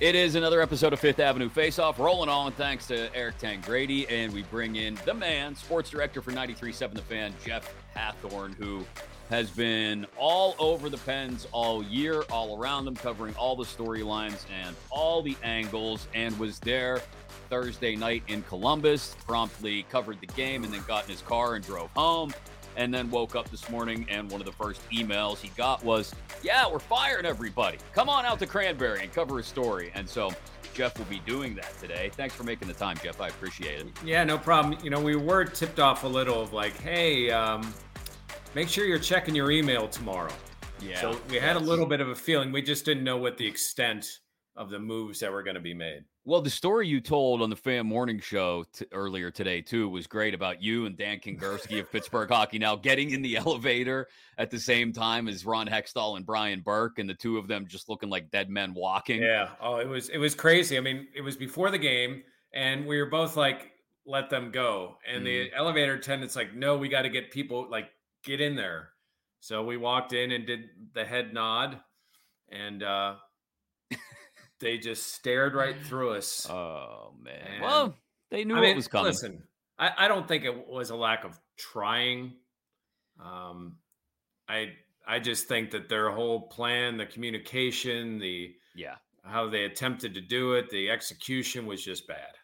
It 0.00 0.14
is 0.14 0.34
another 0.34 0.60
episode 0.60 0.92
of 0.92 1.00
Fifth 1.00 1.20
Avenue 1.20 1.48
Faceoff, 1.48 1.96
rolling 1.96 2.28
on 2.28 2.52
thanks 2.52 2.86
to 2.88 3.08
Eric 3.16 3.38
Tangradi, 3.38 4.04
and 4.10 4.30
we 4.34 4.42
bring 4.42 4.76
in 4.76 4.98
the 5.06 5.14
man, 5.14 5.56
sports 5.56 5.88
director 5.88 6.20
for 6.20 6.30
93.7 6.30 6.92
The 6.92 7.00
Fan, 7.00 7.32
Jeff 7.42 7.74
Hathhorn, 7.96 8.54
who 8.56 8.84
has 9.30 9.48
been 9.48 10.06
all 10.18 10.54
over 10.58 10.90
the 10.90 10.98
Pens 10.98 11.46
all 11.50 11.82
year, 11.82 12.24
all 12.30 12.62
around 12.62 12.84
them, 12.84 12.94
covering 12.94 13.34
all 13.36 13.56
the 13.56 13.64
storylines 13.64 14.44
and 14.62 14.76
all 14.90 15.22
the 15.22 15.36
angles, 15.42 16.08
and 16.12 16.38
was 16.38 16.58
there 16.58 17.00
Thursday 17.48 17.96
night 17.96 18.22
in 18.28 18.42
Columbus, 18.42 19.16
promptly 19.26 19.84
covered 19.84 20.20
the 20.20 20.26
game, 20.28 20.64
and 20.64 20.72
then 20.72 20.82
got 20.86 21.04
in 21.04 21.10
his 21.10 21.22
car 21.22 21.54
and 21.54 21.64
drove 21.64 21.90
home. 21.96 22.32
And 22.76 22.94
then 22.94 23.10
woke 23.10 23.34
up 23.34 23.50
this 23.50 23.68
morning, 23.68 24.06
and 24.08 24.30
one 24.30 24.40
of 24.40 24.46
the 24.46 24.52
first 24.52 24.80
emails 24.90 25.38
he 25.38 25.48
got 25.56 25.82
was, 25.84 26.14
Yeah, 26.42 26.70
we're 26.70 26.78
firing 26.78 27.26
everybody. 27.26 27.78
Come 27.92 28.08
on 28.08 28.24
out 28.24 28.38
to 28.38 28.46
Cranberry 28.46 29.00
and 29.02 29.12
cover 29.12 29.40
a 29.40 29.42
story. 29.42 29.90
And 29.94 30.08
so 30.08 30.30
Jeff 30.74 30.96
will 30.96 31.06
be 31.06 31.18
doing 31.26 31.56
that 31.56 31.76
today. 31.80 32.10
Thanks 32.14 32.36
for 32.36 32.44
making 32.44 32.68
the 32.68 32.74
time, 32.74 32.96
Jeff. 33.02 33.20
I 33.20 33.28
appreciate 33.28 33.80
it. 33.80 33.88
Yeah, 34.04 34.22
no 34.22 34.38
problem. 34.38 34.78
You 34.84 34.90
know, 34.90 35.00
we 35.00 35.16
were 35.16 35.44
tipped 35.44 35.80
off 35.80 36.04
a 36.04 36.06
little 36.06 36.40
of 36.40 36.52
like, 36.52 36.76
hey, 36.80 37.32
um, 37.32 37.74
make 38.54 38.68
sure 38.68 38.84
you're 38.84 39.00
checking 39.00 39.34
your 39.34 39.50
email 39.50 39.88
tomorrow. 39.88 40.32
Yeah. 40.80 41.00
So 41.00 41.20
we 41.30 41.36
had 41.36 41.56
a 41.56 41.60
little 41.60 41.86
bit 41.86 42.00
of 42.00 42.10
a 42.10 42.14
feeling. 42.14 42.52
We 42.52 42.62
just 42.62 42.84
didn't 42.84 43.02
know 43.02 43.16
what 43.16 43.36
the 43.36 43.46
extent 43.46 44.20
of 44.58 44.70
the 44.70 44.78
moves 44.78 45.20
that 45.20 45.30
were 45.30 45.42
going 45.44 45.54
to 45.54 45.60
be 45.60 45.72
made. 45.72 46.04
Well, 46.24 46.42
the 46.42 46.50
story 46.50 46.88
you 46.88 47.00
told 47.00 47.40
on 47.40 47.48
the 47.48 47.56
Fan 47.56 47.86
Morning 47.86 48.20
Show 48.20 48.64
t- 48.72 48.84
earlier 48.92 49.30
today 49.30 49.62
too 49.62 49.88
was 49.88 50.06
great 50.06 50.34
about 50.34 50.60
you 50.60 50.84
and 50.84 50.96
Dan 50.96 51.20
Kingerski 51.20 51.80
of 51.80 51.90
Pittsburgh 51.90 52.28
Hockey 52.28 52.58
now 52.58 52.76
getting 52.76 53.12
in 53.12 53.22
the 53.22 53.36
elevator 53.38 54.08
at 54.36 54.50
the 54.50 54.58
same 54.58 54.92
time 54.92 55.28
as 55.28 55.46
Ron 55.46 55.68
Hextall 55.68 56.16
and 56.16 56.26
Brian 56.26 56.60
Burke, 56.60 56.98
and 56.98 57.08
the 57.08 57.14
two 57.14 57.38
of 57.38 57.46
them 57.46 57.66
just 57.66 57.88
looking 57.88 58.10
like 58.10 58.30
dead 58.30 58.50
men 58.50 58.74
walking. 58.74 59.22
Yeah. 59.22 59.50
Oh, 59.60 59.76
it 59.76 59.88
was 59.88 60.08
it 60.08 60.18
was 60.18 60.34
crazy. 60.34 60.76
I 60.76 60.80
mean, 60.80 61.06
it 61.14 61.22
was 61.22 61.36
before 61.36 61.70
the 61.70 61.78
game, 61.78 62.24
and 62.52 62.84
we 62.84 63.00
were 63.00 63.08
both 63.08 63.36
like, 63.36 63.70
"Let 64.04 64.28
them 64.28 64.50
go," 64.50 64.96
and 65.10 65.22
mm. 65.22 65.24
the 65.24 65.38
mm-hmm. 65.46 65.56
elevator 65.56 65.94
attendant's 65.94 66.36
like, 66.36 66.52
"No, 66.52 66.76
we 66.76 66.88
got 66.88 67.02
to 67.02 67.10
get 67.10 67.30
people 67.30 67.68
like 67.70 67.90
get 68.24 68.40
in 68.40 68.56
there." 68.56 68.90
So 69.40 69.64
we 69.64 69.76
walked 69.76 70.12
in 70.12 70.32
and 70.32 70.44
did 70.44 70.64
the 70.94 71.04
head 71.04 71.32
nod, 71.32 71.80
and 72.50 72.82
uh, 72.82 73.14
they 74.60 74.78
just 74.78 75.14
stared 75.14 75.54
right 75.54 75.76
through 75.84 76.14
us. 76.14 76.48
Oh 76.48 77.14
man. 77.22 77.34
And, 77.54 77.62
well, 77.62 77.94
they 78.30 78.44
knew 78.44 78.56
I 78.56 78.60
mean, 78.60 78.76
was 78.76 78.88
coming. 78.88 79.06
Listen, 79.06 79.42
I, 79.78 79.90
I 79.96 80.08
don't 80.08 80.26
think 80.26 80.44
it 80.44 80.68
was 80.68 80.90
a 80.90 80.96
lack 80.96 81.24
of 81.24 81.38
trying. 81.56 82.32
Um, 83.22 83.76
I 84.48 84.72
I 85.06 85.18
just 85.18 85.48
think 85.48 85.70
that 85.70 85.88
their 85.88 86.10
whole 86.10 86.48
plan, 86.48 86.96
the 86.96 87.06
communication, 87.06 88.18
the 88.18 88.54
yeah, 88.74 88.96
how 89.24 89.48
they 89.48 89.64
attempted 89.64 90.14
to 90.14 90.20
do 90.20 90.54
it, 90.54 90.70
the 90.70 90.90
execution 90.90 91.66
was 91.66 91.82
just 91.82 92.06
bad. 92.06 92.34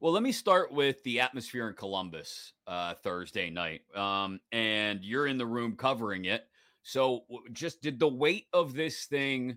Well, 0.00 0.12
let 0.12 0.22
me 0.22 0.32
start 0.32 0.72
with 0.72 1.02
the 1.04 1.20
atmosphere 1.20 1.68
in 1.68 1.74
Columbus 1.74 2.52
uh, 2.66 2.94
Thursday 3.02 3.48
night. 3.48 3.82
Um, 3.94 4.40
and 4.52 5.02
you're 5.02 5.26
in 5.26 5.38
the 5.38 5.46
room 5.46 5.76
covering 5.76 6.26
it. 6.26 6.44
So, 6.82 7.24
just 7.52 7.80
did 7.80 7.98
the 7.98 8.08
weight 8.08 8.46
of 8.52 8.74
this 8.74 9.06
thing 9.06 9.56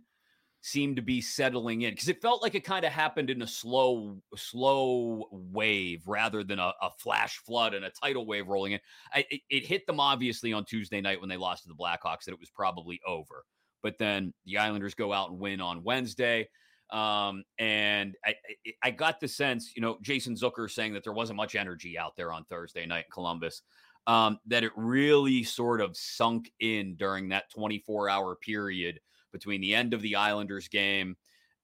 seemed 0.62 0.96
to 0.96 1.02
be 1.02 1.22
settling 1.22 1.84
in 1.84 1.92
because 1.92 2.10
it 2.10 2.22
felt 2.22 2.42
like 2.42 2.56
it 2.56 2.64
kind 2.64 2.86
of 2.86 2.92
happened 2.92 3.30
in 3.30 3.42
a 3.42 3.48
slow 3.48 4.18
slow 4.36 5.26
wave 5.32 6.02
rather 6.08 6.44
than 6.44 6.60
a, 6.60 6.74
a 6.82 6.90
flash 6.98 7.38
flood 7.38 7.74
and 7.74 7.86
a 7.86 7.92
tidal 7.92 8.26
wave 8.26 8.48
rolling 8.48 8.74
in. 8.74 8.80
I, 9.14 9.26
it, 9.30 9.42
it, 9.50 9.66
hit 9.66 9.86
them 9.86 10.00
obviously 10.00 10.54
on 10.54 10.66
tuesday 10.66 11.02
night 11.02 11.20
when 11.20 11.30
they 11.30 11.38
lost 11.38 11.64
to 11.64 11.70
the 11.70 11.76
blackhawks 11.76 12.26
that 12.26 12.34
it 12.34 12.40
was 12.40 12.50
probably 12.50 13.00
over 13.08 13.44
but 13.84 13.98
then 13.98 14.34
the 14.46 14.58
islanders 14.58 14.96
go 14.96 15.14
out 15.14 15.30
and 15.30 15.40
win 15.40 15.62
on 15.62 15.84
wednesday 15.84 16.48
um, 16.90 17.44
and 17.60 18.16
I, 18.26 18.36
I 18.82 18.92
got 18.92 19.20
the 19.20 19.28
sense 19.28 19.74
you 19.76 19.82
know 19.82 19.98
jason 20.02 20.36
zucker 20.36 20.70
saying 20.70 20.94
that 20.94 21.04
there 21.04 21.14
wasn't 21.14 21.38
much 21.38 21.56
energy 21.56 21.98
out 21.98 22.16
there 22.16 22.32
on 22.32 22.46
thursday 22.46 22.86
night 22.86 23.06
in 23.06 23.12
columbus 23.12 23.62
um, 24.08 24.40
that 24.48 24.64
it 24.64 24.72
really 24.76 25.44
sort 25.44 25.82
of 25.82 25.96
sunk 25.96 26.50
in 26.62 26.96
during 26.96 27.30
that 27.30 27.52
24 27.52 28.10
hour 28.10 28.36
period 28.36 29.00
between 29.38 29.62
the 29.62 29.76
end 29.76 29.94
of 29.94 30.02
the 30.02 30.16
Islanders 30.16 30.68
game 30.68 31.16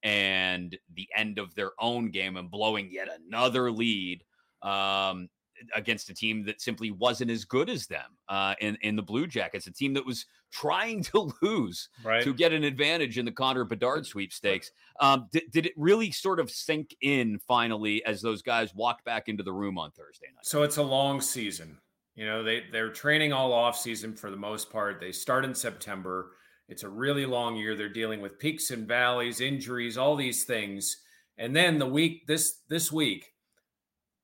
and 0.03 0.77
the 0.95 1.07
end 1.15 1.39
of 1.39 1.55
their 1.55 1.71
own 1.79 2.11
game 2.11 2.37
and 2.37 2.51
blowing 2.51 2.89
yet 2.91 3.07
another 3.27 3.71
lead 3.71 4.23
um, 4.61 5.29
against 5.75 6.09
a 6.09 6.13
team 6.13 6.45
that 6.45 6.61
simply 6.61 6.91
wasn't 6.91 7.31
as 7.31 7.45
good 7.45 7.69
as 7.69 7.87
them 7.87 8.17
uh, 8.29 8.53
in 8.59 8.77
in 8.81 8.95
the 8.95 9.01
Blue 9.01 9.27
Jackets, 9.27 9.67
a 9.67 9.71
team 9.71 9.93
that 9.93 10.05
was 10.05 10.25
trying 10.51 11.03
to 11.03 11.31
lose 11.41 11.89
right. 12.03 12.23
to 12.23 12.33
get 12.33 12.53
an 12.53 12.63
advantage 12.63 13.17
in 13.17 13.25
the 13.25 13.31
Connor 13.31 13.63
Bedard 13.63 14.05
sweepstakes. 14.05 14.71
Um, 14.99 15.27
did, 15.31 15.43
did 15.51 15.65
it 15.65 15.73
really 15.77 16.11
sort 16.11 16.39
of 16.39 16.51
sink 16.51 16.95
in 17.01 17.39
finally 17.47 18.05
as 18.05 18.21
those 18.21 18.41
guys 18.41 18.75
walked 18.75 19.05
back 19.05 19.29
into 19.29 19.43
the 19.43 19.53
room 19.53 19.77
on 19.77 19.91
Thursday 19.91 20.27
night? 20.27 20.45
So 20.45 20.63
it's 20.63 20.77
a 20.77 20.83
long 20.83 21.21
season. 21.21 21.77
You 22.15 22.25
know, 22.27 22.43
they 22.43 22.63
they're 22.71 22.91
training 22.91 23.33
all 23.33 23.53
off 23.53 23.77
season 23.77 24.15
for 24.15 24.29
the 24.29 24.37
most 24.37 24.69
part. 24.69 24.99
They 24.99 25.11
start 25.11 25.45
in 25.45 25.55
September. 25.55 26.31
It's 26.67 26.83
a 26.83 26.89
really 26.89 27.25
long 27.25 27.55
year. 27.55 27.75
They're 27.75 27.89
dealing 27.89 28.21
with 28.21 28.39
peaks 28.39 28.71
and 28.71 28.87
valleys, 28.87 29.41
injuries, 29.41 29.97
all 29.97 30.15
these 30.15 30.43
things. 30.43 30.97
And 31.37 31.55
then 31.55 31.79
the 31.79 31.87
week 31.87 32.25
this 32.27 32.59
this 32.69 32.91
week, 32.91 33.33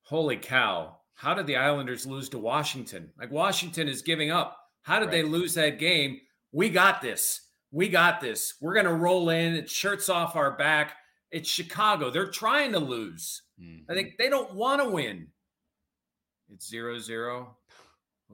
holy 0.04 0.38
cow, 0.38 0.98
how 1.16 1.34
did 1.34 1.48
the 1.48 1.58
Islanders 1.58 2.06
lose 2.06 2.30
to 2.30 2.38
Washington? 2.38 3.10
Like 3.20 3.32
Washington 3.32 3.88
is 3.88 4.02
giving 4.02 4.32
up. 4.32 4.58
How 4.84 5.00
did 5.00 5.06
right. 5.08 5.12
they 5.12 5.24
lose 5.24 5.54
that 5.56 5.80
game? 5.80 6.20
We 6.52 6.70
got 6.70 7.02
this. 7.02 7.42
We 7.72 7.90
got 7.90 8.22
this. 8.22 8.56
We're 8.62 8.74
going 8.74 8.86
to 8.86 8.94
roll 8.94 9.30
in. 9.30 9.54
It's 9.54 9.72
shirts 9.72 10.10
off 10.10 10.36
our 10.36 10.58
back. 10.58 10.94
It's 11.32 11.50
Chicago. 11.50 12.10
They're 12.10 12.32
trying 12.32 12.72
to 12.72 12.80
lose. 12.80 13.44
Mm-hmm. 13.62 13.92
I 13.92 13.94
think 13.94 14.14
they 14.18 14.30
don't 14.30 14.56
want 14.56 14.82
to 14.82 14.90
win. 14.90 15.28
It's 16.52 16.68
zero 16.68 16.98
zero. 16.98 17.58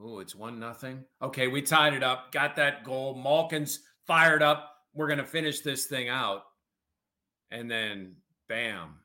Oh, 0.00 0.20
it's 0.20 0.34
one 0.34 0.58
nothing. 0.58 1.04
Okay, 1.20 1.48
we 1.48 1.62
tied 1.62 1.94
it 1.94 2.02
up. 2.02 2.32
Got 2.32 2.56
that 2.56 2.84
goal. 2.84 3.14
Malkin's 3.14 3.80
fired 4.06 4.42
up. 4.42 4.72
We're 4.94 5.08
going 5.08 5.18
to 5.18 5.24
finish 5.24 5.60
this 5.60 5.86
thing 5.86 6.08
out. 6.08 6.42
And 7.50 7.70
then, 7.70 8.16
bam, 8.48 8.96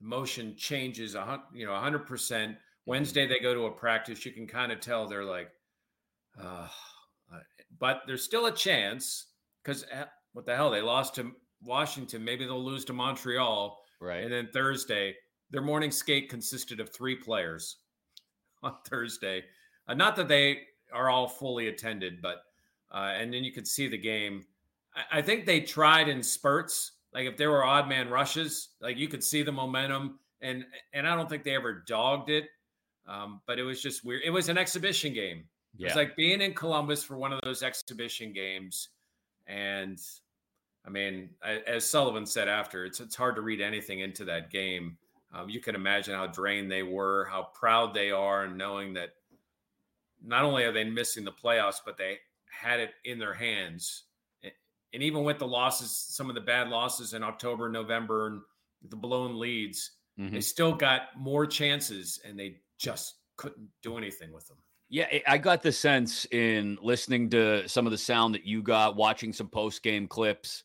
motion 0.00 0.54
changes. 0.56 1.14
A 1.14 1.42
you 1.52 1.66
know, 1.66 1.74
hundred 1.74 2.06
percent. 2.06 2.56
Wednesday 2.86 3.26
they 3.26 3.38
go 3.38 3.54
to 3.54 3.66
a 3.66 3.70
practice. 3.70 4.24
You 4.24 4.32
can 4.32 4.46
kind 4.46 4.72
of 4.72 4.80
tell 4.80 5.06
they're 5.06 5.24
like, 5.24 5.50
uh, 6.40 6.68
but 7.78 8.02
there's 8.06 8.22
still 8.22 8.46
a 8.46 8.52
chance 8.52 9.26
because 9.62 9.84
eh, 9.90 10.04
what 10.32 10.46
the 10.46 10.54
hell? 10.54 10.70
They 10.70 10.82
lost 10.82 11.14
to 11.16 11.32
Washington. 11.62 12.24
Maybe 12.24 12.44
they'll 12.44 12.62
lose 12.62 12.84
to 12.86 12.92
Montreal. 12.92 13.78
Right. 14.00 14.24
And 14.24 14.32
then 14.32 14.48
Thursday, 14.52 15.14
their 15.50 15.62
morning 15.62 15.90
skate 15.90 16.28
consisted 16.28 16.80
of 16.80 16.92
three 16.92 17.16
players 17.16 17.78
on 18.62 18.74
Thursday. 18.86 19.44
Uh, 19.88 19.94
not 19.94 20.16
that 20.16 20.28
they 20.28 20.60
are 20.92 21.08
all 21.08 21.28
fully 21.28 21.68
attended, 21.68 22.20
but 22.22 22.38
uh, 22.94 23.12
and 23.18 23.34
then 23.34 23.42
you 23.42 23.52
could 23.52 23.66
see 23.66 23.88
the 23.88 23.98
game. 23.98 24.44
I, 24.94 25.18
I, 25.18 25.22
think 25.22 25.44
they 25.44 25.60
tried 25.60 26.08
in 26.08 26.22
spurts. 26.22 26.92
Like 27.12 27.26
if 27.26 27.36
there 27.36 27.50
were 27.50 27.64
odd 27.64 27.88
man 27.88 28.08
rushes, 28.08 28.70
like 28.80 28.96
you 28.96 29.08
could 29.08 29.22
see 29.22 29.42
the 29.42 29.52
momentum, 29.52 30.20
and 30.40 30.64
and 30.92 31.06
I 31.06 31.16
don't 31.16 31.28
think 31.28 31.42
they 31.42 31.56
ever 31.56 31.82
dogged 31.86 32.30
it. 32.30 32.44
Um, 33.06 33.40
but 33.46 33.58
it 33.58 33.64
was 33.64 33.82
just 33.82 34.04
weird. 34.04 34.22
It 34.24 34.30
was 34.30 34.48
an 34.48 34.56
exhibition 34.56 35.12
game. 35.12 35.44
Yeah. 35.76 35.88
It's 35.88 35.96
like 35.96 36.16
being 36.16 36.40
in 36.40 36.54
Columbus 36.54 37.02
for 37.02 37.18
one 37.18 37.32
of 37.32 37.40
those 37.42 37.62
exhibition 37.62 38.32
games, 38.32 38.90
and 39.46 39.98
I 40.86 40.90
mean, 40.90 41.30
as 41.66 41.88
Sullivan 41.88 42.26
said 42.26 42.48
after, 42.48 42.84
it's 42.84 43.00
it's 43.00 43.16
hard 43.16 43.34
to 43.36 43.42
read 43.42 43.60
anything 43.60 44.00
into 44.00 44.24
that 44.26 44.50
game. 44.50 44.96
Um, 45.32 45.50
you 45.50 45.60
can 45.60 45.74
imagine 45.74 46.14
how 46.14 46.28
drained 46.28 46.70
they 46.70 46.84
were, 46.84 47.24
how 47.24 47.48
proud 47.54 47.92
they 47.92 48.12
are, 48.12 48.44
and 48.44 48.56
knowing 48.56 48.94
that 48.94 49.10
not 50.24 50.44
only 50.44 50.62
are 50.62 50.72
they 50.72 50.84
missing 50.84 51.24
the 51.24 51.32
playoffs, 51.32 51.80
but 51.84 51.98
they 51.98 52.18
had 52.60 52.80
it 52.80 52.90
in 53.04 53.18
their 53.18 53.34
hands 53.34 54.04
and 54.94 55.02
even 55.02 55.24
with 55.24 55.40
the 55.40 55.46
losses, 55.46 55.90
some 55.90 56.28
of 56.28 56.36
the 56.36 56.40
bad 56.40 56.68
losses 56.68 57.14
in 57.14 57.24
October, 57.24 57.68
November, 57.68 58.28
and 58.28 58.40
the 58.88 58.96
blown 58.96 59.38
leads, 59.38 59.90
mm-hmm. 60.18 60.32
they 60.32 60.40
still 60.40 60.72
got 60.72 61.08
more 61.18 61.46
chances, 61.46 62.20
and 62.24 62.38
they 62.38 62.60
just 62.78 63.16
couldn't 63.36 63.68
do 63.82 63.98
anything 63.98 64.32
with 64.32 64.46
them. 64.46 64.56
Yeah, 64.88 65.06
I 65.26 65.38
got 65.38 65.62
the 65.62 65.72
sense 65.72 66.26
in 66.26 66.78
listening 66.80 67.28
to 67.30 67.68
some 67.68 67.86
of 67.86 67.90
the 67.90 67.98
sound 67.98 68.36
that 68.36 68.46
you 68.46 68.62
got, 68.62 68.94
watching 68.94 69.32
some 69.32 69.48
post 69.48 69.82
game 69.82 70.06
clips, 70.06 70.62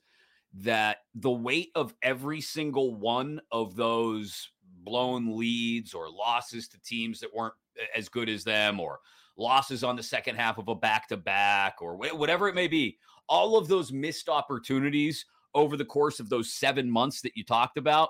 that 0.54 0.98
the 1.16 1.32
weight 1.32 1.72
of 1.74 1.96
every 2.04 2.42
single 2.42 2.94
one 2.94 3.42
of 3.52 3.76
those 3.76 4.52
blown 4.84 5.40
leads 5.40 5.96
or 5.96 6.08
losses 6.08 6.68
to 6.68 6.80
teams 6.82 7.22
that 7.22 7.34
weren't 7.34 7.56
as 7.96 8.10
good 8.10 8.30
as 8.30 8.44
them 8.44 8.80
or 8.80 9.00
losses 9.40 9.84
on 9.84 9.96
the 9.96 10.04
second 10.04 10.36
half 10.36 10.58
of 10.58 10.68
a 10.68 10.76
back 10.76 11.08
to 11.08 11.18
back 11.18 11.78
or 11.82 11.96
whatever 11.96 12.48
it 12.48 12.56
may 12.56 12.68
be, 12.68 12.98
all 13.28 13.58
of 13.58 13.68
those 13.68 13.92
missed 13.92 14.30
opportunities 14.30 15.26
over 15.56 15.78
the 15.78 15.86
course 15.86 16.20
of 16.20 16.30
those 16.30 16.54
seven 16.54 16.90
months 16.90 17.22
that 17.22 17.36
you 17.36 17.44
talked 17.44 17.78
about 17.78 18.10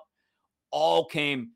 all 0.71 1.05
came. 1.05 1.51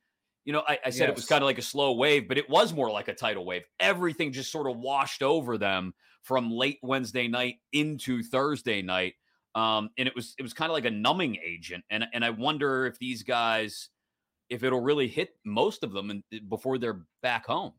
You 0.46 0.54
know, 0.54 0.64
I, 0.68 0.78
I 0.86 0.90
said 0.90 1.08
yes. 1.08 1.10
it 1.10 1.16
was 1.16 1.26
kind 1.26 1.42
of 1.42 1.46
like 1.46 1.58
a 1.58 1.64
slow 1.64 1.94
wave, 1.94 2.28
but 2.28 2.38
it 2.38 2.50
was 2.50 2.74
more 2.74 2.92
like 2.92 3.08
a 3.08 3.14
tidal 3.14 3.46
wave. 3.46 3.64
Everything 3.80 4.32
just 4.32 4.52
sort 4.52 4.70
of 4.70 4.78
washed 4.78 5.24
over 5.24 5.58
them 5.58 5.94
from 6.22 6.52
late 6.52 6.80
Wednesday 6.82 7.28
night 7.28 7.56
into 7.72 8.24
Thursday 8.24 8.82
night. 8.82 9.14
Um, 9.56 9.90
and 9.98 10.08
it 10.08 10.16
was 10.16 10.34
it 10.38 10.42
was 10.42 10.54
kind 10.54 10.70
of 10.70 10.74
like 10.74 10.86
a 10.86 10.92
numbing 10.92 11.38
agent. 11.44 11.84
And 11.90 12.06
and 12.14 12.26
I 12.26 12.32
wonder 12.32 12.86
if 12.86 12.98
these 13.00 13.24
guys, 13.24 13.90
if 14.50 14.64
it'll 14.64 14.82
really 14.82 15.08
hit 15.08 15.30
most 15.46 15.84
of 15.84 15.94
them 15.94 16.10
and 16.10 16.24
before 16.50 16.78
they're 16.78 17.06
back 17.22 17.46
home. 17.46 17.74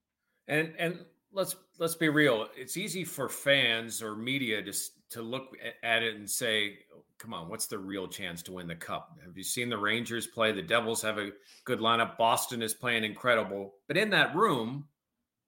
And 0.48 0.72
and 0.78 1.04
let's 1.34 1.56
let's 1.78 1.96
be 1.96 2.08
real. 2.08 2.48
It's 2.56 2.76
easy 2.76 3.04
for 3.04 3.28
fans 3.28 4.00
or 4.02 4.16
media 4.16 4.62
to 4.62 4.72
to 5.10 5.22
look 5.22 5.56
at 5.82 6.02
it 6.02 6.16
and 6.16 6.28
say, 6.28 6.78
oh, 6.94 7.02
"Come 7.18 7.34
on, 7.34 7.48
what's 7.48 7.66
the 7.66 7.78
real 7.78 8.08
chance 8.08 8.42
to 8.44 8.52
win 8.52 8.68
the 8.68 8.74
cup?" 8.74 9.18
Have 9.24 9.36
you 9.36 9.44
seen 9.44 9.68
the 9.68 9.76
Rangers 9.76 10.26
play? 10.26 10.52
The 10.52 10.62
Devils 10.62 11.02
have 11.02 11.18
a 11.18 11.32
good 11.64 11.80
lineup. 11.80 12.16
Boston 12.16 12.62
is 12.62 12.72
playing 12.72 13.04
incredible, 13.04 13.74
but 13.88 13.96
in 13.96 14.10
that 14.10 14.34
room, 14.34 14.86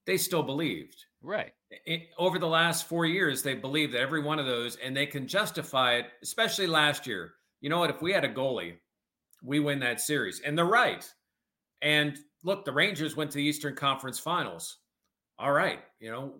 they 0.05 0.17
still 0.17 0.43
believed. 0.43 1.05
Right. 1.21 1.53
It, 1.85 2.09
over 2.17 2.37
the 2.37 2.47
last 2.47 2.87
four 2.87 3.05
years, 3.05 3.41
they 3.41 3.55
believed 3.55 3.93
that 3.93 4.01
every 4.01 4.21
one 4.21 4.39
of 4.39 4.45
those, 4.45 4.75
and 4.77 4.95
they 4.95 5.07
can 5.07 5.27
justify 5.27 5.95
it. 5.95 6.07
Especially 6.21 6.67
last 6.67 7.07
year. 7.07 7.33
You 7.61 7.69
know 7.69 7.79
what? 7.79 7.89
If 7.89 8.01
we 8.01 8.11
had 8.11 8.23
a 8.23 8.33
goalie, 8.33 8.75
we 9.41 9.59
win 9.59 9.79
that 9.79 9.99
series, 9.99 10.41
and 10.41 10.57
they're 10.57 10.65
right. 10.65 11.09
And 11.81 12.17
look, 12.43 12.65
the 12.65 12.71
Rangers 12.71 13.15
went 13.15 13.31
to 13.31 13.37
the 13.37 13.43
Eastern 13.43 13.75
Conference 13.75 14.19
Finals 14.19 14.77
all 15.39 15.51
right, 15.51 15.79
you 15.99 16.11
know, 16.11 16.33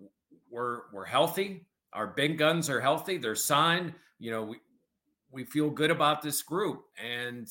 we're 0.50 0.80
we're 0.92 1.04
healthy. 1.04 1.66
Our 1.92 2.06
big 2.06 2.38
guns 2.38 2.68
are 2.68 2.80
healthy. 2.80 3.18
They're 3.18 3.34
signed. 3.34 3.94
You 4.18 4.30
know, 4.30 4.42
we 4.44 4.56
we 5.30 5.44
feel 5.44 5.70
good 5.70 5.90
about 5.90 6.22
this 6.22 6.42
group. 6.42 6.84
And 7.02 7.48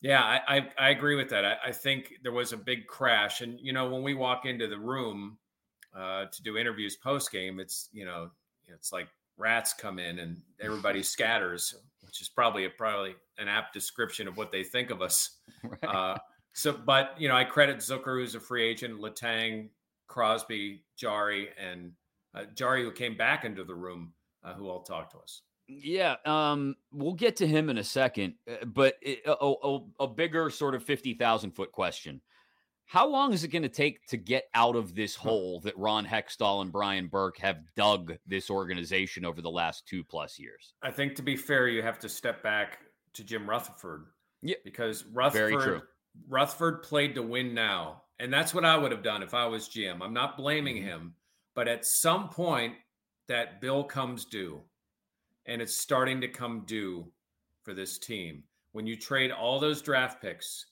yeah, 0.00 0.22
I 0.22 0.40
I, 0.48 0.68
I 0.78 0.88
agree 0.90 1.16
with 1.16 1.30
that. 1.30 1.44
I, 1.44 1.56
I, 1.66 1.72
think 1.72 2.14
there 2.22 2.32
was 2.32 2.52
a 2.52 2.56
big 2.56 2.86
crash. 2.86 3.40
And 3.40 3.58
you 3.60 3.72
know, 3.72 3.88
when 3.88 4.02
we 4.02 4.14
walk 4.14 4.46
into 4.46 4.68
the 4.68 4.78
room 4.78 5.38
uh, 5.96 6.26
to 6.26 6.42
do 6.42 6.56
interviews 6.56 6.96
post 6.96 7.32
game, 7.32 7.58
it's 7.58 7.88
you 7.92 8.04
know, 8.04 8.30
it's 8.66 8.92
like 8.92 9.08
rats 9.36 9.72
come 9.72 9.98
in 9.98 10.18
and 10.18 10.40
everybody 10.60 11.02
scatters, 11.02 11.74
which 12.02 12.20
is 12.20 12.28
probably 12.28 12.64
a 12.64 12.70
probably 12.70 13.14
an 13.38 13.48
apt 13.48 13.72
description 13.72 14.28
of 14.28 14.36
what 14.36 14.52
they 14.52 14.62
think 14.62 14.90
of 14.90 15.02
us. 15.02 15.30
Right. 15.64 15.84
Uh, 15.92 16.16
so, 16.52 16.72
but 16.72 17.14
you 17.18 17.28
know, 17.28 17.34
I 17.34 17.42
credit 17.42 17.78
Zucker, 17.78 18.20
who's 18.20 18.36
a 18.36 18.40
free 18.40 18.64
agent, 18.64 19.00
Letang, 19.00 19.70
Crosby, 20.08 20.82
Jarry, 20.96 21.50
and 21.58 21.92
uh, 22.34 22.44
Jarry, 22.54 22.82
who 22.82 22.90
came 22.90 23.16
back 23.16 23.44
into 23.44 23.64
the 23.64 23.74
room, 23.74 24.12
uh, 24.42 24.54
who 24.54 24.68
all 24.68 24.82
talked 24.82 25.12
to 25.12 25.18
us. 25.18 25.42
Yeah, 25.68 26.16
um, 26.24 26.76
we'll 26.92 27.12
get 27.12 27.36
to 27.36 27.46
him 27.46 27.68
in 27.68 27.76
a 27.76 27.84
second, 27.84 28.34
uh, 28.50 28.64
but 28.64 28.94
it, 29.02 29.20
a, 29.26 29.32
a, 29.32 29.80
a, 30.00 30.08
bigger 30.08 30.48
sort 30.48 30.74
of 30.74 30.82
50,000 30.82 31.50
foot 31.50 31.72
question. 31.72 32.22
How 32.86 33.06
long 33.06 33.34
is 33.34 33.44
it 33.44 33.48
going 33.48 33.64
to 33.64 33.68
take 33.68 34.06
to 34.06 34.16
get 34.16 34.44
out 34.54 34.74
of 34.74 34.94
this 34.94 35.14
hole 35.14 35.60
that 35.60 35.76
Ron 35.76 36.06
Hextall 36.06 36.62
and 36.62 36.72
Brian 36.72 37.08
Burke 37.08 37.36
have 37.36 37.58
dug 37.76 38.16
this 38.26 38.48
organization 38.48 39.26
over 39.26 39.42
the 39.42 39.50
last 39.50 39.86
two 39.86 40.02
plus 40.02 40.38
years? 40.38 40.72
I 40.82 40.90
think 40.90 41.14
to 41.16 41.22
be 41.22 41.36
fair, 41.36 41.68
you 41.68 41.82
have 41.82 41.98
to 41.98 42.08
step 42.08 42.42
back 42.42 42.78
to 43.12 43.22
Jim 43.22 43.48
Rutherford. 43.48 44.06
Yeah, 44.40 44.56
because 44.64 45.04
Rutherford, 45.12 45.82
Rutherford 46.28 46.82
played 46.82 47.14
to 47.16 47.22
win 47.22 47.52
now. 47.52 48.04
And 48.20 48.32
that's 48.32 48.52
what 48.52 48.64
I 48.64 48.76
would 48.76 48.92
have 48.92 49.02
done 49.02 49.22
if 49.22 49.34
I 49.34 49.46
was 49.46 49.68
GM. 49.68 50.02
I'm 50.02 50.14
not 50.14 50.36
blaming 50.36 50.76
mm-hmm. 50.76 50.86
him, 50.86 51.14
but 51.54 51.68
at 51.68 51.86
some 51.86 52.28
point 52.28 52.74
that 53.28 53.60
bill 53.60 53.84
comes 53.84 54.24
due, 54.24 54.60
and 55.46 55.62
it's 55.62 55.76
starting 55.76 56.20
to 56.20 56.28
come 56.28 56.64
due 56.66 57.06
for 57.62 57.74
this 57.74 57.98
team. 57.98 58.42
When 58.72 58.86
you 58.86 58.96
trade 58.96 59.30
all 59.30 59.60
those 59.60 59.82
draft 59.82 60.20
picks, 60.20 60.66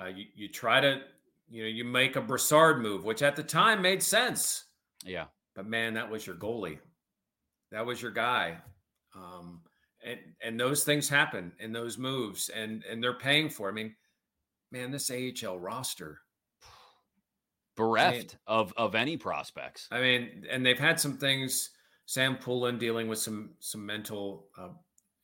uh, 0.00 0.06
you, 0.06 0.24
you 0.34 0.48
try 0.48 0.80
to, 0.80 1.00
you 1.48 1.62
know, 1.62 1.68
you 1.68 1.84
make 1.84 2.16
a 2.16 2.20
Brassard 2.20 2.80
move, 2.80 3.04
which 3.04 3.22
at 3.22 3.36
the 3.36 3.42
time 3.42 3.82
made 3.82 4.02
sense. 4.02 4.64
Yeah. 5.04 5.26
But 5.54 5.66
man, 5.66 5.94
that 5.94 6.10
was 6.10 6.26
your 6.26 6.36
goalie. 6.36 6.78
That 7.70 7.86
was 7.86 8.00
your 8.00 8.10
guy. 8.10 8.58
Um, 9.14 9.60
and 10.04 10.18
and 10.42 10.60
those 10.60 10.84
things 10.84 11.08
happen 11.08 11.52
in 11.58 11.72
those 11.72 11.98
moves, 11.98 12.48
and 12.50 12.84
and 12.84 13.02
they're 13.02 13.18
paying 13.18 13.50
for. 13.50 13.68
It. 13.68 13.72
I 13.72 13.74
mean, 13.74 13.94
man, 14.70 14.90
this 14.90 15.10
AHL 15.10 15.58
roster 15.58 16.20
bereft 17.78 18.14
I 18.14 18.18
mean, 18.18 18.28
of 18.46 18.74
of 18.76 18.94
any 18.94 19.16
prospects. 19.16 19.88
I 19.90 20.00
mean, 20.00 20.44
and 20.50 20.66
they've 20.66 20.78
had 20.78 21.00
some 21.00 21.16
things. 21.16 21.70
Sam 22.04 22.36
Poulin 22.36 22.78
dealing 22.78 23.08
with 23.08 23.18
some 23.18 23.50
some 23.60 23.86
mental 23.86 24.48
uh, 24.58 24.68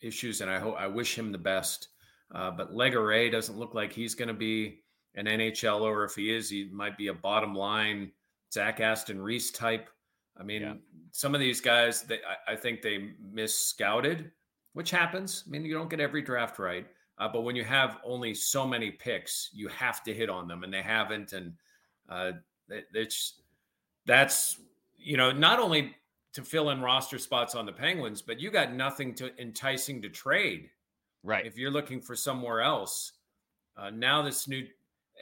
issues, 0.00 0.40
and 0.40 0.50
I 0.50 0.58
hope 0.58 0.76
I 0.78 0.86
wish 0.86 1.18
him 1.18 1.32
the 1.32 1.38
best. 1.38 1.88
Uh, 2.34 2.50
but 2.50 2.72
Legare 2.72 3.30
doesn't 3.30 3.58
look 3.58 3.74
like 3.74 3.92
he's 3.92 4.14
going 4.14 4.28
to 4.28 4.34
be 4.34 4.80
an 5.14 5.26
NHL, 5.26 5.82
or 5.82 6.04
if 6.04 6.14
he 6.14 6.34
is, 6.34 6.48
he 6.48 6.68
might 6.72 6.96
be 6.96 7.08
a 7.08 7.14
bottom 7.14 7.54
line 7.54 8.10
Zach 8.52 8.80
Aston 8.80 9.20
Reese 9.20 9.50
type. 9.50 9.90
I 10.38 10.42
mean, 10.42 10.62
yeah. 10.62 10.74
some 11.12 11.34
of 11.34 11.40
these 11.40 11.60
guys, 11.60 12.02
they, 12.02 12.16
I, 12.16 12.52
I 12.52 12.56
think 12.56 12.82
they 12.82 13.10
miss 13.32 13.56
scouted, 13.56 14.32
which 14.72 14.90
happens. 14.90 15.44
I 15.46 15.50
mean, 15.50 15.64
you 15.64 15.74
don't 15.74 15.90
get 15.90 16.00
every 16.00 16.22
draft 16.22 16.58
right. 16.58 16.86
Uh, 17.18 17.28
but 17.28 17.42
when 17.42 17.54
you 17.54 17.62
have 17.62 17.98
only 18.04 18.34
so 18.34 18.66
many 18.66 18.90
picks, 18.90 19.50
you 19.52 19.68
have 19.68 20.02
to 20.02 20.12
hit 20.12 20.28
on 20.28 20.48
them, 20.48 20.64
and 20.64 20.72
they 20.74 20.82
haven't. 20.82 21.32
And 21.32 21.52
uh, 22.08 22.32
it's 22.68 23.40
that's 24.06 24.58
you 24.96 25.16
know 25.16 25.32
not 25.32 25.60
only 25.60 25.94
to 26.32 26.42
fill 26.42 26.70
in 26.70 26.80
roster 26.80 27.18
spots 27.18 27.54
on 27.54 27.64
the 27.66 27.72
Penguins, 27.72 28.20
but 28.20 28.40
you 28.40 28.50
got 28.50 28.72
nothing 28.72 29.14
to 29.14 29.30
enticing 29.40 30.02
to 30.02 30.08
trade. 30.08 30.68
Right. 31.22 31.46
If 31.46 31.56
you're 31.56 31.70
looking 31.70 32.00
for 32.00 32.16
somewhere 32.16 32.60
else, 32.60 33.12
uh, 33.76 33.90
now 33.90 34.22
this 34.22 34.48
new 34.48 34.66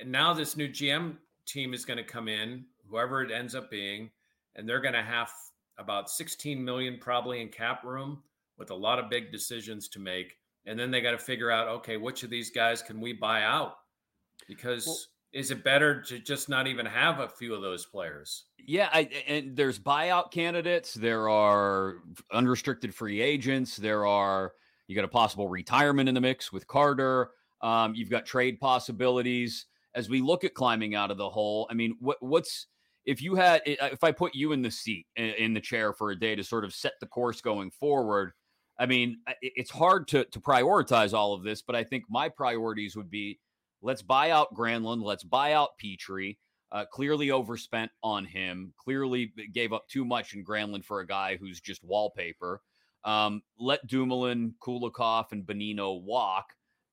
now 0.06 0.32
this 0.32 0.56
new 0.56 0.68
GM 0.68 1.16
team 1.46 1.74
is 1.74 1.84
going 1.84 1.98
to 1.98 2.04
come 2.04 2.28
in, 2.28 2.64
whoever 2.88 3.22
it 3.22 3.30
ends 3.30 3.54
up 3.54 3.70
being, 3.70 4.10
and 4.56 4.68
they're 4.68 4.80
going 4.80 4.94
to 4.94 5.02
have 5.02 5.30
about 5.78 6.10
16 6.10 6.62
million 6.62 6.98
probably 6.98 7.40
in 7.40 7.48
cap 7.48 7.84
room 7.84 8.22
with 8.58 8.70
a 8.70 8.74
lot 8.74 8.98
of 8.98 9.10
big 9.10 9.32
decisions 9.32 9.88
to 9.88 9.98
make 9.98 10.36
and 10.66 10.78
then 10.78 10.90
they 10.90 11.00
got 11.00 11.12
to 11.12 11.18
figure 11.18 11.50
out 11.50 11.68
okay 11.68 11.96
which 11.96 12.22
of 12.22 12.30
these 12.30 12.50
guys 12.50 12.82
can 12.82 13.00
we 13.00 13.12
buy 13.12 13.42
out 13.42 13.78
because 14.48 14.86
well, 14.86 14.98
is 15.32 15.50
it 15.50 15.64
better 15.64 16.00
to 16.02 16.18
just 16.18 16.48
not 16.48 16.66
even 16.66 16.84
have 16.84 17.20
a 17.20 17.28
few 17.28 17.54
of 17.54 17.62
those 17.62 17.86
players? 17.86 18.44
Yeah 18.58 18.88
I, 18.92 19.08
and 19.26 19.56
there's 19.56 19.78
buyout 19.78 20.30
candidates 20.30 20.94
there 20.94 21.28
are 21.28 21.96
unrestricted 22.32 22.94
free 22.94 23.20
agents 23.20 23.76
there 23.76 24.06
are 24.06 24.52
you 24.86 24.94
got 24.94 25.04
a 25.04 25.08
possible 25.08 25.48
retirement 25.48 26.08
in 26.08 26.14
the 26.14 26.20
mix 26.20 26.52
with 26.52 26.66
carter 26.66 27.30
um, 27.62 27.94
you've 27.94 28.10
got 28.10 28.26
trade 28.26 28.58
possibilities. 28.58 29.66
As 29.94 30.08
we 30.08 30.20
look 30.20 30.42
at 30.42 30.54
climbing 30.54 30.94
out 30.94 31.10
of 31.10 31.18
the 31.18 31.28
hole 31.28 31.66
i 31.70 31.74
mean 31.74 31.96
what, 32.00 32.16
what's 32.20 32.68
if 33.04 33.20
you 33.20 33.34
had 33.34 33.62
if 33.66 34.02
i 34.04 34.12
put 34.12 34.34
you 34.34 34.52
in 34.52 34.62
the 34.62 34.70
seat 34.70 35.06
in 35.16 35.52
the 35.54 35.60
chair 35.60 35.92
for 35.92 36.10
a 36.10 36.18
day 36.18 36.34
to 36.34 36.44
sort 36.44 36.64
of 36.64 36.72
set 36.72 36.92
the 37.00 37.06
course 37.06 37.40
going 37.40 37.70
forward 37.70 38.32
I 38.78 38.86
mean, 38.86 39.18
it's 39.42 39.70
hard 39.70 40.08
to 40.08 40.24
to 40.24 40.40
prioritize 40.40 41.12
all 41.12 41.34
of 41.34 41.42
this, 41.42 41.62
but 41.62 41.76
I 41.76 41.84
think 41.84 42.04
my 42.08 42.28
priorities 42.28 42.96
would 42.96 43.10
be 43.10 43.38
let's 43.82 44.02
buy 44.02 44.30
out 44.30 44.54
Granlund, 44.54 45.02
let's 45.02 45.24
buy 45.24 45.52
out 45.52 45.70
Petry. 45.82 46.38
Uh, 46.70 46.86
clearly 46.90 47.30
overspent 47.30 47.90
on 48.02 48.24
him. 48.24 48.72
Clearly 48.78 49.30
gave 49.52 49.74
up 49.74 49.86
too 49.88 50.06
much 50.06 50.32
in 50.32 50.42
Granlund 50.42 50.86
for 50.86 51.00
a 51.00 51.06
guy 51.06 51.36
who's 51.36 51.60
just 51.60 51.84
wallpaper. 51.84 52.62
Um, 53.04 53.42
let 53.58 53.86
Dumoulin, 53.86 54.54
Kulikov, 54.58 55.32
and 55.32 55.44
Bonino 55.44 56.00
walk. 56.02 56.46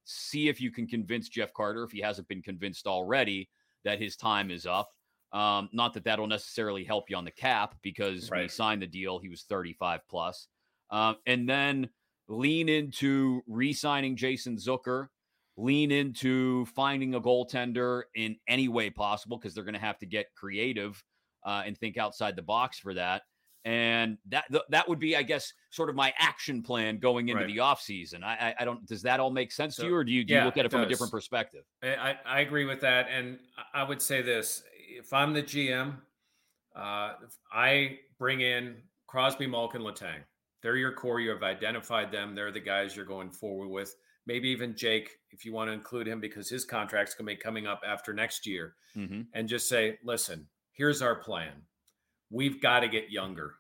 See 0.04 0.50
if 0.50 0.60
you 0.60 0.70
can 0.70 0.86
convince 0.86 1.30
Jeff 1.30 1.54
Carter, 1.54 1.84
if 1.84 1.92
he 1.92 2.02
hasn't 2.02 2.28
been 2.28 2.42
convinced 2.42 2.88
already, 2.88 3.50
that 3.86 4.02
his 4.02 4.18
time 4.18 4.52
is 4.52 4.66
up. 4.66 4.90
Um, 5.32 5.70
not 5.72 5.94
that 5.94 6.04
that'll 6.04 6.28
necessarily 6.28 6.84
help 6.84 7.10
you 7.10 7.16
on 7.16 7.24
the 7.24 7.32
cap 7.32 7.76
because 7.82 8.30
right. 8.30 8.40
when 8.40 8.46
he 8.46 8.50
signed 8.50 8.82
the 8.82 8.88
deal, 8.88 9.20
he 9.20 9.30
was 9.30 9.44
35 9.44 10.02
plus. 10.10 10.48
Um, 10.90 11.18
and 11.28 11.48
then 11.48 11.90
lean 12.28 12.68
into 12.68 13.44
re 13.48 13.72
signing 13.72 14.16
Jason 14.16 14.58
Zucker, 14.58 15.08
lean 15.60 15.92
into 15.92 16.66
finding 16.68 17.16
a 17.16 17.22
goaltender 17.22 18.04
in 18.16 18.38
any 18.48 18.68
way 18.68 18.90
possible 18.90 19.38
because 19.38 19.54
they're 19.54 19.64
going 19.64 19.74
to 19.74 19.80
have 19.80 20.00
to 20.00 20.06
get 20.06 20.34
creative 20.34 21.04
uh, 21.46 21.64
and 21.66 21.78
think 21.78 21.98
outside 21.98 22.36
the 22.36 22.42
box 22.42 22.80
for 22.80 22.94
that. 22.94 23.24
And 23.66 24.18
that 24.30 24.46
that 24.70 24.88
would 24.88 25.00
be, 25.00 25.18
I 25.18 25.22
guess, 25.22 25.52
sort 25.70 25.90
of 25.90 25.96
my 25.96 26.14
action 26.18 26.64
plan 26.64 26.98
going 26.98 27.28
into 27.28 27.44
right. 27.44 27.54
the 27.54 27.58
offseason. 27.58 28.24
I, 28.24 28.34
I, 28.34 28.56
I 28.62 28.66
don't. 28.66 28.86
Does 28.86 29.02
that 29.02 29.20
all 29.20 29.32
make 29.32 29.52
sense 29.52 29.76
so, 29.76 29.84
to 29.84 29.90
you, 29.90 29.96
or 29.96 30.04
do 30.06 30.14
you, 30.14 30.24
do 30.24 30.34
yeah, 30.34 30.40
you 30.40 30.46
look 30.46 30.56
at 30.56 30.62
it, 30.62 30.68
it 30.68 30.72
from 30.72 30.82
a 30.82 30.86
different 30.86 31.12
perspective? 31.12 31.66
I, 31.84 32.16
I 32.26 32.40
agree 32.40 32.64
with 32.64 32.80
that, 32.80 33.08
and 33.14 33.38
I 33.74 33.84
would 33.84 34.02
say 34.02 34.22
this: 34.22 34.64
if 34.90 35.12
I'm 35.12 35.34
the 35.34 35.44
GM, 35.44 35.96
uh, 36.74 37.16
I 37.52 38.00
bring 38.18 38.40
in 38.40 38.78
Crosby, 39.08 39.46
Malkin, 39.46 39.82
Letang. 39.82 40.22
They're 40.62 40.78
your 40.78 40.94
core. 40.94 41.20
You 41.20 41.32
have 41.32 41.44
identified 41.44 42.14
them. 42.14 42.36
They're 42.36 42.54
the 42.54 42.62
guys 42.62 42.96
you're 42.96 43.06
going 43.06 43.30
forward 43.30 43.68
with. 43.68 43.94
Maybe 44.30 44.50
even 44.50 44.76
Jake, 44.76 45.10
if 45.32 45.44
you 45.44 45.54
want 45.54 45.70
to 45.70 45.74
include 45.74 46.08
him, 46.08 46.20
because 46.22 46.48
his 46.48 46.64
contract's 46.64 47.16
going 47.16 47.28
to 47.28 47.34
be 47.36 47.42
coming 47.42 47.66
up 47.66 47.82
after 47.84 48.14
next 48.14 48.46
year. 48.46 48.76
Mm-hmm. 48.96 49.22
And 49.34 49.50
just 49.50 49.68
say, 49.68 49.98
listen, 50.04 50.46
here's 50.72 51.02
our 51.02 51.16
plan. 51.16 51.64
We've 52.30 52.62
got 52.62 52.82
to 52.82 52.88
get 52.88 53.10
younger. 53.10 53.56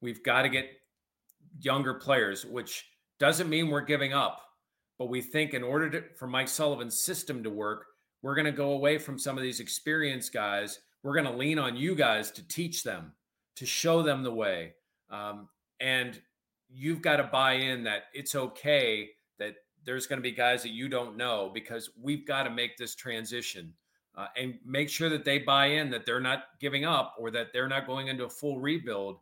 We've 0.00 0.22
got 0.22 0.42
to 0.42 0.48
get 0.48 0.70
younger 1.58 1.94
players, 1.94 2.46
which 2.46 2.88
doesn't 3.18 3.50
mean 3.50 3.70
we're 3.70 3.80
giving 3.80 4.12
up. 4.12 4.40
But 5.00 5.06
we 5.06 5.20
think 5.20 5.52
in 5.52 5.64
order 5.64 5.90
to, 5.90 6.04
for 6.16 6.28
Mike 6.28 6.46
Sullivan's 6.46 6.96
system 6.96 7.42
to 7.42 7.50
work, 7.50 7.84
we're 8.22 8.36
going 8.36 8.44
to 8.44 8.52
go 8.52 8.70
away 8.70 8.98
from 8.98 9.18
some 9.18 9.36
of 9.36 9.42
these 9.42 9.58
experienced 9.58 10.32
guys. 10.32 10.78
We're 11.02 11.14
going 11.20 11.26
to 11.26 11.36
lean 11.36 11.58
on 11.58 11.76
you 11.76 11.96
guys 11.96 12.30
to 12.30 12.46
teach 12.46 12.84
them, 12.84 13.14
to 13.56 13.66
show 13.66 14.00
them 14.00 14.22
the 14.22 14.32
way. 14.32 14.74
Um, 15.10 15.48
and 15.80 16.22
you've 16.70 17.02
got 17.02 17.16
to 17.16 17.24
buy 17.24 17.54
in 17.54 17.82
that 17.82 18.04
it's 18.14 18.36
okay 18.36 19.10
there's 19.84 20.06
going 20.06 20.18
to 20.18 20.22
be 20.22 20.32
guys 20.32 20.62
that 20.62 20.72
you 20.72 20.88
don't 20.88 21.16
know 21.16 21.50
because 21.52 21.90
we've 22.00 22.26
got 22.26 22.44
to 22.44 22.50
make 22.50 22.76
this 22.76 22.94
transition 22.94 23.72
uh, 24.16 24.26
and 24.36 24.58
make 24.64 24.88
sure 24.88 25.08
that 25.08 25.24
they 25.24 25.38
buy 25.38 25.66
in 25.66 25.90
that 25.90 26.06
they're 26.06 26.20
not 26.20 26.44
giving 26.60 26.84
up 26.84 27.14
or 27.18 27.30
that 27.30 27.52
they're 27.52 27.68
not 27.68 27.86
going 27.86 28.08
into 28.08 28.24
a 28.24 28.28
full 28.28 28.60
rebuild. 28.60 29.18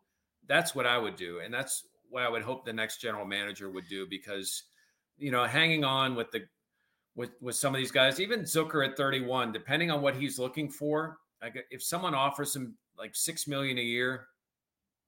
That's 0.47 0.75
what 0.75 0.87
I 0.87 0.99
would 0.99 1.17
do. 1.17 1.41
And 1.41 1.53
that's 1.53 1.87
what 2.11 2.23
I 2.23 2.29
would 2.29 2.43
hope 2.43 2.65
the 2.65 2.73
next 2.73 3.01
general 3.01 3.25
manager 3.25 3.71
would 3.71 3.89
do 3.89 4.07
because, 4.07 4.65
you 5.19 5.31
know, 5.31 5.45
hanging 5.45 5.85
on 5.85 6.15
with 6.15 6.31
the, 6.31 6.43
with, 7.15 7.31
with 7.41 7.57
some 7.57 7.75
of 7.75 7.79
these 7.79 7.91
guys, 7.91 8.21
even 8.21 8.41
Zucker 8.41 8.87
at 8.87 8.97
31, 8.97 9.53
depending 9.53 9.91
on 9.91 10.03
what 10.03 10.15
he's 10.15 10.39
looking 10.39 10.69
for, 10.69 11.19
like 11.41 11.65
if 11.71 11.83
someone 11.83 12.15
offers 12.15 12.55
him 12.55 12.77
like 12.99 13.15
6 13.15 13.47
million 13.49 13.79
a 13.79 13.83
year, 13.83 14.27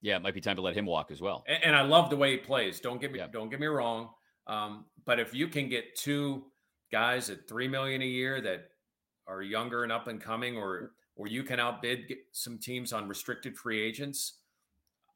yeah, 0.00 0.16
it 0.16 0.22
might 0.22 0.34
be 0.34 0.40
time 0.42 0.56
to 0.56 0.62
let 0.62 0.76
him 0.76 0.84
walk 0.84 1.10
as 1.10 1.22
well. 1.22 1.44
And, 1.48 1.64
and 1.64 1.76
I 1.76 1.80
love 1.80 2.10
the 2.10 2.16
way 2.16 2.32
he 2.32 2.36
plays. 2.36 2.78
Don't 2.78 3.00
get 3.00 3.10
me 3.10 3.20
yeah. 3.20 3.26
don't 3.32 3.48
get 3.48 3.58
me 3.58 3.66
wrong. 3.66 4.10
Um, 4.46 4.84
but 5.04 5.18
if 5.18 5.34
you 5.34 5.48
can 5.48 5.68
get 5.68 5.96
two 5.96 6.44
guys 6.92 7.30
at 7.30 7.48
three 7.48 7.68
million 7.68 8.02
a 8.02 8.06
year 8.06 8.40
that 8.40 8.68
are 9.26 9.42
younger 9.42 9.82
and 9.82 9.92
up 9.92 10.08
and 10.08 10.20
coming, 10.20 10.56
or 10.56 10.92
or 11.16 11.28
you 11.28 11.42
can 11.42 11.60
outbid 11.60 12.12
some 12.32 12.58
teams 12.58 12.92
on 12.92 13.08
restricted 13.08 13.56
free 13.56 13.80
agents, 13.80 14.40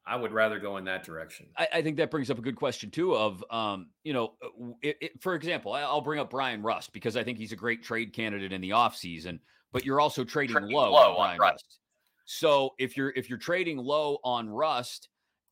I 0.07 0.15
would 0.15 0.31
rather 0.31 0.59
go 0.59 0.77
in 0.77 0.85
that 0.85 1.03
direction. 1.03 1.47
I, 1.57 1.67
I 1.73 1.81
think 1.81 1.97
that 1.97 2.09
brings 2.09 2.31
up 2.31 2.39
a 2.39 2.41
good 2.41 2.55
question 2.55 2.89
too. 2.89 3.15
Of 3.15 3.43
um, 3.51 3.89
you 4.03 4.13
know, 4.13 4.33
uh, 4.43 4.71
it, 4.81 4.97
it, 5.01 5.21
for 5.21 5.35
example, 5.35 5.73
I'll 5.73 6.01
bring 6.01 6.19
up 6.19 6.29
Bryan 6.31 6.63
Rust 6.63 6.93
because 6.93 7.15
I 7.15 7.23
think 7.23 7.37
he's 7.37 7.51
a 7.51 7.57
great 7.57 7.83
trade 7.83 8.13
candidate 8.13 8.51
in 8.51 8.61
the 8.61 8.71
offseason, 8.71 9.39
But 9.71 9.85
you're 9.85 9.99
also 9.99 10.23
trading, 10.23 10.55
trading 10.55 10.75
low, 10.75 10.91
low, 10.91 11.09
on 11.11 11.15
Bryan 11.15 11.39
Rust. 11.39 11.53
Rust. 11.53 11.79
So 12.25 12.73
if 12.79 12.97
you're 12.97 13.13
if 13.15 13.29
you're 13.29 13.39
trading 13.39 13.77
low 13.77 14.17
on 14.23 14.49
Rust, 14.49 15.09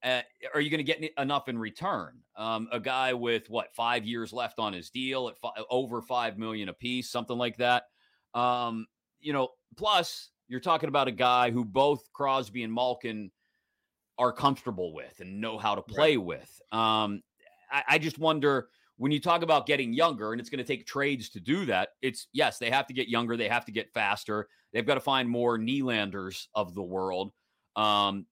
uh, 0.08 0.22
are 0.54 0.62
you 0.62 0.70
going 0.70 0.84
to 0.86 0.92
get 0.92 1.12
enough 1.18 1.50
in 1.50 1.58
return? 1.58 2.20
Um, 2.36 2.68
a 2.72 2.80
guy 2.80 3.14
with 3.14 3.50
what 3.50 3.74
five 3.76 4.06
years 4.06 4.32
left 4.32 4.60
on 4.60 4.74
his 4.74 4.90
deal 4.90 5.30
at 5.30 5.64
over 5.70 6.02
five 6.02 6.38
million 6.38 6.70
a 6.70 6.74
piece, 6.74 7.10
something 7.10 7.38
like 7.38 7.58
that. 7.58 7.84
Um, 8.34 8.86
you 9.20 9.34
know, 9.34 9.50
plus 9.76 10.30
you're 10.48 10.60
talking 10.60 10.90
about 10.90 11.08
a 11.08 11.12
guy 11.12 11.52
who 11.52 11.66
both 11.66 12.12
Crosby 12.14 12.64
and 12.64 12.74
Malkin 12.74 13.32
are 14.18 14.32
comfortable 14.32 14.94
with 14.94 15.20
and 15.20 15.42
know 15.42 15.58
how 15.58 15.76
to 15.76 15.82
play 15.82 16.18
right. 16.18 16.26
with. 16.26 16.62
Um, 16.72 17.22
I, 17.72 17.84
I 17.90 17.98
just 17.98 18.18
wonder 18.18 18.70
when 18.98 19.12
you 19.12 19.20
talk 19.20 19.44
about 19.44 19.68
getting 19.68 19.94
younger, 19.94 20.32
and 20.32 20.42
it's 20.42 20.50
going 20.50 20.64
to 20.64 20.64
take 20.64 20.86
trades 20.86 21.30
to 21.30 21.40
do 21.40 21.66
that, 21.66 21.90
it's 22.02 22.28
yes, 22.34 22.58
they 22.58 22.72
have 22.72 22.88
to 22.88 22.94
get 22.94 23.08
younger, 23.08 23.38
they 23.38 23.48
have 23.48 23.66
to 23.66 23.72
get 23.72 23.94
faster, 23.94 24.48
they've 24.74 24.86
got 24.86 24.96
to 24.96 25.00
find 25.00 25.30
more 25.30 25.58
Nylanders 25.58 26.48
of 26.56 26.74
the 26.74 26.82
world. 26.82 27.32
Um, 27.78 28.26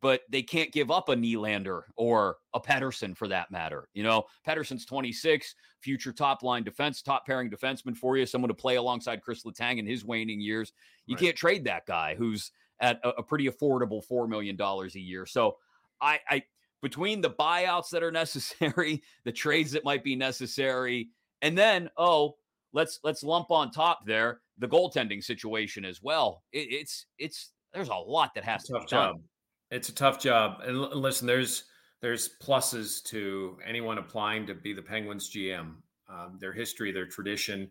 but 0.00 0.22
they 0.28 0.42
can't 0.42 0.70
give 0.70 0.90
up 0.90 1.08
a 1.08 1.14
Nylander 1.14 1.82
or 1.96 2.36
a 2.52 2.60
Pettersson 2.60 3.16
for 3.16 3.26
that 3.28 3.50
matter. 3.50 3.88
You 3.94 4.02
know, 4.02 4.24
Pettersson's 4.46 4.84
26, 4.84 5.54
future 5.80 6.12
top 6.12 6.42
line 6.42 6.62
defense, 6.62 7.00
top 7.00 7.26
pairing 7.26 7.50
defenseman 7.50 7.96
for 7.96 8.16
you, 8.16 8.26
someone 8.26 8.48
to 8.48 8.54
play 8.54 8.76
alongside 8.76 9.22
Chris 9.22 9.44
Letang 9.44 9.78
in 9.78 9.86
his 9.86 10.04
waning 10.04 10.40
years. 10.40 10.72
You 11.06 11.14
right. 11.16 11.24
can't 11.24 11.36
trade 11.36 11.64
that 11.64 11.86
guy 11.86 12.14
who's 12.16 12.50
at 12.80 13.00
a, 13.02 13.10
a 13.10 13.22
pretty 13.22 13.48
affordable 13.48 14.02
$4 14.06 14.28
million 14.28 14.60
a 14.60 14.98
year. 14.98 15.26
So 15.26 15.56
I, 16.00 16.20
I 16.28 16.42
between 16.82 17.22
the 17.22 17.30
buyouts 17.30 17.88
that 17.90 18.02
are 18.02 18.12
necessary, 18.12 19.02
the 19.24 19.32
trades 19.32 19.72
that 19.72 19.84
might 19.84 20.04
be 20.04 20.16
necessary, 20.16 21.08
and 21.40 21.56
then 21.56 21.88
oh, 21.96 22.36
let's 22.72 23.00
let's 23.02 23.22
lump 23.22 23.50
on 23.50 23.70
top 23.70 24.06
there 24.06 24.40
the 24.58 24.68
goaltending 24.68 25.24
situation 25.24 25.84
as 25.84 26.02
well. 26.02 26.42
It, 26.52 26.68
it's 26.70 27.06
it's 27.18 27.52
there's 27.74 27.88
a 27.88 27.94
lot 27.94 28.34
that 28.34 28.44
has 28.44 28.64
to 28.64 28.74
be 28.74 28.86
job. 28.86 29.14
Done. 29.14 29.22
It's 29.70 29.88
a 29.88 29.94
tough 29.94 30.20
job, 30.20 30.60
and 30.64 30.76
l- 30.76 30.98
listen, 30.98 31.26
there's 31.26 31.64
there's 32.00 32.30
pluses 32.42 33.02
to 33.04 33.58
anyone 33.64 33.98
applying 33.98 34.46
to 34.46 34.54
be 34.54 34.72
the 34.72 34.82
Penguins 34.82 35.30
GM. 35.30 35.74
Um, 36.08 36.36
their 36.38 36.52
history, 36.52 36.92
their 36.92 37.06
tradition, 37.06 37.70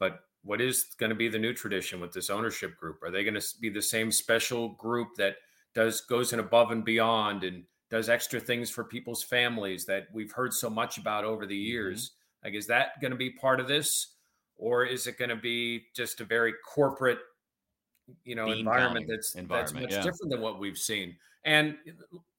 but 0.00 0.20
what 0.42 0.60
is 0.60 0.86
going 0.98 1.10
to 1.10 1.16
be 1.16 1.28
the 1.28 1.38
new 1.38 1.52
tradition 1.52 2.00
with 2.00 2.12
this 2.12 2.28
ownership 2.28 2.76
group? 2.76 3.02
Are 3.02 3.10
they 3.10 3.22
going 3.22 3.40
to 3.40 3.46
be 3.60 3.68
the 3.68 3.82
same 3.82 4.10
special 4.10 4.70
group 4.70 5.08
that 5.16 5.36
does 5.74 6.00
goes 6.02 6.32
in 6.32 6.40
above 6.40 6.70
and 6.70 6.84
beyond 6.84 7.44
and 7.44 7.64
does 7.90 8.08
extra 8.08 8.40
things 8.40 8.70
for 8.70 8.84
people's 8.84 9.22
families 9.22 9.86
that 9.86 10.08
we've 10.12 10.32
heard 10.32 10.52
so 10.52 10.68
much 10.68 10.98
about 10.98 11.24
over 11.24 11.46
the 11.46 11.54
mm-hmm. 11.54 11.70
years. 11.70 12.10
Mm-hmm. 12.10 12.46
Like, 12.46 12.54
is 12.54 12.66
that 12.68 13.00
going 13.00 13.10
to 13.10 13.16
be 13.16 13.30
part 13.30 13.60
of 13.60 13.68
this, 13.68 14.14
or 14.56 14.84
is 14.84 15.06
it 15.06 15.18
going 15.18 15.30
to 15.30 15.36
be 15.36 15.84
just 15.94 16.20
a 16.20 16.24
very 16.24 16.54
corporate, 16.66 17.18
you 18.24 18.34
know, 18.34 18.46
Bean 18.46 18.58
environment 18.58 19.06
that's 19.08 19.34
environment, 19.34 19.74
that's 19.74 19.82
much 19.82 19.92
yeah. 19.92 20.02
different 20.02 20.30
than 20.30 20.40
what 20.40 20.58
we've 20.58 20.78
seen? 20.78 21.16
And 21.44 21.76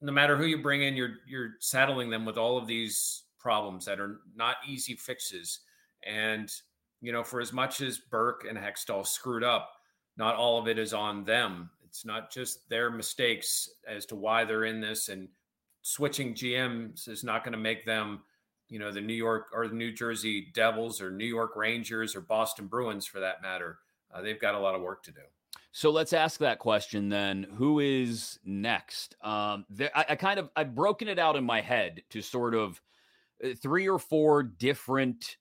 no 0.00 0.12
matter 0.12 0.36
who 0.36 0.44
you 0.44 0.62
bring 0.62 0.82
in, 0.82 0.94
you're 0.94 1.16
you're 1.26 1.52
saddling 1.58 2.10
them 2.10 2.24
with 2.24 2.38
all 2.38 2.58
of 2.58 2.66
these 2.66 3.24
problems 3.38 3.84
that 3.86 4.00
are 4.00 4.20
not 4.36 4.56
easy 4.68 4.94
fixes. 4.94 5.60
And 6.04 6.52
you 7.00 7.12
know, 7.12 7.24
for 7.24 7.40
as 7.40 7.52
much 7.52 7.80
as 7.80 7.98
Burke 7.98 8.46
and 8.48 8.58
Hextall 8.58 9.06
screwed 9.06 9.42
up, 9.42 9.72
not 10.16 10.36
all 10.36 10.58
of 10.58 10.68
it 10.68 10.78
is 10.78 10.92
on 10.92 11.24
them. 11.24 11.70
It's 11.84 12.04
not 12.04 12.30
just 12.30 12.68
their 12.68 12.90
mistakes 12.90 13.68
as 13.88 14.06
to 14.06 14.16
why 14.16 14.44
they're 14.44 14.66
in 14.66 14.80
this 14.80 15.08
and 15.08 15.28
switching 15.82 16.34
GMs 16.34 17.08
is 17.08 17.24
not 17.24 17.42
going 17.42 17.52
to 17.52 17.58
make 17.58 17.84
them, 17.84 18.20
you 18.68 18.78
know, 18.78 18.92
the 18.92 19.00
New 19.00 19.14
York 19.14 19.46
or 19.52 19.66
the 19.66 19.74
New 19.74 19.92
Jersey 19.92 20.48
Devils 20.54 21.00
or 21.00 21.10
New 21.10 21.24
York 21.24 21.56
Rangers 21.56 22.14
or 22.14 22.20
Boston 22.20 22.66
Bruins 22.66 23.06
for 23.06 23.18
that 23.20 23.42
matter. 23.42 23.78
Uh, 24.12 24.20
they've 24.20 24.40
got 24.40 24.54
a 24.54 24.58
lot 24.58 24.74
of 24.74 24.82
work 24.82 25.02
to 25.04 25.10
do. 25.10 25.22
So 25.72 25.90
let's 25.90 26.12
ask 26.12 26.40
that 26.40 26.58
question 26.58 27.08
then. 27.08 27.46
Who 27.54 27.78
is 27.80 28.38
next? 28.44 29.14
Um, 29.22 29.64
there, 29.70 29.90
I, 29.94 30.06
I, 30.10 30.16
kind 30.16 30.40
of 30.40 30.50
I've 30.56 30.74
broken 30.74 31.06
it 31.08 31.18
out 31.18 31.36
in 31.36 31.44
my 31.44 31.60
head 31.60 32.02
to 32.10 32.22
sort 32.22 32.54
of 32.54 32.80
uh, 33.44 33.50
three 33.62 33.88
or 33.88 33.98
four 33.98 34.42
different 34.42 35.36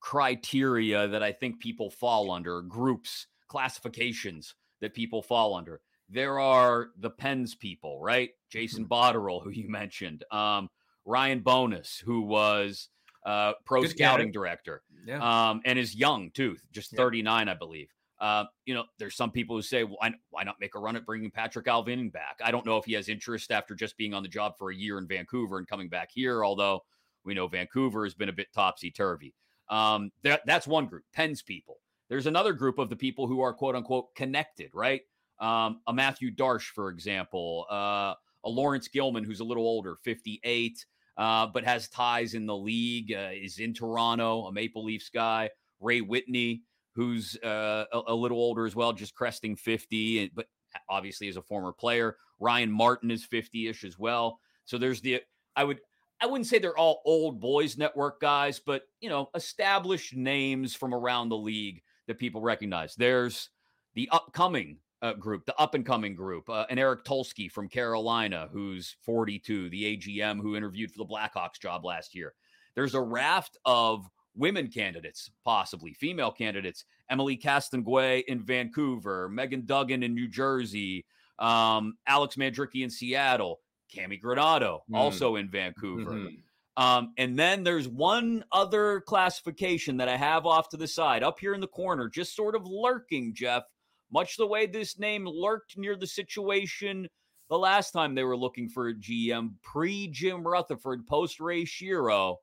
criteria 0.00 1.06
that 1.08 1.22
I 1.22 1.32
think 1.32 1.60
people 1.60 1.90
fall 1.90 2.30
under, 2.30 2.62
groups, 2.62 3.26
classifications 3.48 4.54
that 4.80 4.94
people 4.94 5.22
fall 5.22 5.54
under 5.54 5.80
there 6.10 6.40
are 6.40 6.90
the 6.98 7.10
Pens 7.10 7.54
people, 7.54 8.00
right? 8.00 8.30
Jason 8.50 8.84
mm-hmm. 8.84 8.92
Botterill, 8.92 9.42
who 9.42 9.50
you 9.50 9.68
mentioned, 9.68 10.24
um, 10.30 10.68
Ryan 11.04 11.40
Bowness, 11.40 12.02
who 12.04 12.22
was 12.22 12.88
uh, 13.24 13.52
pro 13.64 13.82
Good 13.82 13.92
scouting 13.92 14.28
guy. 14.28 14.32
director, 14.32 14.82
yeah. 15.06 15.50
um, 15.50 15.62
and 15.64 15.78
is 15.78 15.94
young 15.94 16.30
too, 16.32 16.56
just 16.72 16.94
39, 16.94 17.46
yeah. 17.46 17.52
I 17.52 17.54
believe. 17.54 17.88
Uh, 18.20 18.44
you 18.66 18.74
know, 18.74 18.84
there's 18.98 19.16
some 19.16 19.30
people 19.30 19.56
who 19.56 19.62
say, 19.62 19.82
why, 19.82 20.12
why 20.28 20.42
not 20.42 20.56
make 20.60 20.74
a 20.74 20.78
run 20.78 20.94
at 20.96 21.06
bringing 21.06 21.30
Patrik 21.30 21.64
Allvin 21.64 22.12
back? 22.12 22.38
I 22.44 22.50
don't 22.50 22.66
know 22.66 22.76
if 22.76 22.84
he 22.84 22.92
has 22.92 23.08
interest 23.08 23.50
after 23.50 23.74
just 23.74 23.96
being 23.96 24.12
on 24.12 24.22
the 24.22 24.28
job 24.28 24.54
for 24.58 24.70
a 24.70 24.74
year 24.74 24.98
in 24.98 25.06
Vancouver 25.06 25.58
and 25.58 25.66
coming 25.66 25.88
back 25.88 26.10
here, 26.12 26.44
although 26.44 26.84
we 27.24 27.32
know 27.32 27.48
Vancouver 27.48 28.04
has 28.04 28.14
been 28.14 28.28
a 28.28 28.32
bit 28.32 28.52
topsy 28.52 28.90
turvy. 28.90 29.34
Um, 29.70 30.10
that, 30.22 30.42
that's 30.44 30.66
one 30.66 30.86
group, 30.86 31.04
Pens 31.14 31.42
people. 31.42 31.78
There's 32.10 32.26
another 32.26 32.52
group 32.52 32.78
of 32.78 32.90
the 32.90 32.96
people 32.96 33.26
who 33.26 33.40
are 33.40 33.54
quote 33.54 33.76
unquote 33.76 34.14
connected, 34.14 34.70
right? 34.74 35.02
Um, 35.38 35.80
a 35.86 35.92
Mathieu 35.92 36.30
Darche, 36.30 36.66
for 36.74 36.90
example, 36.90 37.66
uh, 37.70 38.14
a 38.44 38.48
Laurence 38.48 38.88
Gilman, 38.88 39.24
who's 39.24 39.40
a 39.40 39.44
little 39.44 39.64
older, 39.64 39.96
58, 40.02 40.84
uh, 41.16 41.46
but 41.46 41.64
has 41.64 41.88
ties 41.88 42.34
in 42.34 42.46
the 42.46 42.56
league, 42.56 43.12
uh, 43.12 43.30
is 43.32 43.58
in 43.58 43.72
Toronto, 43.72 44.46
a 44.46 44.52
Maple 44.52 44.84
Leafs 44.84 45.08
guy. 45.08 45.48
Ray 45.80 46.02
Whitney, 46.02 46.62
who's 46.94 47.36
uh, 47.44 47.84
a, 47.92 48.00
a, 48.08 48.14
little 48.14 48.38
older 48.38 48.66
as 48.66 48.74
well, 48.74 48.92
just 48.92 49.14
cresting 49.14 49.56
50, 49.56 50.32
but 50.34 50.46
obviously 50.88 51.28
is 51.28 51.36
a 51.36 51.42
former 51.42 51.72
player. 51.72 52.16
Ryan 52.38 52.70
Martin 52.70 53.10
is 53.10 53.24
50 53.24 53.68
ish 53.68 53.84
as 53.84 53.98
well. 53.98 54.40
So 54.64 54.78
there's 54.78 55.00
the, 55.00 55.20
I 55.56 55.64
would, 55.64 55.80
I 56.20 56.26
wouldn't 56.26 56.46
say 56.46 56.58
they're 56.58 56.76
all 56.76 57.02
old 57.04 57.40
boys 57.40 57.78
network 57.78 58.20
guys, 58.20 58.60
but 58.60 58.82
you 59.00 59.08
know, 59.08 59.30
established 59.34 60.14
names 60.14 60.74
from 60.74 60.94
around 60.94 61.28
the 61.28 61.36
league 61.36 61.82
that 62.06 62.18
people 62.18 62.40
recognize. 62.40 62.94
There's 62.94 63.50
the 63.94 64.08
upcoming 64.12 64.78
uh, 65.02 65.14
group, 65.14 65.46
the 65.46 65.58
up 65.58 65.74
and 65.74 65.86
coming 65.86 66.14
group, 66.14 66.50
uh, 66.50 66.66
and 66.68 66.78
Eric 66.78 67.04
Tulsky 67.04 67.50
from 67.50 67.68
Carolina, 67.68 68.48
who's 68.52 68.96
42, 69.02 69.70
the 69.70 69.96
AGM 69.96 70.40
who 70.40 70.56
interviewed 70.56 70.90
for 70.90 70.98
the 70.98 71.06
Blackhawks 71.06 71.58
job 71.60 71.84
last 71.84 72.14
year. 72.14 72.34
There's 72.74 72.94
a 72.94 73.00
raft 73.00 73.56
of 73.64 74.08
women 74.36 74.68
candidates, 74.68 75.30
possibly 75.44 75.92
female 75.92 76.30
candidates. 76.30 76.84
Emily 77.10 77.36
Castonguay 77.36 78.22
in 78.26 78.42
Vancouver, 78.42 79.28
Megan 79.28 79.64
Duggan 79.66 80.02
in 80.02 80.14
New 80.14 80.28
Jersey, 80.28 81.04
um, 81.38 81.94
Alex 82.06 82.36
Mandrycky 82.36 82.82
in 82.82 82.90
Seattle, 82.90 83.60
Cammi 83.94 84.20
Granato 84.20 84.80
mm. 84.90 84.96
also 84.96 85.36
in 85.36 85.50
Vancouver. 85.50 86.12
Mm-hmm. 86.12 86.82
Um, 86.82 87.12
and 87.18 87.38
then 87.38 87.64
there's 87.64 87.88
one 87.88 88.44
other 88.52 89.00
classification 89.00 89.96
that 89.98 90.08
I 90.08 90.16
have 90.16 90.46
off 90.46 90.68
to 90.70 90.76
the 90.76 90.86
side, 90.86 91.22
up 91.22 91.38
here 91.38 91.52
in 91.52 91.60
the 91.60 91.66
corner, 91.66 92.08
just 92.08 92.34
sort 92.34 92.54
of 92.54 92.66
lurking, 92.66 93.34
Jeff, 93.34 93.64
much 94.12 94.36
the 94.36 94.46
way 94.46 94.66
this 94.66 94.98
name 94.98 95.26
lurked 95.26 95.76
near 95.76 95.96
the 95.96 96.06
situation 96.06 97.08
the 97.50 97.58
last 97.58 97.90
time 97.90 98.14
they 98.14 98.24
were 98.24 98.36
looking 98.36 98.68
for 98.68 98.88
a 98.88 98.94
GM 98.94 99.54
pre 99.62 100.06
Jim 100.08 100.46
Rutherford, 100.46 101.06
post 101.06 101.40
Ray 101.40 101.64
Shero. 101.64 102.36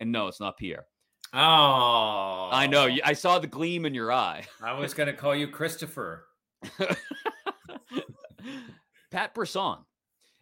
And 0.00 0.12
no, 0.12 0.28
it's 0.28 0.40
not 0.40 0.56
Pierre. 0.56 0.86
Oh, 1.34 2.50
I 2.52 2.66
know. 2.66 2.88
Oh. 2.88 2.96
I 3.04 3.14
saw 3.14 3.38
the 3.38 3.46
gleam 3.46 3.86
in 3.86 3.94
your 3.94 4.12
eye. 4.12 4.44
I 4.62 4.78
was 4.78 4.92
going 4.92 5.06
to 5.06 5.14
call 5.14 5.34
you 5.34 5.48
Christopher. 5.48 6.26
Pat 9.10 9.34
Brisson. 9.34 9.78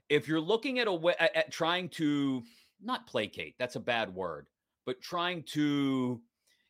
If 0.09 0.26
you're 0.26 0.41
looking 0.41 0.80
at 0.80 0.88
a 0.88 0.93
way 0.93 1.14
at, 1.20 1.36
at 1.36 1.53
trying 1.53 1.91
to 1.91 2.43
not 2.82 3.07
placate, 3.07 3.55
that's 3.59 3.76
a 3.76 3.80
bad 3.80 4.12
word, 4.12 4.49
but 4.84 5.01
trying 5.01 5.45
to 5.53 6.20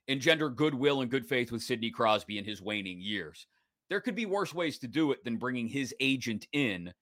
engender 0.09 0.51
goodwill 0.51 1.01
and 1.01 1.11
good 1.11 1.27
faith 1.27 1.51
with 1.51 1.63
Sidney 1.63 1.91
Crosby 1.91 2.37
in 2.37 2.45
his 2.45 2.61
waning 2.61 3.01
years, 3.01 3.47
there 3.89 4.03
could 4.03 4.15
be 4.15 4.27
worse 4.27 4.53
ways 4.53 4.79
to 4.81 4.87
do 4.87 5.13
it 5.13 5.25
than 5.25 5.39
bringing 5.39 5.67
his 5.67 5.95
agent 6.01 6.47
in 6.53 6.93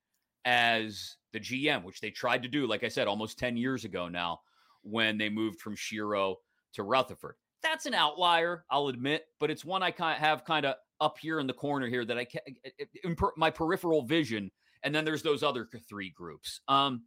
as 0.45 1.17
the 1.33 1.41
GM, 1.41 1.83
which 1.83 2.01
they 2.01 2.11
tried 2.11 2.43
to 2.45 2.49
do, 2.49 2.67
like 2.67 2.85
I 2.85 2.89
said, 2.89 3.09
almost 3.09 3.39
10 3.39 3.57
years 3.57 3.85
ago 3.85 4.09
now, 4.09 4.41
when 4.83 5.19
they 5.19 5.29
moved 5.29 5.61
from 5.61 5.75
Shero 5.75 6.37
to 6.75 6.83
Rutherford. 6.83 7.37
That's 7.63 7.87
an 7.87 7.95
outlier, 7.95 8.65
I'll 8.71 8.89
admit, 8.89 9.25
but 9.41 9.51
it's 9.51 9.65
one 9.65 9.83
I 9.83 9.91
kind 9.91 10.17
of 10.17 10.21
have 10.21 10.45
kind 10.45 10.65
of 10.65 10.77
up 11.01 11.19
here 11.19 11.41
in 11.41 11.47
the 11.47 11.53
corner 11.53 11.87
here 11.87 12.05
that 12.05 12.19
I 12.19 12.25
can 12.25 12.41
in 13.05 13.17
per, 13.17 13.33
my 13.37 13.51
peripheral 13.51 14.03
vision. 14.03 14.51
And 14.85 14.95
then 14.95 15.05
there's 15.05 15.23
those 15.23 15.43
other 15.43 15.67
three 15.89 16.11
groups. 16.11 16.61
Um, 16.69 17.03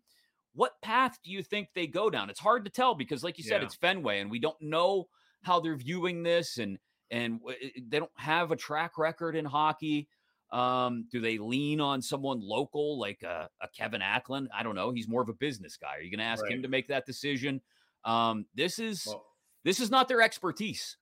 what 0.53 0.73
path 0.81 1.17
do 1.23 1.31
you 1.31 1.41
think 1.41 1.69
they 1.73 1.87
go 1.87 2.09
down? 2.09 2.29
It's 2.29 2.39
hard 2.39 2.65
to 2.65 2.71
tell 2.71 2.95
because, 2.95 3.23
like 3.23 3.37
you 3.37 3.43
said, 3.45 3.61
yeah. 3.61 3.67
it's 3.67 3.75
Fenway, 3.75 4.19
and 4.19 4.29
we 4.29 4.39
don't 4.39 4.61
know 4.61 5.07
how 5.43 5.61
they're 5.61 5.77
viewing 5.77 6.23
this, 6.23 6.57
and 6.57 6.77
and 7.09 7.39
they 7.81 7.99
don't 7.99 8.11
have 8.15 8.51
a 8.51 8.55
track 8.55 8.97
record 8.97 9.35
in 9.35 9.45
hockey. 9.45 10.09
Um, 10.51 11.07
do 11.09 11.21
they 11.21 11.37
lean 11.37 11.79
on 11.79 12.01
someone 12.01 12.41
local 12.41 12.99
like 12.99 13.23
a, 13.23 13.49
a, 13.61 13.69
Kevin 13.69 14.01
Acklin? 14.01 14.47
I 14.53 14.63
don't 14.63 14.75
know. 14.75 14.91
He's 14.91 15.07
more 15.07 15.21
of 15.21 15.29
a 15.29 15.33
business 15.33 15.77
guy. 15.77 15.95
Are 15.95 16.01
you 16.01 16.11
going 16.11 16.19
to 16.19 16.25
ask 16.25 16.43
right. 16.43 16.51
him 16.51 16.63
to 16.63 16.67
make 16.67 16.89
that 16.89 17.05
decision? 17.05 17.61
Um, 18.03 18.45
this 18.53 18.77
is 18.77 19.05
well, 19.07 19.23
this 19.63 19.79
is 19.79 19.91
not 19.91 20.07
their 20.07 20.21
expertise. 20.21 20.97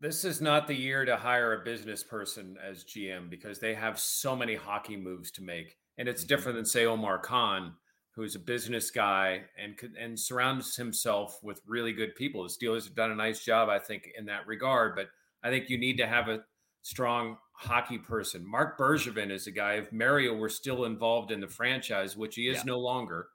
This 0.00 0.24
is 0.24 0.40
not 0.40 0.66
the 0.66 0.74
year 0.74 1.04
to 1.04 1.16
hire 1.16 1.52
a 1.52 1.64
business 1.64 2.02
person 2.02 2.56
as 2.64 2.84
GM 2.84 3.28
because 3.28 3.58
they 3.58 3.74
have 3.74 3.98
so 3.98 4.34
many 4.34 4.54
hockey 4.54 4.96
moves 4.96 5.30
to 5.32 5.42
make. 5.42 5.76
And 5.98 6.08
it's 6.08 6.22
mm-hmm. 6.22 6.28
different 6.28 6.56
than, 6.56 6.64
say, 6.64 6.86
Omar 6.86 7.18
Khan, 7.18 7.74
who's 8.14 8.34
a 8.34 8.40
business 8.40 8.90
guy 8.90 9.42
and 9.58 9.74
and 10.00 10.18
surrounds 10.18 10.76
himself 10.76 11.38
with 11.42 11.60
really 11.66 11.92
good 11.92 12.14
people. 12.14 12.42
The 12.42 12.48
Steelers 12.48 12.84
have 12.84 12.94
done 12.94 13.10
a 13.10 13.16
nice 13.16 13.44
job, 13.44 13.68
I 13.68 13.78
think, 13.78 14.08
in 14.16 14.26
that 14.26 14.46
regard. 14.46 14.94
But 14.96 15.08
I 15.42 15.50
think 15.50 15.68
you 15.68 15.78
need 15.78 15.98
to 15.98 16.06
have 16.06 16.28
a 16.28 16.44
strong 16.82 17.36
hockey 17.52 17.98
person. 17.98 18.48
Marc 18.48 18.78
Bergevin 18.78 19.30
is 19.30 19.46
a 19.46 19.50
guy. 19.50 19.74
If 19.74 19.92
Mario 19.92 20.34
were 20.34 20.48
still 20.48 20.84
involved 20.84 21.30
in 21.30 21.40
the 21.40 21.48
franchise, 21.48 22.16
which 22.16 22.36
he 22.36 22.48
is 22.48 22.58
yeah. 22.58 22.62
no 22.66 22.78
longer, 22.78 23.28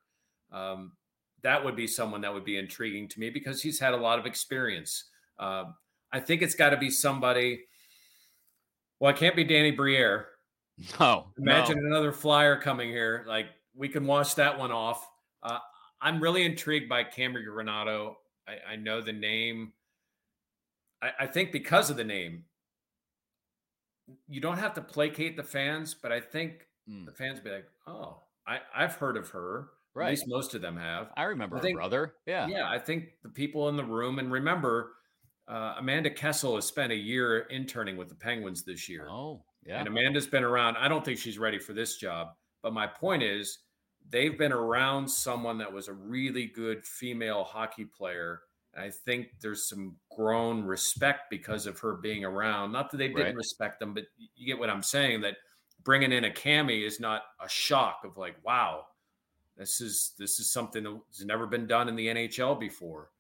um, 0.52 0.94
that 1.44 1.64
would 1.64 1.76
be 1.76 1.88
someone 1.88 2.22
that 2.22 2.34
would 2.34 2.46
be 2.46 2.58
intriguing 2.58 3.08
to 3.10 3.20
me 3.20 3.30
because 3.30 3.62
he's 3.62 3.80
had 3.80 3.94
a 3.94 3.98
lot 3.98 4.20
of 4.20 4.26
experience. 4.26 5.06
Uh, 5.38 5.66
I 6.12 6.20
think 6.20 6.42
it's 6.42 6.56
got 6.56 6.72
to 6.72 6.78
be 6.78 6.90
somebody. 6.90 7.62
Well, 9.00 9.12
it 9.12 9.18
can't 9.18 9.36
be 9.36 9.44
Danny 9.44 9.72
Briere. 9.72 10.28
No. 11.00 11.28
Imagine 11.38 11.78
no. 11.82 11.88
another 11.88 12.12
flyer 12.12 12.56
coming 12.56 12.90
here. 12.90 13.26
Like 13.28 13.48
we 13.76 13.90
can 13.90 14.06
wash 14.06 14.34
that 14.36 14.58
one 14.58 14.72
off. 14.72 15.08
Uh, 15.44 15.60
I'm 16.02 16.22
really 16.22 16.46
intrigued 16.46 16.90
by 16.90 17.04
Cammi 17.04 17.46
Granato. 17.46 18.16
I, 18.48 18.74
I 18.74 18.76
know 18.76 19.02
the 19.02 19.14
name. 19.14 19.74
I, 21.02 21.12
I 21.22 21.28
think 21.28 21.52
because 21.52 21.90
of 21.90 21.98
the 21.98 22.04
name, 22.04 22.46
you 24.28 24.42
don't 24.42 24.58
have 24.58 24.74
to 24.76 24.82
placate 24.82 25.38
the 25.38 25.44
fans, 25.44 25.94
but 25.94 26.12
I 26.12 26.20
think 26.20 26.66
mm. 26.90 27.06
the 27.06 27.12
fans 27.12 27.40
be 27.40 27.52
like, 27.52 27.68
"Oh, 27.86 28.22
I, 28.48 28.60
I've 28.76 28.96
heard 28.96 29.18
of 29.18 29.30
her." 29.30 29.68
Right. 29.96 30.06
At 30.06 30.12
least 30.12 30.28
most 30.28 30.56
of 30.56 30.62
them 30.62 30.78
have. 30.78 31.10
I 31.18 31.24
remember 31.24 31.58
I 31.58 31.62
think, 31.62 31.76
brother. 31.76 32.14
Yeah. 32.26 32.48
Yeah. 32.48 32.70
I 32.70 32.80
think 32.80 33.06
the 33.24 33.30
people 33.30 33.70
in 33.70 33.76
the 33.76 33.84
room, 33.84 34.20
and 34.20 34.32
remember, 34.32 34.94
uh, 35.48 35.76
Amanda 35.80 36.10
Kessel 36.10 36.56
has 36.56 36.66
spent 36.66 36.92
a 36.92 36.96
year 36.96 37.42
interning 37.50 37.98
with 37.98 38.10
the 38.10 38.16
Penguins 38.16 38.64
this 38.64 38.88
year. 38.88 39.08
Oh, 39.10 39.44
yeah. 39.66 39.80
And 39.80 39.88
Amanda's 39.88 40.28
been 40.28 40.44
around. 40.44 40.78
I 40.78 40.88
don't 40.88 41.04
think 41.04 41.18
she's 41.18 41.40
ready 41.40 41.60
for 41.60 41.74
this 41.74 41.98
job. 41.98 42.30
But 42.62 42.74
my 42.74 42.88
point 42.88 43.24
is, 43.24 43.60
they've 44.10 44.38
been 44.38 44.54
around 44.54 45.10
someone 45.10 45.58
that 45.58 45.72
was 45.72 45.88
a 45.88 45.94
really 45.94 46.46
good 46.46 46.86
female 46.86 47.44
hockey 47.44 47.86
player. 47.86 48.42
And 48.74 48.86
I 48.86 48.92
think 48.92 49.28
there's 49.42 49.68
some 49.68 49.96
grown 50.16 50.64
respect 50.64 51.24
because 51.30 51.66
of 51.66 51.80
her 51.80 51.96
being 51.96 52.24
around. 52.24 52.72
Not 52.72 52.92
that 52.92 52.98
they 52.98 53.08
didn't 53.08 53.24
right. 53.24 53.36
respect 53.36 53.80
them, 53.80 53.94
but 53.94 54.04
you 54.36 54.46
get 54.46 54.60
what 54.60 54.70
I'm 54.70 54.84
saying 54.84 55.22
that 55.22 55.38
bringing 55.84 56.12
in 56.12 56.26
a 56.26 56.30
Cammi 56.30 56.86
is 56.86 57.00
not 57.00 57.24
a 57.44 57.50
shock 57.50 58.02
of 58.04 58.18
like, 58.18 58.36
wow, 58.44 58.84
this 59.60 59.82
is 59.82 60.14
this 60.18 60.40
is 60.40 60.52
something 60.52 60.84
that's 60.84 61.24
never 61.24 61.46
been 61.46 61.68
done 61.68 61.90
in 61.90 61.96
the 61.96 62.08
NHL 62.08 62.58
before. 62.58 63.12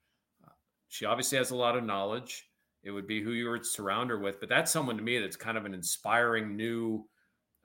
Uh, 0.43 0.51
she 0.87 1.05
obviously 1.05 1.37
has 1.37 1.51
a 1.51 1.55
lot 1.55 1.75
of 1.75 1.83
knowledge. 1.83 2.49
It 2.81 2.91
would 2.91 3.07
be 3.07 3.21
who 3.21 3.31
you 3.31 3.49
would 3.49 3.65
surround 3.65 4.09
her 4.09 4.17
with, 4.17 4.39
but 4.39 4.47
that's 4.47 4.71
someone 4.71 4.95
to 4.95 5.03
me 5.03 5.19
that's 5.19 5.35
kind 5.35 5.57
of 5.57 5.65
an 5.65 5.73
inspiring 5.73 6.55
new 6.55 7.05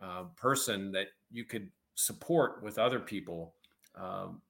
uh, 0.02 0.24
person 0.36 0.90
that 0.90 1.06
you 1.30 1.44
could 1.44 1.70
support 1.94 2.64
with 2.64 2.78
other 2.78 2.98
people. 2.98 3.54
Um, 3.94 4.42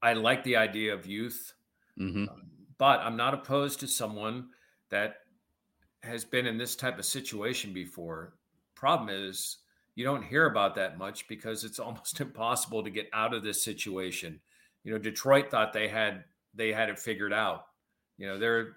I 0.00 0.14
like 0.14 0.42
the 0.42 0.56
idea 0.56 0.94
of 0.94 1.04
youth, 1.04 1.52
mm-hmm. 2.00 2.30
um, 2.30 2.42
but 2.78 3.00
I'm 3.00 3.16
not 3.16 3.34
opposed 3.34 3.78
to 3.80 3.86
someone 3.86 4.48
that 4.88 5.16
has 6.02 6.24
been 6.24 6.46
in 6.46 6.56
this 6.56 6.76
type 6.76 6.98
of 6.98 7.04
situation 7.04 7.74
before. 7.74 8.32
Problem 8.74 9.10
is, 9.10 9.58
you 9.98 10.04
don't 10.04 10.22
hear 10.22 10.46
about 10.46 10.76
that 10.76 10.96
much 10.96 11.26
because 11.26 11.64
it's 11.64 11.80
almost 11.80 12.20
impossible 12.20 12.84
to 12.84 12.90
get 12.90 13.10
out 13.12 13.34
of 13.34 13.42
this 13.42 13.60
situation. 13.62 14.38
You 14.84 14.92
know, 14.92 14.98
Detroit 14.98 15.50
thought 15.50 15.72
they 15.72 15.88
had 15.88 16.22
they 16.54 16.72
had 16.72 16.88
it 16.88 17.00
figured 17.00 17.32
out. 17.32 17.64
You 18.16 18.28
know, 18.28 18.38
they're 18.38 18.76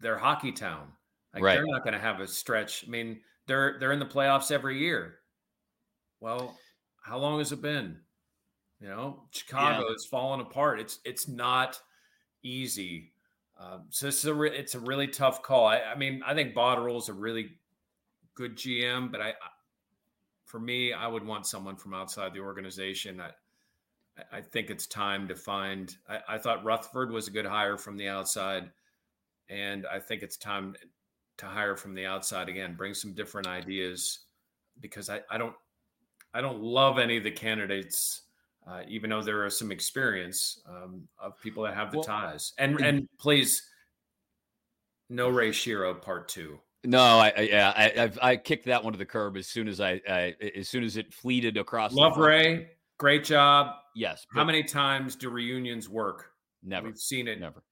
they're 0.00 0.18
hockey 0.18 0.52
town. 0.52 0.88
Like 1.32 1.42
right. 1.42 1.54
they're 1.54 1.66
not 1.66 1.84
going 1.84 1.94
to 1.94 2.00
have 2.00 2.20
a 2.20 2.28
stretch. 2.28 2.84
I 2.86 2.90
mean, 2.90 3.20
they're 3.46 3.78
they're 3.80 3.92
in 3.92 3.98
the 3.98 4.04
playoffs 4.04 4.52
every 4.52 4.78
year. 4.78 5.20
Well, 6.20 6.54
how 7.02 7.16
long 7.16 7.38
has 7.38 7.52
it 7.52 7.62
been? 7.62 7.96
You 8.78 8.88
know, 8.88 9.22
Chicago 9.30 9.86
yeah. 9.88 9.94
is 9.94 10.04
falling 10.04 10.42
apart. 10.42 10.80
It's 10.80 10.98
it's 11.02 11.28
not 11.28 11.80
easy. 12.42 13.12
Um, 13.58 13.84
so 13.88 14.04
this 14.04 14.18
is 14.18 14.26
a 14.26 14.34
re- 14.34 14.56
it's 14.56 14.74
a 14.74 14.80
really 14.80 15.06
tough 15.06 15.42
call. 15.42 15.66
I, 15.66 15.80
I 15.80 15.94
mean, 15.96 16.22
I 16.26 16.34
think 16.34 16.54
Botterill's 16.54 17.08
a 17.08 17.14
really 17.14 17.52
good 18.34 18.56
GM, 18.56 19.10
but 19.10 19.22
I 19.22 19.32
for 20.50 20.58
me, 20.58 20.92
I 20.92 21.06
would 21.06 21.24
want 21.24 21.46
someone 21.46 21.76
from 21.76 21.94
outside 21.94 22.34
the 22.34 22.40
organization. 22.40 23.20
I, 23.20 23.30
I 24.32 24.40
think 24.40 24.68
it's 24.68 24.88
time 24.88 25.28
to 25.28 25.36
find. 25.36 25.96
I, 26.08 26.18
I, 26.28 26.38
thought 26.38 26.64
Rutherford 26.64 27.12
was 27.12 27.28
a 27.28 27.30
good 27.30 27.46
hire 27.46 27.78
from 27.78 27.96
the 27.96 28.08
outside, 28.08 28.68
and 29.48 29.86
I 29.86 30.00
think 30.00 30.24
it's 30.24 30.36
time 30.36 30.74
to 31.38 31.46
hire 31.46 31.76
from 31.76 31.94
the 31.94 32.04
outside 32.04 32.48
again. 32.48 32.74
Bring 32.74 32.94
some 32.94 33.12
different 33.12 33.46
ideas 33.46 34.24
because 34.80 35.08
I, 35.08 35.20
I 35.30 35.38
don't 35.38 35.54
I 36.34 36.40
don't 36.40 36.60
love 36.60 36.98
any 36.98 37.16
of 37.16 37.22
the 37.22 37.30
candidates, 37.30 38.22
uh, 38.66 38.80
even 38.88 39.10
though 39.10 39.22
there 39.22 39.44
are 39.44 39.50
some 39.50 39.70
experience 39.70 40.60
um, 40.68 41.06
of 41.16 41.40
people 41.40 41.62
that 41.62 41.74
have 41.74 41.92
the 41.92 41.98
well, 41.98 42.04
ties. 42.04 42.54
And 42.58 42.80
and 42.84 43.08
please, 43.20 43.62
no 45.08 45.28
Ray 45.28 45.50
Shero 45.50 46.02
part 46.02 46.28
two. 46.28 46.58
No, 46.84 47.00
I, 47.00 47.32
I 47.36 47.40
yeah, 47.42 47.72
I 47.76 48.02
I've, 48.02 48.18
i 48.22 48.36
kicked 48.36 48.66
that 48.66 48.82
one 48.82 48.92
to 48.92 48.98
the 48.98 49.04
curb 49.04 49.36
as 49.36 49.46
soon 49.46 49.68
as 49.68 49.80
I, 49.80 50.00
I 50.08 50.34
as 50.56 50.68
soon 50.68 50.82
as 50.82 50.96
it 50.96 51.12
fleeted 51.12 51.56
across. 51.56 51.92
Love 51.92 52.16
Ray, 52.16 52.68
great 52.98 53.24
job. 53.24 53.74
Yes. 53.94 54.26
How 54.32 54.44
many 54.44 54.62
times 54.62 55.16
do 55.16 55.28
reunions 55.30 55.88
work? 55.88 56.30
Never. 56.62 56.86
We've 56.86 56.98
seen 56.98 57.28
it. 57.28 57.40
Never. 57.40 57.62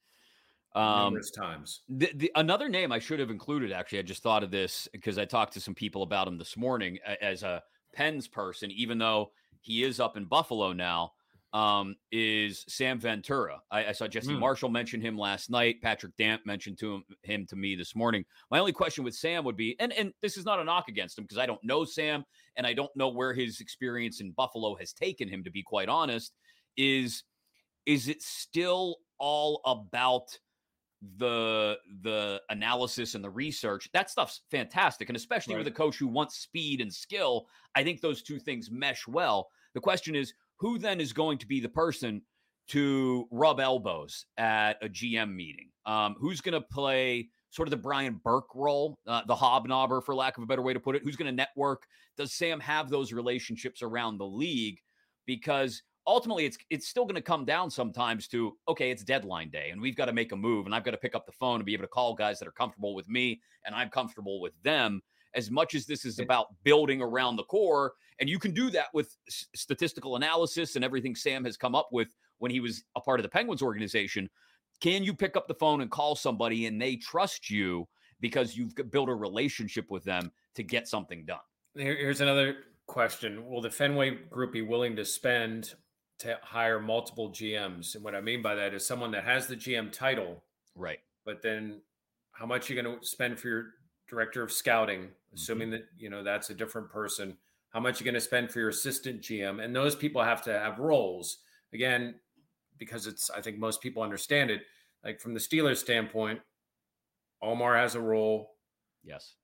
Um, 0.74 1.04
numerous 1.04 1.30
times. 1.30 1.82
The, 1.88 2.10
the, 2.14 2.32
another 2.34 2.68
name 2.68 2.92
I 2.92 2.98
should 2.98 3.20
have 3.20 3.30
included. 3.30 3.72
Actually, 3.72 4.00
I 4.00 4.02
just 4.02 4.22
thought 4.22 4.42
of 4.42 4.50
this 4.50 4.88
because 4.92 5.18
I 5.18 5.24
talked 5.24 5.54
to 5.54 5.60
some 5.60 5.74
people 5.74 6.02
about 6.02 6.28
him 6.28 6.36
this 6.36 6.56
morning 6.56 6.98
as 7.22 7.42
a 7.42 7.62
Pens 7.94 8.28
person. 8.28 8.70
Even 8.70 8.98
though 8.98 9.30
he 9.60 9.84
is 9.84 10.00
up 10.00 10.16
in 10.16 10.26
Buffalo 10.26 10.72
now, 10.72 11.12
um, 11.52 11.96
is 12.12 12.64
Sam 12.68 12.98
Ventura. 12.98 13.60
I, 13.70 13.86
I 13.86 13.92
saw 13.92 14.06
Jesse 14.06 14.32
mm. 14.32 14.38
Marshall 14.38 14.68
mention 14.68 15.00
him 15.00 15.16
last 15.16 15.50
night. 15.50 15.80
Patrick 15.80 16.16
Damp 16.16 16.44
mentioned 16.44 16.78
to 16.78 16.96
him, 16.96 17.04
him 17.22 17.46
to 17.46 17.56
me 17.56 17.74
this 17.74 17.96
morning. 17.96 18.24
My 18.50 18.58
only 18.58 18.72
question 18.72 19.04
with 19.04 19.14
Sam 19.14 19.44
would 19.44 19.56
be, 19.56 19.76
and 19.80 19.92
and 19.92 20.12
this 20.20 20.36
is 20.36 20.44
not 20.44 20.60
a 20.60 20.64
knock 20.64 20.88
against 20.88 21.18
him 21.18 21.24
because 21.24 21.38
I 21.38 21.46
don't 21.46 21.62
know 21.64 21.84
Sam 21.84 22.24
and 22.56 22.66
I 22.66 22.74
don't 22.74 22.94
know 22.96 23.08
where 23.08 23.32
his 23.32 23.60
experience 23.60 24.20
in 24.20 24.32
Buffalo 24.32 24.74
has 24.76 24.92
taken 24.92 25.28
him. 25.28 25.42
To 25.44 25.50
be 25.50 25.62
quite 25.62 25.88
honest, 25.88 26.34
is 26.76 27.24
is 27.86 28.08
it 28.08 28.22
still 28.22 28.96
all 29.18 29.60
about 29.64 30.38
the 31.16 31.78
the 32.02 32.40
analysis 32.50 33.14
and 33.14 33.22
the 33.22 33.30
research 33.30 33.88
that 33.92 34.10
stuff's 34.10 34.40
fantastic 34.50 35.08
and 35.08 35.16
especially 35.16 35.54
right. 35.54 35.60
with 35.64 35.72
a 35.72 35.76
coach 35.76 35.96
who 35.96 36.08
wants 36.08 36.38
speed 36.38 36.80
and 36.80 36.92
skill 36.92 37.46
i 37.76 37.84
think 37.84 38.00
those 38.00 38.20
two 38.20 38.40
things 38.40 38.68
mesh 38.68 39.06
well 39.06 39.48
the 39.74 39.80
question 39.80 40.16
is 40.16 40.34
who 40.58 40.78
then 40.78 41.00
is 41.00 41.12
going 41.12 41.38
to 41.38 41.46
be 41.46 41.60
the 41.60 41.68
person 41.68 42.22
to 42.68 43.26
rub 43.30 43.60
elbows 43.60 44.26
at 44.36 44.74
a 44.82 44.88
GM 44.88 45.34
meeting? 45.34 45.70
Um, 45.86 46.16
who's 46.18 46.40
going 46.40 46.60
to 46.60 46.60
play 46.60 47.28
sort 47.50 47.66
of 47.66 47.70
the 47.70 47.78
Brian 47.78 48.20
Burke 48.22 48.54
role, 48.54 48.98
uh, 49.06 49.22
the 49.26 49.34
hobnobber, 49.34 50.04
for 50.04 50.14
lack 50.14 50.36
of 50.36 50.42
a 50.42 50.46
better 50.46 50.62
way 50.62 50.74
to 50.74 50.80
put 50.80 50.96
it? 50.96 51.02
Who's 51.02 51.16
going 51.16 51.30
to 51.30 51.36
network? 51.36 51.84
Does 52.16 52.34
Sam 52.34 52.60
have 52.60 52.90
those 52.90 53.12
relationships 53.12 53.82
around 53.82 54.18
the 54.18 54.26
league? 54.26 54.78
Because 55.26 55.82
ultimately, 56.06 56.44
it's 56.44 56.58
it's 56.70 56.88
still 56.88 57.04
going 57.04 57.14
to 57.14 57.22
come 57.22 57.44
down 57.44 57.70
sometimes 57.70 58.28
to 58.28 58.56
okay, 58.68 58.90
it's 58.90 59.04
deadline 59.04 59.50
day, 59.50 59.70
and 59.70 59.80
we've 59.80 59.96
got 59.96 60.06
to 60.06 60.12
make 60.12 60.32
a 60.32 60.36
move, 60.36 60.66
and 60.66 60.74
I've 60.74 60.84
got 60.84 60.90
to 60.90 60.98
pick 60.98 61.14
up 61.14 61.26
the 61.26 61.32
phone 61.32 61.56
and 61.56 61.64
be 61.64 61.74
able 61.74 61.84
to 61.84 61.88
call 61.88 62.14
guys 62.14 62.38
that 62.38 62.48
are 62.48 62.52
comfortable 62.52 62.94
with 62.94 63.08
me, 63.08 63.40
and 63.64 63.74
I'm 63.74 63.90
comfortable 63.90 64.40
with 64.40 64.54
them 64.62 65.02
as 65.34 65.50
much 65.50 65.74
as 65.74 65.86
this 65.86 66.04
is 66.04 66.18
about 66.18 66.46
building 66.64 67.02
around 67.02 67.36
the 67.36 67.44
core. 67.44 67.92
And 68.20 68.28
you 68.28 68.38
can 68.38 68.52
do 68.52 68.70
that 68.70 68.86
with 68.92 69.16
statistical 69.28 70.16
analysis 70.16 70.76
and 70.76 70.84
everything 70.84 71.14
Sam 71.14 71.44
has 71.44 71.56
come 71.56 71.74
up 71.74 71.88
with 71.92 72.08
when 72.38 72.50
he 72.50 72.60
was 72.60 72.84
a 72.96 73.00
part 73.00 73.20
of 73.20 73.22
the 73.22 73.28
Penguins 73.28 73.62
organization. 73.62 74.28
Can 74.80 75.02
you 75.02 75.14
pick 75.14 75.36
up 75.36 75.48
the 75.48 75.54
phone 75.54 75.80
and 75.80 75.90
call 75.90 76.14
somebody 76.14 76.66
and 76.66 76.80
they 76.80 76.96
trust 76.96 77.50
you 77.50 77.88
because 78.20 78.56
you've 78.56 78.74
built 78.90 79.08
a 79.08 79.14
relationship 79.14 79.90
with 79.90 80.04
them 80.04 80.30
to 80.54 80.62
get 80.62 80.88
something 80.88 81.24
done? 81.24 81.38
Here's 81.74 82.20
another 82.20 82.56
question 82.86 83.48
Will 83.48 83.60
the 83.60 83.70
Fenway 83.70 84.10
group 84.30 84.52
be 84.52 84.62
willing 84.62 84.96
to 84.96 85.04
spend 85.04 85.74
to 86.20 86.38
hire 86.42 86.80
multiple 86.80 87.30
GMs? 87.30 87.94
And 87.94 88.02
what 88.02 88.14
I 88.14 88.20
mean 88.20 88.42
by 88.42 88.54
that 88.56 88.74
is 88.74 88.86
someone 88.86 89.12
that 89.12 89.24
has 89.24 89.46
the 89.46 89.56
GM 89.56 89.92
title. 89.92 90.42
Right. 90.74 90.98
But 91.24 91.42
then 91.42 91.80
how 92.32 92.46
much 92.46 92.70
are 92.70 92.74
you 92.74 92.82
going 92.82 92.98
to 92.98 93.06
spend 93.06 93.38
for 93.38 93.48
your 93.48 93.66
director 94.08 94.42
of 94.42 94.52
scouting, 94.52 95.08
assuming 95.34 95.68
mm-hmm. 95.68 95.72
that 95.72 95.86
you 95.96 96.10
know 96.10 96.22
that's 96.22 96.50
a 96.50 96.54
different 96.54 96.90
person. 96.90 97.36
How 97.70 97.80
much 97.80 98.00
you're 98.00 98.06
going 98.06 98.14
to 98.14 98.20
spend 98.20 98.50
for 98.50 98.60
your 98.60 98.70
assistant 98.70 99.20
GM, 99.20 99.62
and 99.62 99.74
those 99.74 99.94
people 99.94 100.22
have 100.22 100.42
to 100.42 100.52
have 100.52 100.78
roles 100.78 101.38
again 101.72 102.14
because 102.78 103.06
it's. 103.06 103.30
I 103.30 103.40
think 103.40 103.58
most 103.58 103.80
people 103.80 104.02
understand 104.02 104.50
it. 104.50 104.62
Like 105.04 105.20
from 105.20 105.34
the 105.34 105.40
Steelers 105.40 105.76
standpoint, 105.76 106.40
Omar 107.42 107.76
has 107.76 107.94
a 107.94 108.00
role. 108.00 108.54
Yes, 109.04 109.34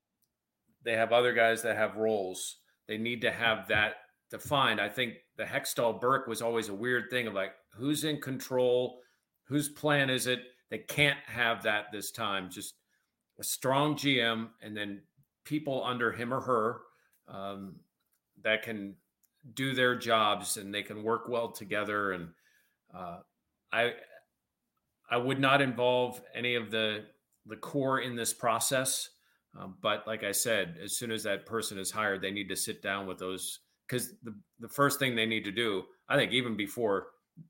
they 0.85 0.95
have 0.95 1.13
other 1.13 1.33
guys 1.33 1.63
that 1.63 1.77
have 1.77 1.97
roles. 1.97 2.57
They 2.87 2.99
need 2.99 3.21
to 3.23 3.31
have 3.31 3.69
that 3.69 3.95
defined. 4.31 4.81
I 4.81 4.89
think 4.89 5.15
the 5.37 5.45
Hextall 5.45 6.01
Burke 6.01 6.27
was 6.27 6.43
always 6.43 6.69
a 6.69 6.75
weird 6.75 7.05
thing 7.11 7.27
of 7.27 7.35
like 7.35 7.53
who's 7.73 8.05
in 8.05 8.21
control, 8.21 9.01
whose 9.45 9.69
plan 9.69 10.11
is 10.11 10.27
it. 10.27 10.41
They 10.71 10.79
can't 10.79 11.19
have 11.27 11.63
that 11.65 11.87
this 11.93 12.11
time. 12.11 12.51
Just 12.51 12.75
a 13.39 13.45
strong 13.45 13.97
GM 13.97 14.49
and 14.63 14.77
then 14.77 15.03
people 15.45 15.85
under 15.85 16.13
him 16.13 16.33
or 16.33 16.41
her 16.41 16.81
um, 17.29 17.77
that 18.43 18.63
can 18.63 18.95
do 19.55 19.75
their 19.75 19.97
jobs 19.97 20.57
and 20.57 20.75
they 20.75 20.83
can 20.83 21.03
work 21.03 21.29
well 21.29 21.51
together. 21.51 22.13
And 22.13 22.29
uh, 22.95 23.19
I 23.73 23.93
I 25.11 25.17
would 25.17 25.39
not 25.39 25.61
involve 25.61 26.21
any 26.35 26.55
of 26.55 26.71
the 26.71 27.05
the 27.47 27.57
core 27.57 28.01
in 28.01 28.17
this 28.17 28.33
process. 28.33 29.11
Um, 29.57 29.77
but 29.81 30.07
like 30.07 30.25
I 30.25 30.33
said, 30.33 30.79
as 30.83 30.97
soon 30.97 31.13
as 31.13 31.23
that 31.25 31.47
person 31.47 31.79
is 31.79 31.91
hired, 31.91 32.23
they 32.23 32.31
need 32.31 32.49
to 32.49 32.57
sit 32.57 32.83
down 32.83 33.07
with 33.07 33.19
those 33.19 33.61
because 33.87 34.15
the 34.23 34.35
the 34.61 34.69
first 34.69 34.99
thing 34.99 35.15
they 35.15 35.27
need 35.27 35.45
to 35.45 35.53
do, 35.53 35.85
I 36.09 36.17
think, 36.17 36.33
even 36.33 36.57
before 36.57 37.09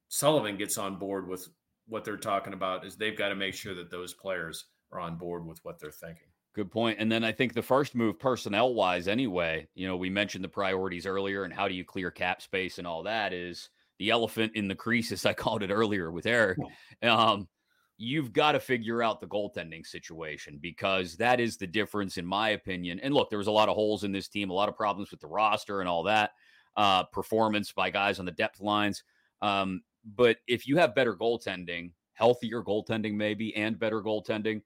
Sullivan 0.08 0.56
gets 0.56 0.78
on 0.78 0.98
board 0.98 1.28
with 1.28 1.48
what 1.86 2.04
they're 2.04 2.16
talking 2.16 2.52
about, 2.54 2.84
is 2.84 2.96
they've 2.96 3.16
got 3.16 3.28
to 3.28 3.34
make 3.34 3.54
sure 3.54 3.74
that 3.74 3.90
those 3.90 4.14
players 4.14 4.66
are 4.92 5.00
on 5.00 5.16
board 5.16 5.46
with 5.46 5.60
what 5.62 5.78
they're 5.78 5.90
thinking. 5.90 6.28
Good 6.54 6.70
point. 6.70 6.98
And 7.00 7.10
then 7.10 7.24
I 7.24 7.32
think 7.32 7.52
the 7.52 7.62
first 7.62 7.96
move, 7.96 8.18
personnel 8.18 8.74
wise, 8.74 9.08
anyway, 9.08 9.66
you 9.74 9.88
know, 9.88 9.96
we 9.96 10.08
mentioned 10.08 10.44
the 10.44 10.48
priorities 10.48 11.04
earlier 11.04 11.42
and 11.42 11.52
how 11.52 11.66
do 11.66 11.74
you 11.74 11.84
clear 11.84 12.12
cap 12.12 12.40
space 12.40 12.78
and 12.78 12.86
all 12.86 13.02
that 13.02 13.32
is 13.32 13.70
the 13.98 14.10
elephant 14.10 14.52
in 14.54 14.68
the 14.68 14.74
crease, 14.74 15.10
as 15.10 15.26
I 15.26 15.32
called 15.32 15.64
it 15.64 15.70
earlier 15.70 16.12
with 16.12 16.26
Eric. 16.26 16.58
Um, 17.02 17.48
you've 17.96 18.32
got 18.32 18.52
to 18.52 18.60
figure 18.60 19.02
out 19.02 19.20
the 19.20 19.26
goaltending 19.26 19.84
situation 19.84 20.58
because 20.60 21.16
that 21.16 21.40
is 21.40 21.56
the 21.56 21.66
difference, 21.66 22.18
in 22.18 22.26
my 22.26 22.50
opinion. 22.50 23.00
And 23.00 23.12
look, 23.12 23.30
there 23.30 23.38
was 23.38 23.48
a 23.48 23.52
lot 23.52 23.68
of 23.68 23.74
holes 23.74 24.04
in 24.04 24.12
this 24.12 24.28
team, 24.28 24.50
a 24.50 24.54
lot 24.54 24.68
of 24.68 24.76
problems 24.76 25.10
with 25.10 25.20
the 25.20 25.26
roster 25.26 25.80
and 25.80 25.88
all 25.88 26.04
that, 26.04 26.30
uh, 26.76 27.02
performance 27.04 27.72
by 27.72 27.90
guys 27.90 28.20
on 28.20 28.26
the 28.26 28.32
depth 28.32 28.60
lines. 28.60 29.02
Um, 29.42 29.82
but 30.04 30.36
if 30.46 30.68
you 30.68 30.76
have 30.76 30.94
better 30.94 31.16
goaltending, 31.16 31.90
healthier 32.12 32.62
goaltending, 32.62 33.14
maybe, 33.14 33.54
and 33.56 33.78
better 33.78 34.00
goaltending, 34.02 34.62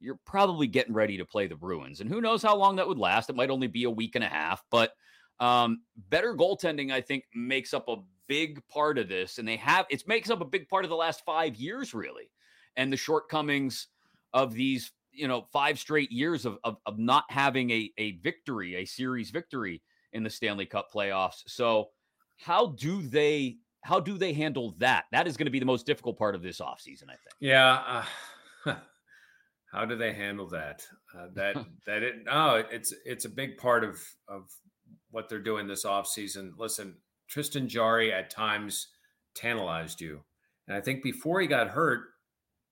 you're 0.00 0.18
probably 0.24 0.66
getting 0.66 0.94
ready 0.94 1.16
to 1.18 1.24
play 1.24 1.46
the 1.46 1.56
Bruins. 1.56 2.00
And 2.00 2.10
who 2.10 2.20
knows 2.20 2.42
how 2.42 2.56
long 2.56 2.76
that 2.76 2.88
would 2.88 2.98
last? 2.98 3.30
It 3.30 3.36
might 3.36 3.50
only 3.50 3.66
be 3.66 3.84
a 3.84 3.90
week 3.90 4.14
and 4.14 4.24
a 4.24 4.28
half, 4.28 4.62
but 4.70 4.92
um, 5.40 5.82
better 6.10 6.34
goaltending, 6.34 6.92
I 6.92 7.00
think, 7.00 7.24
makes 7.34 7.74
up 7.74 7.88
a 7.88 7.96
big 8.26 8.66
part 8.68 8.98
of 8.98 9.08
this. 9.08 9.38
And 9.38 9.46
they 9.46 9.56
have 9.56 9.86
it 9.90 10.06
makes 10.06 10.30
up 10.30 10.40
a 10.40 10.46
big 10.46 10.68
part 10.68 10.84
of 10.84 10.90
the 10.90 10.96
last 10.96 11.24
five 11.24 11.56
years, 11.56 11.94
really, 11.94 12.30
and 12.76 12.92
the 12.92 12.96
shortcomings 12.96 13.88
of 14.32 14.54
these, 14.54 14.92
you 15.12 15.28
know, 15.28 15.46
five 15.52 15.78
straight 15.78 16.12
years 16.12 16.44
of 16.44 16.58
of, 16.64 16.76
of 16.86 16.98
not 16.98 17.24
having 17.28 17.70
a 17.70 17.92
a 17.98 18.12
victory, 18.18 18.76
a 18.76 18.84
series 18.84 19.30
victory 19.30 19.82
in 20.12 20.22
the 20.22 20.30
Stanley 20.30 20.66
Cup 20.66 20.88
playoffs. 20.94 21.42
So, 21.46 21.88
how 22.38 22.68
do 22.68 23.02
they 23.02 23.58
how 23.82 24.00
do 24.00 24.18
they 24.18 24.32
handle 24.32 24.74
that? 24.78 25.04
That 25.12 25.26
is 25.28 25.36
going 25.36 25.46
to 25.46 25.52
be 25.52 25.60
the 25.60 25.66
most 25.66 25.86
difficult 25.86 26.18
part 26.18 26.34
of 26.34 26.42
this 26.42 26.60
offseason, 26.60 27.04
I 27.04 27.16
think. 27.16 27.34
Yeah. 27.38 28.04
Uh, 28.64 28.74
How 29.76 29.84
do 29.84 29.94
they 29.94 30.14
handle 30.14 30.48
that? 30.48 30.86
Uh, 31.14 31.26
that 31.34 31.56
that 31.86 32.02
it 32.02 32.24
no, 32.24 32.64
it's 32.70 32.94
it's 33.04 33.26
a 33.26 33.30
big 33.30 33.58
part 33.58 33.84
of 33.84 34.02
of 34.26 34.50
what 35.10 35.28
they're 35.28 35.38
doing 35.38 35.66
this 35.66 35.84
offseason. 35.84 36.52
Listen, 36.56 36.96
Tristan 37.28 37.68
Jarry 37.68 38.12
at 38.12 38.30
times 38.30 38.88
tantalized 39.34 40.00
you, 40.00 40.22
and 40.66 40.76
I 40.76 40.80
think 40.80 41.02
before 41.02 41.40
he 41.40 41.46
got 41.46 41.68
hurt, 41.68 42.04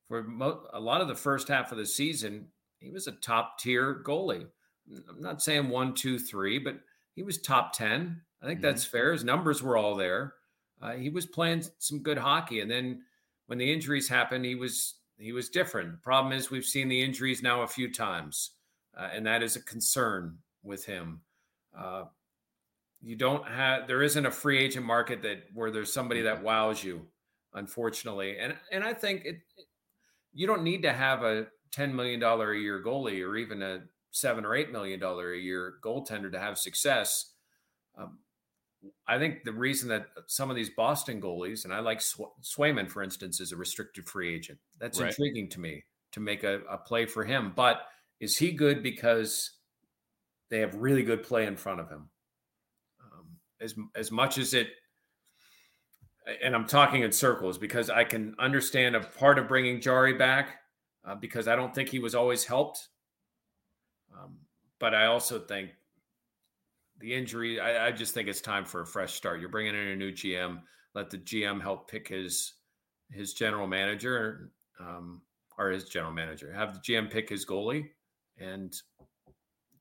for 0.09 0.22
mo- 0.22 0.64
a 0.72 0.80
lot 0.80 1.02
of 1.02 1.09
the 1.09 1.14
first 1.14 1.48
half 1.48 1.72
of 1.72 1.78
the 1.78 1.86
season, 1.86 2.48
he 2.78 2.90
was 2.90 3.07
a 3.07 3.12
top 3.12 3.59
tier 3.59 4.02
goalie. 4.02 4.46
I'm 5.09 5.20
not 5.20 5.42
saying 5.42 5.68
one, 5.68 5.94
two, 5.94 6.18
three, 6.18 6.59
but 6.59 6.76
he 7.14 7.22
was 7.22 7.40
top 7.40 7.74
ten. 7.74 8.22
I 8.42 8.46
think 8.46 8.61
mm-hmm. 8.61 8.66
that's 8.66 8.84
fair. 8.86 9.12
His 9.12 9.24
numbers 9.24 9.62
were 9.62 9.76
all 9.76 9.94
there. 9.94 10.34
Uh, 10.80 10.92
he 10.92 11.11
was 11.11 11.26
playing 11.26 11.64
some 11.78 12.02
good 12.02 12.18
hockey, 12.18 12.61
and 12.61 12.70
then 12.70 13.02
when 13.46 13.59
the 13.59 13.70
injuries 13.70 14.09
happened, 14.09 14.46
he 14.46 14.55
was 14.55 14.94
he 15.18 15.32
was 15.32 15.48
different. 15.48 15.92
The 15.92 15.98
problem 15.98 16.32
is 16.32 16.50
we've 16.50 16.64
seen 16.64 16.88
the 16.88 17.02
injuries 17.02 17.42
now 17.42 17.62
a 17.62 17.68
few 17.68 17.92
times, 17.92 18.52
uh, 18.98 19.08
and 19.12 19.26
that 19.26 19.42
is 19.42 19.56
a 19.56 19.62
concern 19.62 20.38
with 20.62 20.84
him. 20.84 21.20
Uh, 21.76 22.04
you 23.00 23.16
don't 23.16 23.46
have 23.46 23.86
there 23.86 24.02
isn't 24.02 24.26
a 24.26 24.30
free 24.30 24.58
agent 24.58 24.86
market 24.86 25.22
that 25.22 25.44
where 25.52 25.70
there's 25.70 25.92
somebody 25.92 26.22
that 26.22 26.36
mm-hmm. 26.36 26.46
wows 26.46 26.82
you, 26.82 27.06
unfortunately. 27.52 28.38
And 28.38 28.56
and 28.72 28.82
I 28.82 28.94
think 28.94 29.24
it, 29.24 29.36
you 30.32 30.46
don't 30.46 30.62
need 30.64 30.82
to 30.82 30.92
have 30.92 31.22
a 31.22 31.46
ten 31.70 31.94
million 31.94 32.18
dollar 32.18 32.52
a 32.52 32.58
year 32.58 32.82
goalie 32.82 33.26
or 33.26 33.36
even 33.36 33.62
a 33.62 33.82
seven 34.10 34.44
or 34.44 34.54
eight 34.54 34.72
million 34.72 34.98
dollar 34.98 35.32
a 35.32 35.38
year 35.38 35.74
goaltender 35.82 36.32
to 36.32 36.40
have 36.40 36.58
success. 36.58 37.32
Um, 37.96 38.18
I 39.07 39.18
think 39.18 39.45
the 39.45 39.53
reason 39.53 39.89
that 39.89 40.07
some 40.26 40.51
of 40.51 40.57
these 40.57 40.70
Boston 40.70 41.20
goalies, 41.20 41.64
and 41.64 41.72
I 41.72 41.80
like 41.80 42.01
Sw- 42.01 42.32
Swayman, 42.43 42.91
for 42.91 43.03
instance, 43.03 43.41
is 43.41 43.53
a 43.53 43.57
restricted 43.57 44.09
free 44.09 44.35
agent. 44.35 44.59
That's 44.78 45.01
right. 45.01 45.09
intriguing 45.09 45.49
to 45.51 45.61
me 45.61 45.85
to 46.12 46.20
make 46.20 46.45
a, 46.45 46.61
a 46.70 46.78
play 46.78 47.07
for 47.07 47.24
him. 47.24 47.53
But 47.55 47.87
is 48.20 48.37
he 48.37 48.53
good 48.53 48.82
because 48.82 49.51
they 50.51 50.61
have 50.61 50.74
really 50.76 51.03
good 51.03 51.22
play 51.22 51.47
in 51.47 51.57
front 51.57 51.80
of 51.80 51.89
him? 51.89 52.09
Um, 53.03 53.26
as 53.61 53.74
as 53.95 54.11
much 54.11 54.39
as 54.39 54.55
it, 54.55 54.68
and 56.43 56.55
I'm 56.55 56.66
talking 56.66 57.03
in 57.03 57.12
circles 57.12 57.59
because 57.59 57.91
I 57.91 58.05
can 58.05 58.35
understand 58.39 58.97
a 58.97 59.01
part 59.01 59.39
of 59.39 59.49
bringing 59.49 59.80
Jarry 59.80 60.14
back 60.14 60.61
uh, 61.05 61.14
because 61.14 61.49
I 61.49 61.57
don't 61.57 61.74
think 61.74 61.89
he 61.89 61.99
was 61.99 62.14
always 62.14 62.45
helped. 62.45 62.89
Um, 64.16 64.39
but 64.78 64.95
I 64.95 65.07
also 65.07 65.39
think 65.39 65.70
the 67.05 67.14
injury, 67.14 67.61
I, 67.61 67.88
I, 67.88 67.92
just 67.92 68.14
think 68.14 68.28
it's 68.28 68.40
time 68.40 68.64
for 68.64 68.80
a 68.80 68.86
fresh 68.86 69.12
start. 69.12 69.38
You're 69.38 69.50
bringing 69.50 69.74
in 69.74 69.88
a 69.88 69.96
new 69.96 70.11
GM. 70.11 70.61
Let 70.94 71.11
the 71.11 71.18
GM 71.18 71.61
help 71.61 71.90
pick 71.90 72.09
his 72.09 72.55
his 73.11 73.34
general 73.34 73.66
manager 73.66 74.50
um, 74.80 75.20
or 75.59 75.68
his 75.68 75.84
general 75.84 76.12
manager. 76.12 76.50
Have 76.50 76.72
the 76.72 76.80
GM 76.80 77.11
pick 77.11 77.28
his 77.28 77.44
goalie 77.44 77.90
and 78.38 78.74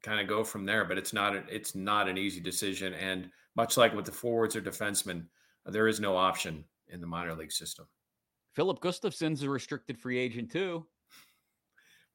kind 0.03 0.19
of 0.19 0.28
go 0.28 0.43
from 0.43 0.65
there. 0.65 0.84
But 0.84 0.97
it's 0.97 1.13
not 1.13 1.34
a, 1.34 1.43
it's 1.49 1.76
not 1.76 2.09
an 2.09 2.17
easy 2.17 2.41
decision. 2.41 2.93
And 2.93 3.30
much 3.55 3.78
like 3.78 3.95
with 3.95 4.05
the 4.05 4.11
forwards 4.11 4.57
or 4.57 4.61
defensemen, 4.61 5.26
there 5.65 5.88
is 5.88 6.01
no 6.01 6.17
option 6.17 6.65
in 6.89 6.99
the 6.99 7.07
minor 7.07 7.36
league 7.36 7.53
system. 7.53 7.88
Filip 8.53 8.82
Gustavsson's 8.82 9.43
a 9.43 9.49
restricted 9.49 9.97
free 9.97 10.19
agent 10.19 10.51
too. 10.51 10.86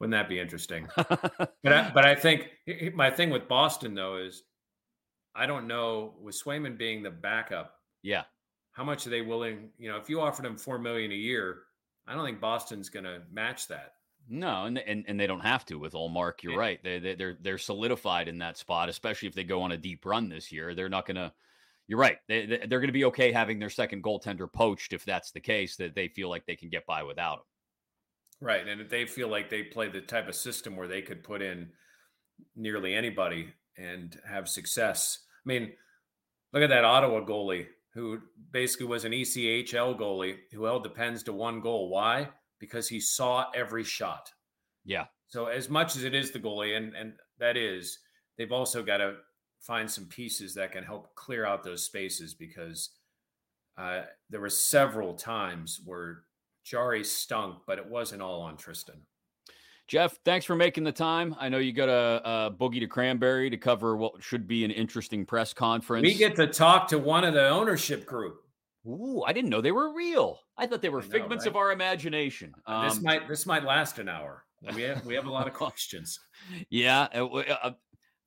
Wouldn't 0.00 0.12
that 0.12 0.28
be 0.28 0.38
interesting? 0.38 0.86
but 0.96 1.50
I, 1.64 1.90
but 1.94 2.04
I 2.04 2.14
think 2.14 2.50
my 2.94 3.11
thing 3.11 3.30
with 3.30 3.48
Boston 3.48 3.94
though 3.94 4.18
is 4.18 4.42
I 5.39 5.47
don't 5.47 5.68
know 5.68 6.14
with 6.20 6.41
Swayman 6.41 6.76
being 6.76 7.03
the 7.03 7.11
backup. 7.11 7.74
Yeah. 8.03 8.24
How 8.72 8.82
much 8.82 9.07
are 9.07 9.11
they 9.11 9.22
willing? 9.22 9.70
You 9.78 9.91
know, 9.91 9.97
if 9.97 10.11
you 10.11 10.20
offered 10.20 10.45
him 10.45 10.57
four 10.57 10.78
million 10.78 11.12
a 11.12 11.14
year, 11.14 11.61
I 12.07 12.14
don't 12.14 12.24
think 12.24 12.41
Boston's 12.41 12.89
going 12.89 13.05
to 13.05 13.22
match 13.32 13.68
that. 13.68 13.95
No, 14.28 14.64
and, 14.64 14.78
and 14.78 15.05
and 15.09 15.18
they 15.18 15.26
don't 15.26 15.41
have 15.41 15.64
to 15.66 15.78
with 15.78 15.95
Ullmark. 15.95 16.43
You're 16.43 16.53
yeah. 16.53 16.59
right. 16.59 16.82
They, 16.82 16.99
they 16.99 17.14
they're 17.14 17.39
they're 17.41 17.59
solidified 17.59 18.28
in 18.28 18.39
that 18.39 18.59
spot, 18.59 18.89
especially 18.89 19.28
if 19.28 19.34
they 19.34 19.45
go 19.45 19.62
on 19.62 19.72
a 19.72 19.76
deep 19.76 20.05
run 20.05 20.28
this 20.28 20.53
year. 20.53 20.74
They're 20.74 20.89
not 20.89 21.07
going 21.07 21.16
to. 21.16 21.32
You're 21.86 21.99
right. 21.99 22.18
They, 22.28 22.45
they 22.45 22.59
they're 22.66 22.80
going 22.80 22.89
to 22.89 22.93
be 22.93 23.07
okay 23.07 23.32
having 23.32 23.59
their 23.59 23.70
second 23.70 24.03
goaltender 24.03 24.53
poached 24.53 24.93
if 24.93 25.05
that's 25.05 25.30
the 25.30 25.41
case. 25.41 25.76
That 25.76 25.95
they 25.95 26.09
feel 26.09 26.28
like 26.28 26.45
they 26.45 26.57
can 26.57 26.68
get 26.68 26.84
by 26.84 27.05
without 27.05 27.39
him. 27.39 27.45
Right. 28.41 28.68
And 28.68 28.80
if 28.80 28.91
they 28.91 29.07
feel 29.07 29.28
like 29.28 29.49
they 29.49 29.62
play 29.62 29.89
the 29.89 30.01
type 30.03 30.28
of 30.28 30.34
system 30.34 30.76
where 30.76 30.89
they 30.89 31.01
could 31.01 31.24
put 31.24 31.41
in 31.41 31.70
nearly 32.55 32.95
anybody 32.95 33.49
and 33.78 34.18
have 34.28 34.49
success. 34.49 35.20
I 35.45 35.47
mean, 35.47 35.72
look 36.53 36.62
at 36.62 36.70
that 36.70 36.84
Ottawa 36.84 37.24
goalie 37.24 37.66
who 37.95 38.20
basically 38.53 38.86
was 38.86 39.05
an 39.05 39.12
ECHL 39.12 39.99
goalie 39.99 40.36
who 40.53 40.64
held 40.64 40.84
the 40.84 40.91
Pens 40.91 41.22
to 41.24 41.32
one 41.32 41.61
goal. 41.61 41.89
Why? 41.89 42.28
Because 42.59 42.89
he 42.89 43.01
saw 43.01 43.47
every 43.55 43.84
shot. 43.84 44.30
Yeah. 44.84 45.07
So 45.28 45.47
as 45.47 45.68
much 45.68 45.97
as 45.97 46.05
it 46.05 46.14
is 46.14 46.30
the 46.30 46.39
goalie, 46.39 46.76
and 46.76 46.95
and 46.95 47.14
that 47.39 47.57
is, 47.57 47.99
they've 48.36 48.53
also 48.53 48.82
got 48.82 48.99
to 48.99 49.16
find 49.61 49.91
some 49.91 50.07
pieces 50.07 50.55
that 50.55 50.72
can 50.72 50.84
help 50.84 51.14
clear 51.14 51.45
out 51.45 51.64
those 51.64 51.84
spaces 51.84 52.34
because 52.34 52.91
uh, 53.76 54.03
there 54.30 54.41
were 54.41 54.49
several 54.49 55.14
times 55.14 55.80
where 55.84 56.22
Jarry 56.64 57.05
stunk, 57.05 57.59
but 57.66 57.78
it 57.78 57.86
wasn't 57.86 58.22
all 58.22 58.41
on 58.41 58.57
Tristan. 58.57 59.03
Jeff, 59.89 60.18
thanks 60.22 60.45
for 60.45 60.55
making 60.55 60.84
the 60.84 60.93
time. 60.93 61.34
I 61.41 61.49
know 61.49 61.57
you 61.57 61.72
got 61.72 61.89
a, 61.89 62.20
a, 62.22 62.51
boogie 62.51 62.78
to 62.80 62.86
Cranberry 62.86 63.49
to 63.49 63.57
cover 63.57 63.97
what 63.97 64.22
should 64.22 64.47
be 64.47 64.62
an 64.62 64.70
interesting 64.70 65.24
press 65.24 65.55
conference. 65.55 66.05
We 66.05 66.14
get 66.14 66.36
to 66.36 66.47
talk 66.47 66.89
to 66.89 66.99
one 66.99 67.24
of 67.24 67.32
the 67.32 67.49
ownership 67.49 68.05
group. 68.05 68.43
Ooh, 68.86 69.22
I 69.26 69.32
didn't 69.32 69.49
know 69.49 69.62
they 69.62 69.72
were 69.72 69.95
real. 69.95 70.41
I 70.59 70.66
thought 70.66 70.82
they 70.82 70.91
were 70.91 71.01
know, 71.01 71.09
figments 71.09 71.47
right? 71.47 71.51
of 71.51 71.57
our 71.57 71.72
imagination. 71.72 72.53
Um, 72.66 72.89
this 72.89 73.01
might 73.01 73.28
this 73.28 73.47
might 73.47 73.64
last 73.64 73.99
an 73.99 74.09
hour. 74.09 74.45
We 74.74 74.82
have 74.82 75.05
we 75.07 75.14
have 75.14 75.26
a 75.26 75.30
lot 75.30 75.47
of 75.47 75.55
questions. 75.55 76.20
Yeah, 76.68 77.09
uh, 77.14 77.26
uh, 77.26 77.72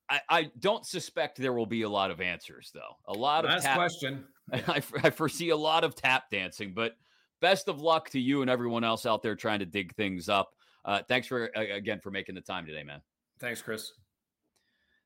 I, 0.08 0.20
I 0.28 0.50
don't 0.58 0.84
suspect 0.84 1.38
there 1.38 1.52
will 1.52 1.66
be 1.66 1.82
a 1.82 1.88
lot 1.88 2.10
of 2.10 2.20
answers 2.20 2.70
though. 2.74 2.96
A 3.06 3.12
lot 3.12 3.44
last 3.44 3.58
of 3.58 3.62
tap, 3.62 3.76
question. 3.76 4.24
I, 4.52 4.82
I 5.02 5.10
foresee 5.10 5.50
a 5.50 5.56
lot 5.56 5.84
of 5.84 5.94
tap 5.94 6.24
dancing, 6.30 6.74
but 6.74 6.92
best 7.40 7.68
of 7.68 7.80
luck 7.80 8.10
to 8.10 8.20
you 8.20 8.42
and 8.42 8.50
everyone 8.50 8.84
else 8.84 9.06
out 9.06 9.22
there 9.22 9.36
trying 9.36 9.60
to 9.60 9.66
dig 9.66 9.94
things 9.94 10.28
up. 10.28 10.54
Uh, 10.84 11.00
thanks 11.08 11.26
for 11.26 11.46
again 11.54 12.00
for 12.00 12.10
making 12.10 12.34
the 12.34 12.40
time 12.40 12.66
today, 12.66 12.82
man. 12.82 13.00
Thanks, 13.38 13.62
Chris. 13.62 13.92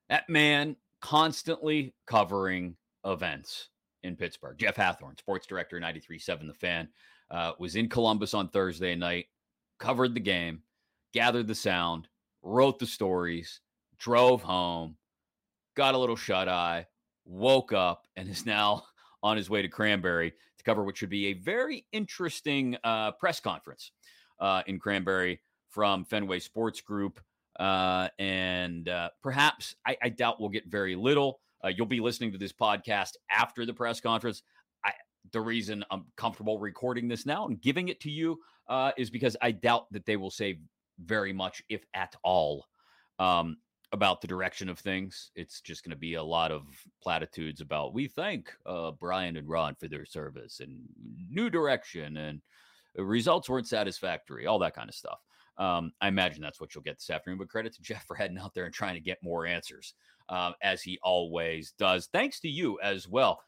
That 0.09 0.29
man 0.29 0.77
constantly 1.01 1.95
covering 2.07 2.77
events 3.05 3.69
in 4.03 4.17
Pittsburgh. 4.17 4.57
Jeff 4.59 4.77
Hathhorn, 4.77 5.19
sports 5.19 5.47
director, 5.47 5.81
93.7 5.81 6.47
The 6.47 6.55
Fan, 6.55 6.89
uh, 7.31 7.53
was 7.59 7.77
in 7.77 7.89
Columbus 7.89 8.35
on 8.35 8.49
Thursday 8.49 8.95
night, 8.95 9.27
covered 9.79 10.15
the 10.15 10.21
game, 10.21 10.63
gathered 11.13 11.49
the 11.49 11.55
sound, 11.55 12.09
wrote 12.43 12.79
the 12.79 12.87
stories, 12.87 13.61
drove 13.99 14.43
home, 14.43 14.97
got 15.77 15.95
a 15.95 15.99
little 15.99 16.17
shut 16.17 16.49
eye, 16.49 16.87
woke 17.25 17.73
up, 17.73 18.07
and 18.17 18.29
is 18.29 18.47
now 18.47 18.85
on 19.23 19.37
his 19.37 19.51
way 19.51 19.63
to 19.63 19.69
Cranberry 19.69 20.31
to 20.31 20.65
cover 20.65 20.85
what 20.85 20.97
should 20.97 21.11
be 21.11 21.27
a 21.27 21.33
very 21.35 21.85
interesting 21.93 22.77
uh, 22.85 23.13
press 23.13 23.41
conference 23.41 23.91
uh, 24.41 24.63
in 24.67 24.79
Cranberry 24.79 25.41
from 25.77 26.07
Fenway 26.07 26.39
Sports 26.39 26.81
Group. 26.81 27.21
Uh, 27.61 28.09
and 28.19 28.89
uh, 28.89 29.11
perhaps 29.23 29.75
I, 29.87 29.95
I, 30.03 30.09
doubt 30.09 30.41
we'll 30.41 30.49
get 30.49 30.67
very 30.69 30.97
little. 30.97 31.41
Uh, 31.63 31.69
you'll 31.69 31.85
be 31.85 32.01
listening 32.01 32.33
to 32.33 32.39
this 32.39 32.53
podcast 32.53 33.11
after 33.31 33.67
the 33.67 33.75
press 33.75 34.01
conference. 34.01 34.43
I, 34.87 34.93
the 35.33 35.41
reason 35.43 35.85
I'm 35.91 36.07
comfortable 36.17 36.59
recording 36.59 37.09
this 37.09 37.27
now 37.27 37.47
and 37.47 37.61
giving 37.61 37.89
it 37.89 38.01
to 38.01 38.11
you 38.11 38.41
uh, 38.69 38.93
is 38.97 39.11
because 39.11 39.37
I 39.43 39.51
doubt 39.51 39.87
that 39.91 40.07
they 40.07 40.17
will 40.17 40.31
say 40.31 40.61
very 40.99 41.35
much, 41.35 41.63
if 41.69 41.85
at 41.93 42.17
all, 42.25 42.65
um, 43.19 43.59
about 43.93 44.23
the 44.23 44.29
direction 44.29 44.71
of 44.71 44.79
things. 44.79 45.31
It's 45.35 45.61
just 45.61 45.85
going 45.85 45.91
to 45.91 45.97
be 45.97 46.15
a 46.15 46.23
lot 46.23 46.53
of 46.53 46.63
platitudes 47.03 47.61
about 47.61 47.93
we 47.93 48.09
thank 48.09 48.51
uh, 48.65 48.93
Brian 48.93 49.37
and 49.37 49.47
Ron 49.49 49.75
for 49.75 49.89
their 49.89 50.07
service 50.07 50.61
and 50.61 50.81
new 51.31 51.51
direction 51.51 52.17
and 52.17 52.41
results 52.97 53.51
weren't 53.51 53.69
satisfactory, 53.69 54.47
all 54.47 54.59
that 54.61 54.75
kind 54.75 54.89
of 54.89 54.95
stuff. 54.95 55.19
Um, 55.59 55.93
I 56.01 56.09
imagine 56.09 56.43
that's 56.43 56.61
what 56.61 56.75
you'll 56.75 56.85
get 56.85 56.97
this 56.97 57.11
afternoon. 57.11 57.39
But 57.39 57.49
credit 57.49 57.75
to 57.75 57.83
Jeff 57.83 58.07
for 58.07 58.15
heading 58.15 58.39
out 58.39 58.55
there 58.55 58.65
and 58.65 58.75
trying 58.75 58.95
to 58.95 59.01
get 59.01 59.23
more 59.23 59.47
answers, 59.47 59.95
um, 60.29 60.55
as 60.63 60.83
he 60.83 60.99
always 61.03 61.73
does. 61.79 62.09
Thanks 62.13 62.41
to 62.41 62.49
you 62.49 62.79
as 62.83 63.09
well. 63.09 63.41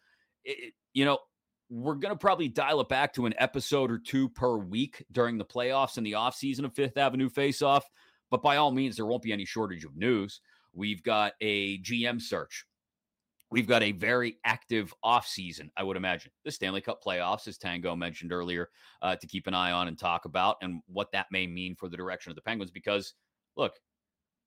It, 0.45 0.75
you 0.95 1.05
know, 1.05 1.19
we're 1.71 1.95
going 1.95 2.15
to 2.15 2.19
probably 2.19 2.49
dial 2.49 2.81
it 2.81 2.89
back 2.89 3.13
to 3.15 3.27
an 3.27 3.35
episode 3.39 3.91
or 3.91 3.99
two 3.99 4.29
per 4.31 4.57
week 4.57 5.05
during 5.13 5.37
the 5.37 5.45
playoffs 5.45 5.99
and 5.99 6.07
the 6.07 6.13
offseason 6.13 6.65
of 6.65 6.75
Fifth 6.75 6.97
Avenue 6.97 7.29
Face 7.29 7.61
Off. 7.61 7.85
But 8.31 8.43
by 8.43 8.57
all 8.57 8.71
means, 8.71 8.97
there 8.97 9.07
won't 9.07 9.23
be 9.23 9.33
any 9.33 9.45
shortage 9.45 9.85
of 9.85 9.97
news. 9.97 10.41
We've 10.73 11.03
got 11.03 11.33
a 11.41 11.79
GM 11.79 12.21
search. 12.21 12.65
We've 13.51 13.67
got 13.67 13.83
a 13.83 13.93
very 13.93 14.37
active 14.45 14.93
offseason, 15.05 15.71
I 15.77 15.83
would 15.83 15.97
imagine. 15.97 16.31
The 16.45 16.51
Stanley 16.51 16.83
Cup 16.83 17.03
playoffs, 17.03 17.49
as 17.49 17.57
Tango 17.57 17.97
mentioned 17.97 18.33
earlier, 18.33 18.69
uh, 19.01 19.17
to 19.17 19.27
keep 19.27 19.47
an 19.47 19.55
eye 19.55 19.73
on 19.73 19.89
and 19.89 19.99
talk 19.99 20.27
about, 20.27 20.57
and 20.61 20.83
what 20.87 21.11
that 21.13 21.27
may 21.33 21.47
mean 21.47 21.75
for 21.75 21.89
the 21.89 21.97
direction 21.97 22.31
of 22.31 22.37
the 22.37 22.43
Penguins. 22.43 22.71
Because, 22.71 23.15
look, 23.57 23.75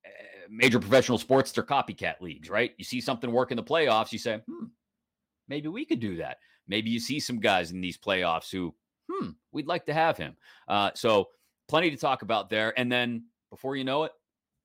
eh, 0.06 0.10
major 0.50 0.80
professional 0.80 1.18
sports, 1.18 1.52
they're 1.52 1.64
copycat 1.64 2.22
leagues, 2.22 2.50
right? 2.50 2.72
You 2.78 2.86
see 2.86 3.02
something 3.02 3.32
work 3.32 3.52
in 3.52 3.58
the 3.58 3.64
playoffs, 3.64 4.12
you 4.12 4.20
say, 4.20 4.42
hmm, 4.48 4.66
maybe 5.48 5.68
we 5.68 5.84
could 5.86 6.00
do 6.00 6.18
that. 6.18 6.38
Maybe 6.68 6.92
you 6.92 7.00
see 7.00 7.20
some 7.20 7.40
guys 7.40 7.72
in 7.72 7.82
these 7.82 7.98
playoffs 7.98 8.52
who, 8.52 8.76
hmm, 9.12 9.30
we'd 9.52 9.68
like 9.68 9.88
to 9.88 9.94
have 9.94 10.18
him. 10.18 10.36
Uh, 10.68 10.92
so, 10.94 11.30
plenty 11.68 11.90
to 11.90 11.98
talk 11.98 12.22
about 12.22 12.50
there. 12.50 12.78
And 12.78 12.92
then 12.92 13.24
before 13.50 13.78
you 13.78 13.84
know 13.84 14.04
it, 14.04 14.12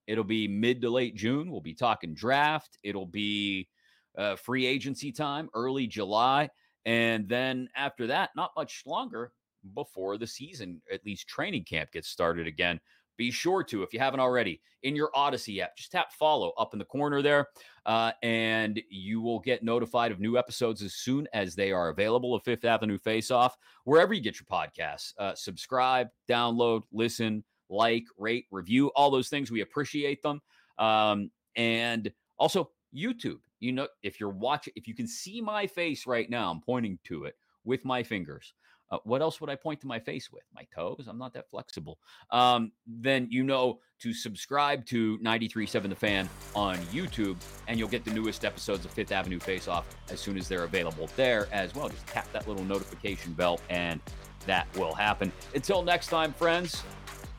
it'll 0.09 0.25
be 0.25 0.49
mid 0.49 0.83
to 0.83 0.91
late 0.91 1.15
June. 1.15 1.51
We'll 1.51 1.61
be 1.61 1.73
talking 1.73 2.15
draft. 2.15 2.77
It'll 2.83 3.07
be 3.07 3.69
uh, 4.17 4.37
free 4.37 4.67
agency 4.67 5.13
time, 5.13 5.49
early 5.55 5.87
July. 5.87 6.51
And 6.85 7.29
then 7.29 7.69
after 7.75 8.07
that, 8.09 8.31
not 8.37 8.53
much 8.57 8.83
longer 8.87 9.33
before 9.75 10.19
the 10.19 10.27
season, 10.27 10.81
at 10.93 11.05
least 11.05 11.27
training 11.27 11.65
camp 11.65 11.91
gets 11.93 12.09
started 12.09 12.47
again. 12.47 12.81
Be 13.17 13.31
sure 13.31 13.65
to, 13.65 13.83
if 13.83 13.95
you 13.95 13.99
haven't 13.99 14.21
already, 14.21 14.61
in 14.83 14.95
your 14.95 15.11
Audacy 15.17 15.61
app, 15.61 15.75
just 15.75 15.91
tap 15.91 16.13
follow 16.13 16.53
up 16.59 16.75
in 16.75 16.79
the 16.79 16.85
corner 16.85 17.23
there, 17.23 17.49
uh, 17.87 18.13
and 18.23 18.81
you 18.91 19.23
will 19.23 19.41
get 19.41 19.65
notified 19.65 20.13
of 20.13 20.21
new 20.21 20.37
episodes 20.37 20.83
as 20.83 20.95
soon 20.95 21.27
as 21.33 21.55
they 21.55 21.73
are 21.73 21.89
available 21.89 22.35
of 22.35 22.45
Fifth 22.45 22.67
Avenue 22.67 22.99
Face 22.99 23.31
Off, 23.31 23.57
wherever 23.85 24.13
you 24.13 24.21
get 24.21 24.39
your 24.39 24.47
podcasts. 24.47 25.15
Uh, 25.19 25.35
subscribe, 25.35 26.09
download, 26.29 26.83
listen, 26.93 27.43
like, 27.71 28.05
rate, 28.19 28.45
review, 28.51 28.89
all 28.95 29.11
those 29.11 29.31
things. 29.31 29.51
We 29.51 29.63
appreciate 29.63 30.23
them. 30.23 30.41
Um, 30.79 31.31
and 31.57 32.13
also 32.39 32.71
YouTube. 32.95 33.39
You 33.61 33.73
know, 33.73 33.89
if 34.03 34.21
you're 34.21 34.31
watching, 34.31 34.73
if 34.77 34.87
you 34.87 34.95
can 34.95 35.07
see 35.07 35.41
my 35.41 35.67
face 35.67 36.07
right 36.07 36.29
now, 36.29 36.51
I'm 36.51 36.61
pointing 36.61 36.99
to 37.05 37.25
it 37.25 37.37
with 37.65 37.85
my 37.85 38.03
fingers. 38.03 38.55
Uh, 38.91 38.99
what 39.05 39.21
else 39.21 39.41
would 39.41 39.51
I 39.51 39.57
point 39.57 39.81
to 39.81 39.87
my 39.87 39.99
face 39.99 40.31
with? 40.31 40.45
My 40.55 40.67
toes? 40.75 41.07
I'm 41.09 41.19
not 41.19 41.33
that 41.35 41.51
flexible. 41.51 41.99
Um, 42.31 42.71
then 42.87 43.27
you 43.31 43.43
know 43.43 43.81
to 43.99 44.13
subscribe 44.13 44.85
to 44.87 45.19
93.7 45.19 45.89
The 45.89 45.95
Fan 45.97 46.29
on 46.55 46.77
YouTube, 46.87 47.37
and 47.67 47.79
you'll 47.79 47.89
get 47.89 48.05
the 48.05 48.13
newest 48.13 48.45
episodes 48.45 48.85
of 48.85 48.93
Fifth 48.93 49.11
Avenue 49.11 49.41
Face 49.41 49.69
Off 49.69 49.87
as 50.11 50.21
soon 50.21 50.39
as 50.39 50.49
they're 50.49 50.65
available 50.65 51.09
there 51.17 51.49
as 51.51 51.75
well. 51.75 51.89
Just 51.89 52.07
tap 52.07 52.31
that 52.33 52.47
little 52.47 52.65
notification 52.65 53.33
bell, 53.33 53.61
and 53.71 54.01
that 54.47 54.69
will 54.77 54.95
happen. 54.95 55.33
Until 55.55 55.83
next 55.83 56.07
time, 56.07 56.33
friends, 56.33 56.83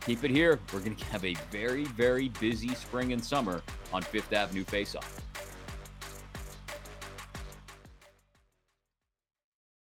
keep 0.05 0.23
it 0.23 0.31
here. 0.31 0.59
We're 0.73 0.79
going 0.79 0.95
to 0.97 1.05
have 1.05 1.23
a 1.23 1.35
very, 1.49 1.85
very 1.85 2.29
busy 2.39 2.75
spring 2.75 3.13
and 3.13 3.23
summer 3.23 3.61
on 3.93 4.01
Fifth 4.01 4.33
Avenue 4.33 4.65
Face 4.65 4.95
Off. 4.95 5.26